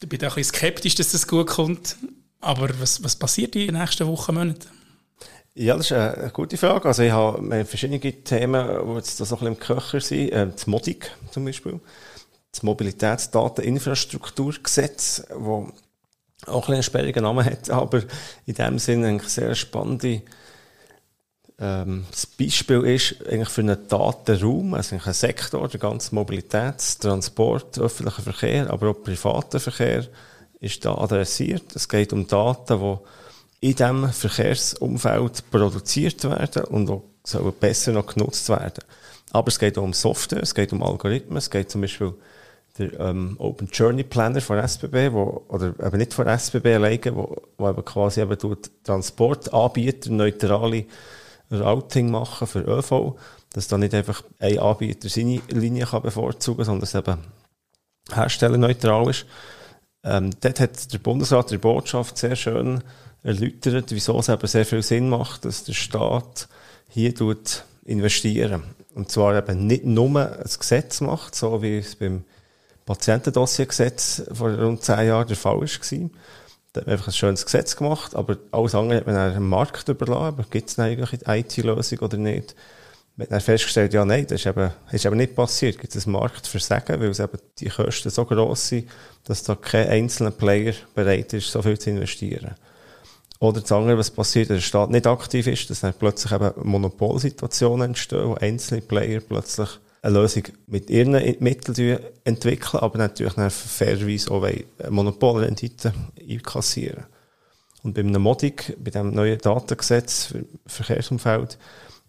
Ich 0.00 0.08
bin 0.08 0.18
auch 0.20 0.24
ein 0.24 0.34
bisschen 0.34 0.56
skeptisch, 0.56 0.96
dass 0.96 1.12
das 1.12 1.26
gut 1.26 1.46
kommt. 1.46 1.96
Aber 2.40 2.68
was, 2.80 3.02
was 3.02 3.16
passiert 3.16 3.56
in 3.56 3.68
den 3.68 3.80
nächsten 3.80 4.06
Wochen, 4.06 4.34
Monaten? 4.34 4.68
Ja, 5.54 5.74
das 5.76 5.86
ist 5.86 5.92
eine 5.92 6.30
gute 6.32 6.58
Frage. 6.58 6.86
Also 6.86 7.02
ich 7.02 7.12
habe 7.12 7.64
verschiedene 7.64 7.98
Themen, 7.98 8.68
die 8.68 8.94
jetzt 8.94 9.16
so 9.16 9.24
ein 9.24 9.30
bisschen 9.30 9.46
im 9.46 9.58
Köcher 9.58 10.00
sind. 10.00 10.28
Ähm, 10.32 10.52
das 10.52 10.66
MODIC 10.66 11.10
zum 11.30 11.46
Beispiel. 11.46 11.80
Das 12.52 12.62
Mobilitätsdateninfrastrukturgesetz, 12.62 15.24
das 15.28 15.38
auch 16.44 16.68
ein 16.68 16.74
einen 16.74 16.82
sperrigen 16.82 17.22
Namen 17.22 17.44
hat, 17.44 17.70
aber 17.70 18.02
in 18.44 18.54
dem 18.54 18.78
Sinne 18.78 19.08
eine 19.08 19.20
sehr 19.20 19.54
spannende 19.54 20.22
ähm, 21.58 22.04
Beispiel 22.38 22.84
ist 22.84 23.26
eigentlich 23.26 23.48
für 23.48 23.62
einen 23.62 23.88
Datenraum, 23.88 24.74
also 24.74 24.96
ein 24.96 25.14
Sektor, 25.14 25.66
der 25.68 25.80
ganze 25.80 26.14
Mobilitäts-, 26.14 26.98
Transport, 27.00 27.78
öffentlicher 27.78 28.22
Verkehr, 28.22 28.70
aber 28.70 28.90
auch 28.90 29.02
privater 29.02 29.58
Verkehr 29.58 30.06
ist 30.60 30.84
da 30.84 30.96
adressiert. 30.96 31.74
Es 31.74 31.88
geht 31.88 32.12
um 32.12 32.26
Daten, 32.26 32.78
die 33.60 33.68
in 33.68 33.74
diesem 33.74 34.12
Verkehrsumfeld 34.12 35.50
produziert 35.50 36.24
werden 36.24 36.64
und 36.64 36.90
auch 36.90 37.52
besser 37.58 37.92
noch 37.92 38.06
genutzt 38.06 38.48
werden. 38.50 38.84
Aber 39.30 39.48
es 39.48 39.58
geht 39.58 39.78
auch 39.78 39.82
um 39.82 39.94
Software, 39.94 40.42
es 40.42 40.54
geht 40.54 40.72
um 40.72 40.82
Algorithmen, 40.82 41.38
es 41.38 41.50
geht 41.50 41.70
zum 41.70 41.80
Beispiel 41.80 42.14
der 42.78 42.98
ähm, 43.00 43.36
Open 43.38 43.68
Journey 43.72 44.04
Planner 44.04 44.40
von 44.40 44.58
SBB, 44.58 45.12
wo, 45.12 45.44
oder 45.48 45.74
eben 45.84 45.98
nicht 45.98 46.14
von 46.14 46.26
SBB 46.26 46.66
alleine, 46.74 47.16
wo, 47.16 47.36
wo 47.56 47.68
eben 47.68 47.84
quasi 47.84 48.20
eben 48.20 48.38
Transportanbieter 48.84 50.10
neutrale 50.10 50.84
Routing 51.50 52.10
machen 52.10 52.46
für 52.46 52.60
ÖV, 52.60 53.16
dass 53.52 53.68
da 53.68 53.78
nicht 53.78 53.94
einfach 53.94 54.22
ein 54.38 54.58
Anbieter 54.58 55.08
seine 55.08 55.40
Linie 55.48 55.86
kann 55.86 56.02
bevorzugen 56.02 56.58
kann, 56.58 56.66
sondern 56.66 56.84
es 56.84 56.94
eben 56.94 57.18
herstellerneutral 58.12 59.10
ist. 59.10 59.26
Ähm, 60.04 60.30
dort 60.40 60.60
hat 60.60 60.92
der 60.92 60.98
Bundesrat 60.98 61.50
der 61.50 61.58
Botschaft 61.58 62.18
sehr 62.18 62.36
schön 62.36 62.82
erläutert, 63.22 63.90
wieso 63.90 64.18
es 64.18 64.28
eben 64.28 64.46
sehr 64.46 64.64
viel 64.64 64.82
Sinn 64.82 65.08
macht, 65.08 65.44
dass 65.44 65.64
der 65.64 65.72
Staat 65.72 66.48
hier 66.88 67.14
tut 67.14 67.64
investieren. 67.84 68.62
Und 68.94 69.10
zwar 69.10 69.36
eben 69.36 69.66
nicht 69.66 69.84
nur 69.84 70.08
ein 70.16 70.42
Gesetz 70.42 71.00
macht, 71.00 71.34
so 71.34 71.60
wie 71.62 71.78
es 71.78 71.96
beim 71.96 72.24
Patientendossiergesetz 72.86 74.22
vor 74.32 74.50
rund 74.50 74.82
zehn 74.82 75.08
Jahren 75.08 75.26
der 75.26 75.36
Fall 75.36 75.60
war. 75.60 75.66
Da 76.72 76.80
hat 76.80 76.86
man 76.86 76.92
einfach 76.92 77.08
ein 77.08 77.12
schönes 77.12 77.44
Gesetz 77.44 77.76
gemacht, 77.76 78.14
aber 78.14 78.38
alles 78.52 78.74
andere 78.74 78.98
hat 78.98 79.06
man 79.06 79.16
dann 79.16 79.34
dem 79.34 79.48
Markt 79.48 79.88
überlassen. 79.88 80.46
Gibt 80.50 80.70
es 80.70 80.78
eigentlich 80.78 81.26
eine 81.26 81.40
IT-Lösung 81.40 81.98
oder 81.98 82.16
nicht? 82.16 82.54
Man 83.16 83.24
hat 83.24 83.32
dann 83.32 83.40
festgestellt, 83.40 83.94
ja, 83.94 84.04
nein, 84.04 84.26
das 84.26 84.40
ist 84.40 84.46
eben, 84.46 84.70
ist 84.92 85.04
eben 85.04 85.16
nicht 85.16 85.34
passiert. 85.34 85.78
Gibt 85.78 85.96
es 85.96 86.06
ein 86.06 86.12
Marktversagen, 86.12 87.00
weil 87.00 87.08
es 87.08 87.18
eben 87.18 87.38
die 87.58 87.70
Kosten 87.70 88.10
so 88.10 88.24
gross 88.24 88.68
sind, 88.68 88.88
dass 89.24 89.42
da 89.42 89.54
kein 89.56 89.88
einzelner 89.88 90.30
Player 90.30 90.74
bereit 90.94 91.32
ist, 91.32 91.50
so 91.50 91.62
viel 91.62 91.78
zu 91.78 91.90
investieren. 91.90 92.54
Oder 93.40 93.62
das 93.62 93.72
andere, 93.72 93.98
was 93.98 94.10
passiert, 94.10 94.50
dass 94.50 94.58
der 94.58 94.62
Staat 94.62 94.90
nicht 94.90 95.06
aktiv 95.06 95.46
ist, 95.46 95.68
dass 95.70 95.80
dann 95.80 95.94
plötzlich 95.94 96.32
eben 96.32 96.52
Monopolsituationen 96.62 97.90
entstehen, 97.90 98.28
wo 98.28 98.34
einzelne 98.34 98.80
Player 98.80 99.20
plötzlich 99.20 99.70
eine 100.06 100.20
Lösung 100.20 100.44
mit 100.68 100.88
ihren 100.88 101.12
Mitteln 101.40 101.98
entwickeln, 102.24 102.80
aber 102.80 102.98
natürlich 102.98 103.34
dann 103.34 103.50
fairerweise 103.50 104.30
auch 104.30 104.42
eine 104.44 104.64
Monopolrendite 104.90 105.92
einkassieren. 106.28 107.04
Und 107.82 107.94
bei 107.94 108.00
einem 108.00 108.22
Modig, 108.22 108.76
bei 108.82 108.90
dem 108.90 109.12
neuen 109.12 109.38
Datengesetz 109.38 110.26
für 110.26 110.44
Verkehrsumfeld, 110.66 111.58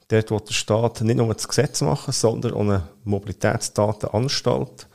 dort 0.07 0.31
will 0.31 0.39
der 0.39 0.53
Staat 0.53 1.01
nicht 1.01 1.17
nur 1.17 1.33
das 1.33 1.47
Gesetz 1.47 1.81
machen, 1.81 2.11
sondern 2.11 2.53
auch 2.53 2.61
eine 2.61 2.87
Mobilitätsdatenanstalt, 3.03 4.87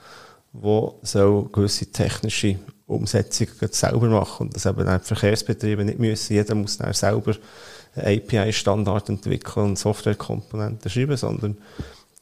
die 0.53 1.49
gewisse 1.53 1.87
technische 1.87 2.59
Umsetzungen 2.87 3.73
selber 3.73 4.09
machen 4.09 4.47
und 4.47 4.57
das 4.57 4.67
eben 4.67 4.87
die 4.87 5.05
Verkehrsbetriebe 5.05 5.85
nicht 5.85 5.99
müssen. 5.99 6.35
Jeder 6.35 6.55
muss 6.55 6.79
dann 6.79 6.93
selber 6.93 7.35
einen 7.95 8.21
API-Standard 8.21 9.09
entwickeln 9.09 9.67
und 9.67 9.79
Softwarekomponenten 9.79 10.91
schreiben, 10.91 11.17
sondern 11.17 11.59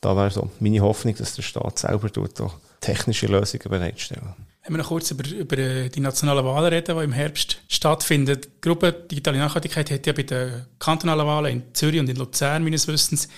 da 0.01 0.17
wäre 0.17 0.31
so 0.31 0.51
meine 0.61 0.81
Hoffnung, 0.81 1.15
dass 1.17 1.35
der 1.35 1.43
Staat 1.43 1.79
selber 1.79 2.11
tut, 2.11 2.41
auch 2.41 2.55
technische 2.81 3.27
Lösungen 3.27 3.69
bereitstellen. 3.69 4.35
Wenn 4.65 4.75
wir 4.75 4.79
noch 4.79 4.89
kurz 4.89 5.11
über, 5.11 5.29
über 5.29 5.57
die 5.89 6.01
nationalen 6.01 6.45
Wahlen 6.45 6.73
reden, 6.73 6.97
die 6.97 7.05
im 7.05 7.13
Herbst 7.13 7.61
stattfinden. 7.69 8.41
Die 8.41 8.49
Gruppe 8.61 8.93
Digitale 8.93 9.39
Nachhaltigkeit 9.39 9.91
hat 9.91 10.07
ja 10.07 10.13
bei 10.13 10.23
den 10.23 10.67
kantonalen 10.79 11.27
Wahlen 11.27 11.53
in 11.53 11.75
Zürich 11.75 12.01
und 12.01 12.09
in 12.09 12.17
Luzern 12.17 12.63
meines 12.63 12.87
Wissens 12.87 13.29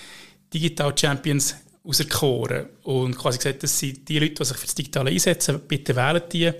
Digital 0.53 0.95
Champions 0.97 1.55
auserkoren 1.83 2.67
und 2.83 3.17
quasi 3.17 3.37
gesagt, 3.37 3.63
das 3.63 3.77
sind 3.77 4.07
die 4.07 4.19
Leute, 4.19 4.35
die 4.35 4.45
sich 4.45 4.57
für 4.57 4.65
das 4.65 4.75
Digitale 4.75 5.11
einsetzen, 5.11 5.59
bitte 5.67 5.95
wählen 5.95 6.21
die. 6.31 6.51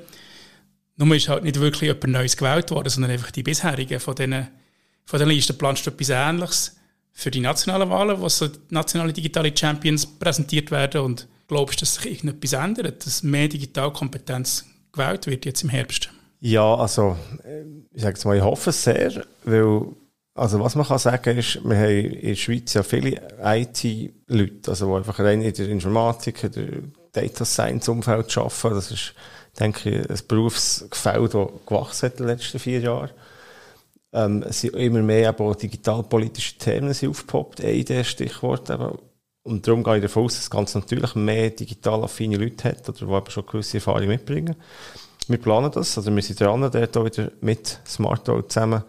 Nur 0.95 1.15
ist 1.15 1.29
halt 1.29 1.43
nicht 1.43 1.59
wirklich 1.59 1.89
jemand 1.89 2.07
Neues 2.07 2.37
gewählt 2.37 2.71
worden, 2.71 2.89
sondern 2.89 3.11
einfach 3.11 3.31
die 3.31 3.43
bisherigen 3.43 3.99
von 3.99 4.15
diesen, 4.15 4.47
von 5.05 5.19
diesen 5.19 5.31
Listen. 5.31 5.57
Planst 5.57 5.85
du 5.85 5.91
etwas 5.91 6.09
Ähnliches? 6.09 6.75
Für 7.13 7.31
die 7.31 7.39
nationalen 7.39 7.89
Wahlen, 7.89 8.19
wo 8.19 8.27
so 8.27 8.47
nationale 8.69 9.13
digitale 9.13 9.55
Champions 9.55 10.05
präsentiert 10.05 10.71
werden 10.71 11.01
und 11.01 11.27
glaubst 11.47 11.79
du, 11.79 11.85
dass 11.85 11.95
sich 11.95 12.11
irgendetwas 12.11 12.53
ändert, 12.53 13.05
dass 13.05 13.23
mehr 13.23 13.47
Digitalkompetenz 13.47 14.65
gewählt 14.91 15.27
wird 15.27 15.45
jetzt 15.45 15.63
im 15.63 15.69
Herbst? 15.69 16.09
Ja, 16.39 16.75
also 16.75 17.15
ich 17.93 18.01
sage 18.01 18.17
es 18.17 18.25
mal, 18.25 18.35
ich 18.35 18.43
hoffe 18.43 18.71
es 18.71 18.83
sehr, 18.83 19.25
weil 19.45 19.87
also 20.35 20.59
was 20.59 20.75
man 20.75 20.85
kann 20.85 20.97
sagen 20.97 21.37
ist, 21.37 21.63
wir 21.63 21.77
haben 21.77 21.89
in 21.89 22.29
der 22.29 22.35
Schweiz 22.35 22.73
ja 22.73 22.81
viele 22.81 23.21
IT-Leute, 23.43 24.71
also 24.71 24.87
die 24.87 24.93
einfach 24.95 25.19
rein 25.19 25.41
in 25.41 25.53
der 25.53 25.69
Informatik, 25.69 26.43
in 26.43 26.51
der 26.51 26.67
Data 27.11 27.45
Science-Umfeld 27.45 28.35
arbeiten. 28.37 28.75
Das 28.75 28.91
ist, 28.91 29.13
denke 29.59 29.89
ich, 29.89 30.09
ein 30.09 30.27
Berufsgefälle, 30.27 31.29
das 31.29 31.47
gewachsen 31.67 32.05
hat 32.07 32.13
in 32.13 32.25
den 32.25 32.27
letzten 32.27 32.59
vier 32.59 32.79
Jahren. 32.79 33.11
Ähm, 34.13 34.45
sind 34.49 34.75
immer 34.75 35.01
mehr 35.01 35.29
eben 35.29 35.57
digitalpolitische 35.57 36.57
Themen 36.57 36.93
sind 36.93 37.09
aufgepoppt, 37.09 37.61
ein 37.61 37.73
Idee, 37.73 38.03
Stichwort 38.03 38.69
eben. 38.69 38.97
Und 39.43 39.67
darum 39.67 39.83
gehe 39.83 39.97
ich 39.97 40.01
davon 40.03 40.25
aus, 40.25 40.35
dass 40.35 40.43
es 40.43 40.49
ganz 40.49 40.75
natürlich 40.75 41.15
mehr 41.15 41.49
digital 41.49 42.03
affine 42.03 42.37
Leute 42.37 42.69
hat 42.69 42.87
oder 42.87 43.21
die 43.21 43.31
schon 43.31 43.45
gewisse 43.45 43.77
Erfahrung 43.77 44.07
mitbringen. 44.07 44.55
Wir 45.27 45.37
planen 45.37 45.71
das, 45.71 45.97
also 45.97 46.13
wir 46.13 46.21
sind 46.21 46.39
dran, 46.39 46.61
dort 46.61 46.97
auch 46.97 47.05
wieder 47.05 47.31
mit 47.41 47.79
Smarto 47.85 48.41
zusammen 48.43 48.83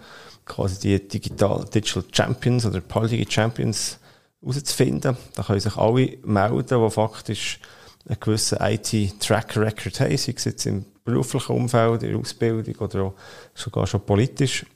quasi 0.44 0.80
die 0.80 1.08
Digital, 1.08 1.64
Digital 1.72 2.04
Champions 2.12 2.66
oder 2.66 2.80
Party 2.80 3.24
Champions 3.28 3.98
herauszufinden. 4.40 5.16
Da 5.34 5.42
können 5.42 5.60
sich 5.60 5.76
alle 5.76 6.18
melden, 6.24 6.84
die 6.84 6.90
faktisch 6.90 7.60
einen 8.06 8.20
gewissen 8.20 8.58
IT-Track-Record 8.60 10.00
haben, 10.00 10.16
sei 10.16 10.34
es 10.36 10.44
jetzt 10.44 10.66
im 10.66 10.84
beruflichen 11.04 11.52
Umfeld, 11.52 12.02
in 12.02 12.10
der 12.10 12.18
Ausbildung 12.18 12.74
oder 12.76 13.02
auch 13.02 13.14
sogar 13.54 13.86
schon 13.86 14.04
politisch. 14.04 14.66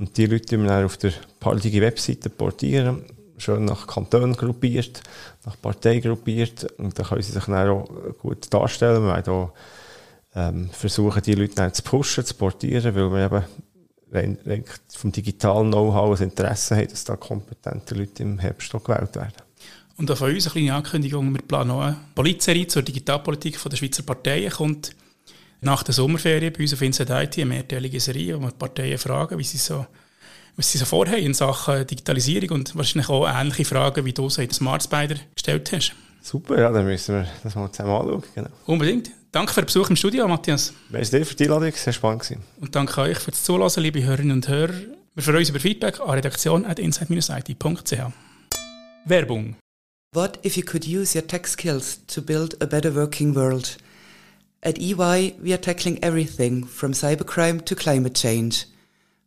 Und 0.00 0.16
die 0.16 0.24
Leute, 0.24 0.56
wir 0.56 0.86
auf 0.86 0.96
der 0.96 1.12
partige 1.40 1.82
Webseite 1.82 2.30
portieren, 2.30 3.04
schön 3.36 3.66
nach 3.66 3.86
Kanton 3.86 4.32
gruppiert, 4.32 5.02
nach 5.44 5.60
Partei 5.60 6.00
gruppiert, 6.00 6.64
und 6.78 6.98
dann 6.98 7.04
können 7.04 7.20
sie 7.20 7.32
sich 7.32 7.44
dann 7.44 7.68
auch 7.68 7.86
gut 8.18 8.52
darstellen. 8.52 9.02
Wir 9.02 9.14
werden 9.14 9.30
auch 9.34 9.52
ähm, 10.34 10.70
versuchen, 10.70 11.20
die 11.22 11.34
Leute 11.34 11.70
zu 11.72 11.82
pushen, 11.82 12.24
zu 12.24 12.32
portieren, 12.32 12.94
weil 12.94 13.12
wir 13.12 13.26
eben 13.26 14.38
rein, 14.46 14.64
vom 14.88 15.12
digitalen 15.12 15.70
Know-how 15.70 16.18
ein 16.18 16.30
Interesse 16.30 16.76
haben, 16.76 16.88
dass 16.88 17.04
da 17.04 17.16
kompetente 17.16 17.94
Leute 17.94 18.22
im 18.22 18.38
Herbst 18.38 18.72
gewählt 18.72 19.14
werden. 19.16 19.42
Und 19.98 20.10
auch 20.10 20.16
von 20.16 20.32
uns 20.32 20.46
eine 20.46 20.52
kleine 20.52 20.74
Ankündigung, 20.76 21.30
wir 21.30 21.42
planen 21.42 21.72
auch 21.72 21.82
eine 21.82 21.96
Politserie 22.14 22.66
zur 22.66 22.80
Digitalpolitik 22.80 23.62
der 23.62 23.76
Schweizer 23.76 24.02
Parteien, 24.02 24.50
kommt 24.50 24.92
nach 25.60 25.82
der 25.82 25.94
Sommerferien 25.94 26.52
bei 26.52 26.60
uns 26.60 26.72
auf 26.72 26.82
Inside 26.82 27.22
IT 27.22 27.36
eine 27.36 27.46
mehrteilige 27.46 28.00
Serie, 28.00 28.36
wo 28.36 28.42
wir 28.42 28.50
die 28.50 28.56
Parteien 28.56 28.98
fragen, 28.98 29.38
wie 29.38 29.44
sie 29.44 29.58
so, 29.58 29.86
was 30.56 30.70
sie 30.70 30.78
so 30.78 30.84
vorhaben 30.84 31.18
in 31.18 31.34
Sachen 31.34 31.86
Digitalisierung 31.86 32.50
und 32.50 32.76
wahrscheinlich 32.76 33.08
auch 33.08 33.28
ähnliche 33.28 33.64
Fragen, 33.64 34.04
wie 34.04 34.12
du 34.12 34.28
sie 34.28 34.44
in 34.44 34.50
Smart 34.50 34.82
Spider 34.82 35.16
gestellt 35.34 35.70
hast. 35.72 35.92
Super, 36.22 36.60
ja, 36.60 36.70
dann 36.70 36.84
müssen 36.84 37.14
wir 37.14 37.26
das 37.42 37.54
mal 37.54 37.70
zusammen 37.72 37.90
anschauen. 37.90 38.22
Genau. 38.34 38.48
Unbedingt. 38.66 39.10
Danke 39.32 39.52
für 39.52 39.62
den 39.62 39.66
Besuch 39.66 39.88
im 39.90 39.96
Studio, 39.96 40.26
Matthias. 40.26 40.74
Merci 40.88 41.18
dir 41.18 41.24
für 41.24 41.34
die 41.34 41.44
Einladung, 41.44 41.72
sehr 41.72 41.92
spannend 41.92 42.22
gewesen. 42.22 42.42
Und 42.60 42.74
danke 42.74 43.00
euch 43.00 43.18
für 43.18 43.30
das 43.30 43.44
Zuhören, 43.44 43.82
liebe 43.82 44.02
Hörerinnen 44.02 44.32
und 44.32 44.48
Hörer. 44.48 44.74
Wir 45.14 45.22
freuen 45.22 45.38
uns 45.38 45.50
über 45.50 45.60
Feedback 45.60 46.00
an 46.00 46.10
redaktion.inside-it.ch. 46.10 48.12
Werbung 49.06 49.56
What 50.12 50.44
if 50.44 50.56
you 50.56 50.64
could 50.64 50.84
use 50.84 51.14
your 51.14 51.26
tech 51.26 51.46
skills 51.46 52.04
to 52.08 52.20
build 52.20 52.60
a 52.60 52.66
better 52.66 52.92
working 52.92 53.34
world? 53.34 53.78
At 54.62 54.78
EY, 54.78 55.36
we 55.42 55.54
are 55.54 55.58
tackling 55.58 55.98
everything 56.04 56.64
from 56.64 56.92
cybercrime 56.92 57.64
to 57.64 57.74
climate 57.74 58.14
change. 58.14 58.66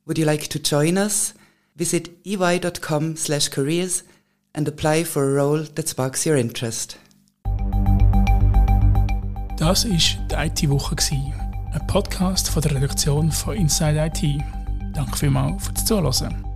Would 0.06 0.20
you 0.20 0.26
like 0.26 0.48
to 0.50 0.60
join 0.60 0.96
us? 0.96 1.34
Visit 1.76 2.10
ey.com 2.24 3.16
slash 3.16 3.48
careers 3.48 4.04
and 4.54 4.68
apply 4.68 5.06
for 5.06 5.24
a 5.24 5.34
role 5.34 5.64
that 5.64 5.90
sparks 5.90 6.28
your 6.28 6.36
interest. 6.36 7.00
Das 9.58 9.86
war 9.86 10.28
die 10.30 10.36
IT-Woche, 10.36 10.96
ein 11.02 11.88
Podcast 11.88 12.50
von 12.50 12.62
der 12.62 12.76
Redaktion 12.76 13.32
von 13.32 13.56
Inside 13.56 14.12
IT. 14.14 14.44
Danke 14.94 15.18
vielmals 15.18 15.66
fürs 15.66 15.86
Zuhören. 15.86 16.53